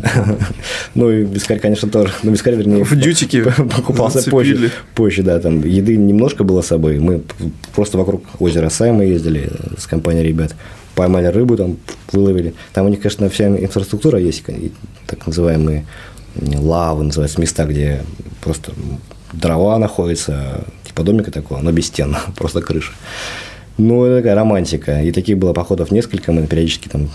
ну 0.95 1.11
и 1.11 1.25
вискарь, 1.25 1.59
конечно, 1.59 1.89
тоже. 1.89 2.13
Ну, 2.23 2.33
вискарь, 2.33 2.55
вернее, 2.55 2.85
в 2.85 2.95
дютике 2.97 3.45
покупался 3.77 4.29
позже. 4.31 4.71
Позже, 4.95 5.23
да, 5.23 5.39
там 5.41 5.61
еды 5.65 5.97
немножко 5.97 6.45
было 6.45 6.63
с 6.63 6.67
собой. 6.67 6.99
Мы 6.99 7.23
просто 7.75 7.99
вокруг 7.99 8.25
озера 8.39 8.69
Сайма 8.69 9.05
ездили 9.05 9.51
с 9.79 9.87
компанией 9.87 10.25
ребят 10.25 10.55
поймали 10.95 11.29
рыбу, 11.29 11.57
там 11.57 11.79
выловили. 12.13 12.53
Там 12.75 12.87
у 12.87 12.89
них, 12.89 13.01
конечно, 13.01 13.31
вся 13.31 13.47
инфраструктура 13.47 14.19
есть, 14.19 14.45
так 15.07 15.27
называемые 15.27 15.87
лавы, 16.37 17.05
называются 17.05 17.41
места, 17.41 17.65
где 17.65 18.03
просто 18.43 18.73
дрова 19.33 19.79
находятся, 19.79 20.65
типа 20.85 21.03
домика 21.03 21.31
такого, 21.31 21.61
но 21.61 21.73
без 21.73 21.87
стен, 21.87 22.17
просто 22.37 22.61
крыша. 22.61 22.93
Ну, 23.79 24.05
это 24.05 24.19
такая 24.19 24.35
романтика. 24.35 25.03
И 25.03 25.11
таких 25.11 25.39
было 25.39 25.55
походов 25.55 25.91
несколько, 25.91 26.33
мы 26.33 26.47
периодически 26.47 26.89
там 26.89 27.09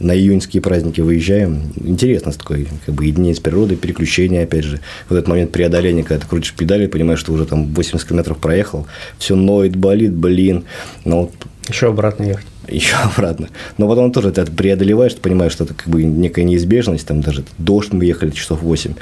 на 0.00 0.14
июньские 0.14 0.60
праздники 0.62 1.00
выезжаем. 1.00 1.72
Интересно 1.82 2.32
с 2.32 2.36
такой, 2.36 2.68
как 2.84 2.94
бы, 2.94 3.04
единение 3.06 3.34
с 3.34 3.40
природой, 3.40 3.76
переключение, 3.76 4.42
опять 4.42 4.64
же. 4.64 4.80
Вот 5.08 5.16
этот 5.16 5.28
момент 5.28 5.52
преодоления, 5.52 6.02
когда 6.02 6.22
ты 6.22 6.28
крутишь 6.28 6.54
педали, 6.54 6.86
понимаешь, 6.86 7.20
что 7.20 7.32
уже 7.32 7.44
там 7.46 7.72
80 7.72 8.06
километров 8.08 8.38
проехал, 8.38 8.86
все 9.18 9.36
ноет, 9.36 9.76
болит, 9.76 10.12
блин. 10.12 10.64
Но 11.04 11.30
Еще 11.68 11.88
обратно 11.88 12.24
ехать. 12.24 12.46
еще 12.68 12.96
обратно. 12.96 13.48
Но 13.78 13.88
потом 13.88 14.12
тоже 14.12 14.32
ты 14.32 14.44
преодолеваешь, 14.46 15.14
ты 15.14 15.20
понимаешь, 15.20 15.52
что 15.52 15.64
это 15.64 15.74
как 15.74 15.88
бы 15.88 16.02
некая 16.04 16.44
неизбежность, 16.44 17.06
там 17.06 17.20
даже 17.20 17.44
дождь 17.58 17.92
мы 17.92 18.04
ехали 18.04 18.30
часов 18.30 18.62
8. 18.62 18.94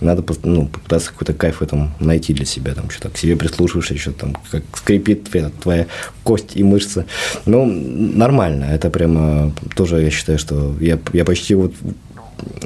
Надо 0.00 0.24
ну, 0.42 0.66
попытаться 0.66 1.10
какой-то 1.10 1.32
кайф 1.32 1.56
в 1.56 1.62
этом 1.62 1.94
найти 2.00 2.34
для 2.34 2.44
себя, 2.44 2.74
там 2.74 2.90
что-то 2.90 3.10
к 3.10 3.18
себе 3.18 3.36
прислушиваешься, 3.36 3.94
еще 3.94 4.12
там 4.12 4.36
как 4.50 4.62
скрипит 4.74 5.24
твоя, 5.24 5.50
твоя 5.62 5.86
кость 6.22 6.56
и 6.56 6.62
мышца. 6.62 7.06
Ну, 7.46 7.64
нормально, 7.66 8.64
это 8.64 8.90
прямо 8.90 9.52
тоже, 9.74 10.02
я 10.02 10.10
считаю, 10.10 10.38
что 10.38 10.74
я, 10.80 10.98
я 11.12 11.24
почти 11.24 11.54
вот 11.54 11.72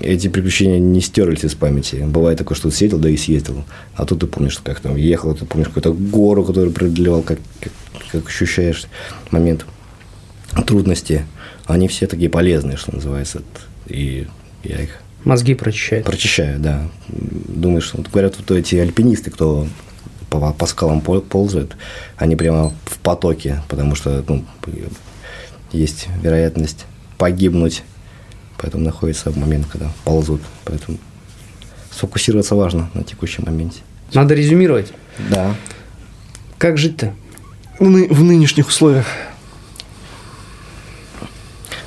эти 0.01 0.29
приключения 0.29 0.79
не 0.79 1.01
стерлись 1.01 1.45
из 1.45 1.55
памяти. 1.55 1.97
Бывает 2.07 2.39
такое, 2.39 2.57
что 2.57 2.71
съездил, 2.71 2.99
да 2.99 3.09
и 3.09 3.17
съездил. 3.17 3.65
А 3.95 4.05
тут 4.05 4.21
ты 4.21 4.27
помнишь, 4.27 4.59
как 4.59 4.81
там 4.81 4.97
ехал, 4.97 5.35
ты 5.35 5.45
помнишь 5.45 5.69
какую-то 5.69 5.93
гору, 5.93 6.45
которую 6.45 6.73
преодолевал, 6.73 7.23
как, 7.23 7.39
как, 7.61 7.73
как 8.11 8.29
ощущаешь 8.29 8.87
момент 9.31 9.67
трудности, 10.67 11.25
они 11.67 11.87
все 11.89 12.07
такие 12.07 12.29
полезные, 12.31 12.77
что 12.77 12.95
называется. 12.95 13.43
И 13.87 14.27
я 14.65 14.83
их 14.83 15.01
Мозги 15.25 15.55
прочищает. 15.55 16.05
прочищаю, 16.05 16.59
да. 16.59 16.89
Думаю, 17.09 17.81
что 17.83 17.99
вот 17.99 18.09
говорят, 18.09 18.37
вот 18.39 18.51
эти 18.51 18.77
альпинисты, 18.77 19.31
кто 19.31 19.67
по, 20.31 20.53
по 20.53 20.67
скалам 20.67 21.01
пол- 21.01 21.21
ползают, 21.21 21.77
они 22.17 22.37
прямо 22.37 22.73
в 22.87 22.99
потоке, 22.99 23.63
потому 23.69 23.95
что 23.95 24.25
ну, 24.29 24.45
есть 25.73 26.09
вероятность 26.23 26.87
погибнуть, 27.19 27.83
поэтому 28.59 28.85
находится 28.85 29.31
в 29.31 29.37
момент, 29.37 29.67
когда 29.71 29.91
ползут. 30.05 30.41
Поэтому 30.65 30.99
сфокусироваться 31.91 32.55
важно 32.55 32.89
на 32.95 33.03
текущем 33.05 33.45
моменте. 33.47 33.81
Надо 34.15 34.35
резюмировать. 34.35 34.93
Да. 35.29 35.55
Как 36.59 36.79
жить-то? 36.79 37.13
В 37.79 37.85
ны- 37.89 38.09
в 38.09 38.23
нынешних 38.23 38.69
условиях. 38.69 39.07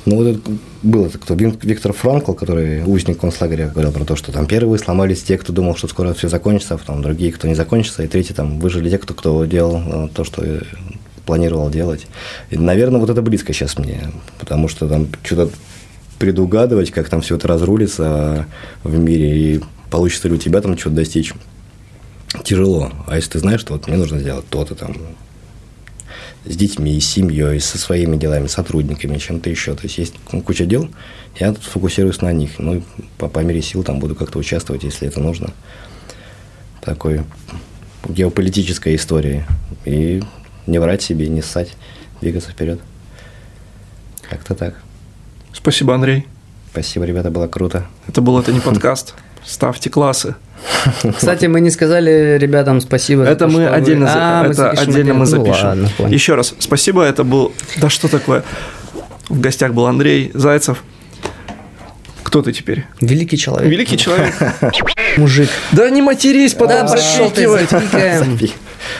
Ну, 0.06 0.16
вот 0.16 0.26
это 0.26 0.40
был 0.82 1.06
это 1.06 1.18
кто? 1.18 1.34
Виктор 1.34 1.92
Франкл, 1.92 2.32
который 2.32 2.82
узник 2.84 3.18
концлагеря, 3.18 3.68
говорил 3.68 3.92
про 3.92 4.04
то, 4.04 4.16
что 4.16 4.32
там 4.32 4.46
первые 4.46 4.78
сломались 4.78 5.22
те, 5.22 5.38
кто 5.38 5.52
думал, 5.52 5.76
что 5.76 5.88
скоро 5.88 6.12
все 6.12 6.28
закончится, 6.28 6.74
а 6.74 6.78
потом 6.78 7.00
другие, 7.00 7.32
кто 7.32 7.48
не 7.48 7.54
закончится, 7.54 8.02
и 8.02 8.08
третьи 8.08 8.34
там 8.34 8.58
выжили 8.60 8.90
те, 8.90 8.98
кто, 8.98 9.14
кто 9.14 9.44
делал 9.46 9.80
э, 9.86 10.08
то, 10.14 10.24
что 10.24 10.44
э, 10.44 10.60
планировал 11.24 11.70
делать. 11.70 12.06
И, 12.50 12.58
наверное, 12.58 13.00
вот 13.00 13.08
это 13.08 13.22
близко 13.22 13.54
сейчас 13.54 13.78
мне, 13.78 14.10
потому 14.38 14.68
что 14.68 14.88
там 14.88 15.08
что-то 15.22 15.50
предугадывать, 16.18 16.90
как 16.90 17.08
там 17.08 17.22
все 17.22 17.36
это 17.36 17.48
разрулится 17.48 18.46
в 18.82 18.98
мире, 18.98 19.36
и 19.36 19.60
получится 19.90 20.28
ли 20.28 20.34
у 20.34 20.38
тебя 20.38 20.60
там 20.60 20.76
что-то 20.76 20.96
достичь, 20.96 21.32
тяжело. 22.44 22.90
А 23.06 23.16
если 23.16 23.30
ты 23.30 23.38
знаешь, 23.38 23.60
что 23.60 23.74
вот 23.74 23.86
мне 23.86 23.96
нужно 23.96 24.18
сделать 24.18 24.46
то-то 24.48 24.74
там, 24.74 24.96
с 26.46 26.56
детьми, 26.56 27.00
с 27.00 27.08
семьей, 27.08 27.60
со 27.60 27.78
своими 27.78 28.16
делами, 28.16 28.46
сотрудниками, 28.46 29.18
чем-то 29.18 29.48
еще. 29.48 29.74
То 29.74 29.84
есть 29.84 29.98
есть 29.98 30.14
куча 30.44 30.66
дел, 30.66 30.88
я 31.38 31.54
фокусируюсь 31.54 32.20
на 32.20 32.32
них. 32.32 32.58
Ну, 32.58 32.82
по, 33.18 33.28
по 33.28 33.40
мере 33.40 33.62
сил 33.62 33.82
там 33.82 33.98
буду 33.98 34.14
как-то 34.14 34.38
участвовать, 34.38 34.84
если 34.84 35.08
это 35.08 35.20
нужно. 35.20 35.52
Такой 36.80 37.22
геополитической 38.08 38.94
истории. 38.94 39.44
И 39.84 40.22
не 40.66 40.78
врать 40.78 41.02
себе, 41.02 41.28
не 41.28 41.42
ссать, 41.42 41.72
двигаться 42.20 42.50
вперед. 42.50 42.80
Как-то 44.28 44.54
так. 44.54 44.74
Спасибо, 45.52 45.94
Андрей. 45.94 46.26
Спасибо, 46.72 47.04
ребята, 47.04 47.30
было 47.30 47.46
круто. 47.46 47.86
Это 48.06 48.20
был 48.20 48.38
«Это 48.38 48.52
не 48.52 48.60
подкаст». 48.60 49.14
Ставьте 49.44 49.90
классы. 49.90 50.34
Кстати, 51.16 51.46
мы 51.46 51.60
не 51.60 51.70
сказали 51.70 52.36
ребятам 52.38 52.80
спасибо. 52.80 53.22
Это 53.22 53.46
то, 53.46 53.48
мы 53.48 53.66
отдельно, 53.66 54.06
А, 54.08 54.42
мы 54.42 54.46
это 54.50 54.54
запишем 54.54 54.88
отдельно 54.88 55.14
мы. 55.14 55.20
Ну 55.20 55.26
запишем. 55.26 55.66
ладно, 55.66 55.90
понял. 55.96 56.12
Еще 56.12 56.34
раз, 56.34 56.54
спасибо, 56.58 57.02
это 57.02 57.24
был... 57.24 57.52
Да 57.76 57.88
что 57.90 58.08
такое? 58.08 58.42
В 59.28 59.40
гостях 59.40 59.72
был 59.72 59.86
Андрей 59.86 60.30
Зайцев. 60.34 60.82
Кто 62.22 62.42
ты 62.42 62.52
теперь? 62.52 62.84
Великий 63.00 63.38
человек. 63.38 63.70
Великий 63.70 63.96
человек. 63.96 64.34
мужик. 65.16 65.48
Да 65.72 65.88
не 65.90 66.02
матерись, 66.02 66.54
потом. 66.54 66.88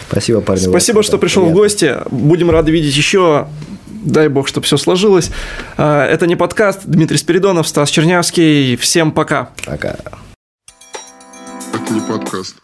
Спасибо, 0.09 0.41
парни. 0.41 0.63
Спасибо, 0.63 1.03
что 1.03 1.19
пришел 1.19 1.45
в 1.45 1.53
гости. 1.53 1.97
Будем 2.11 2.51
рады 2.51 2.71
видеть 2.73 2.97
еще. 2.97 3.49
Дай 3.87 4.29
бог, 4.29 4.49
чтобы 4.49 4.67
все 4.67 4.77
сложилось. 4.77 5.31
А, 5.77 6.07
Это 6.07 6.27
не 6.27 6.37
подкаст. 6.37 6.81
Дмитрий 6.85 7.17
Спиридонов, 7.19 7.67
Стас 7.67 7.91
Чернявский. 7.91 8.77
Всем 8.77 9.13
пока. 9.13 9.49
Пока. 9.67 9.97
Не 11.91 12.01
подкаст. 12.01 12.64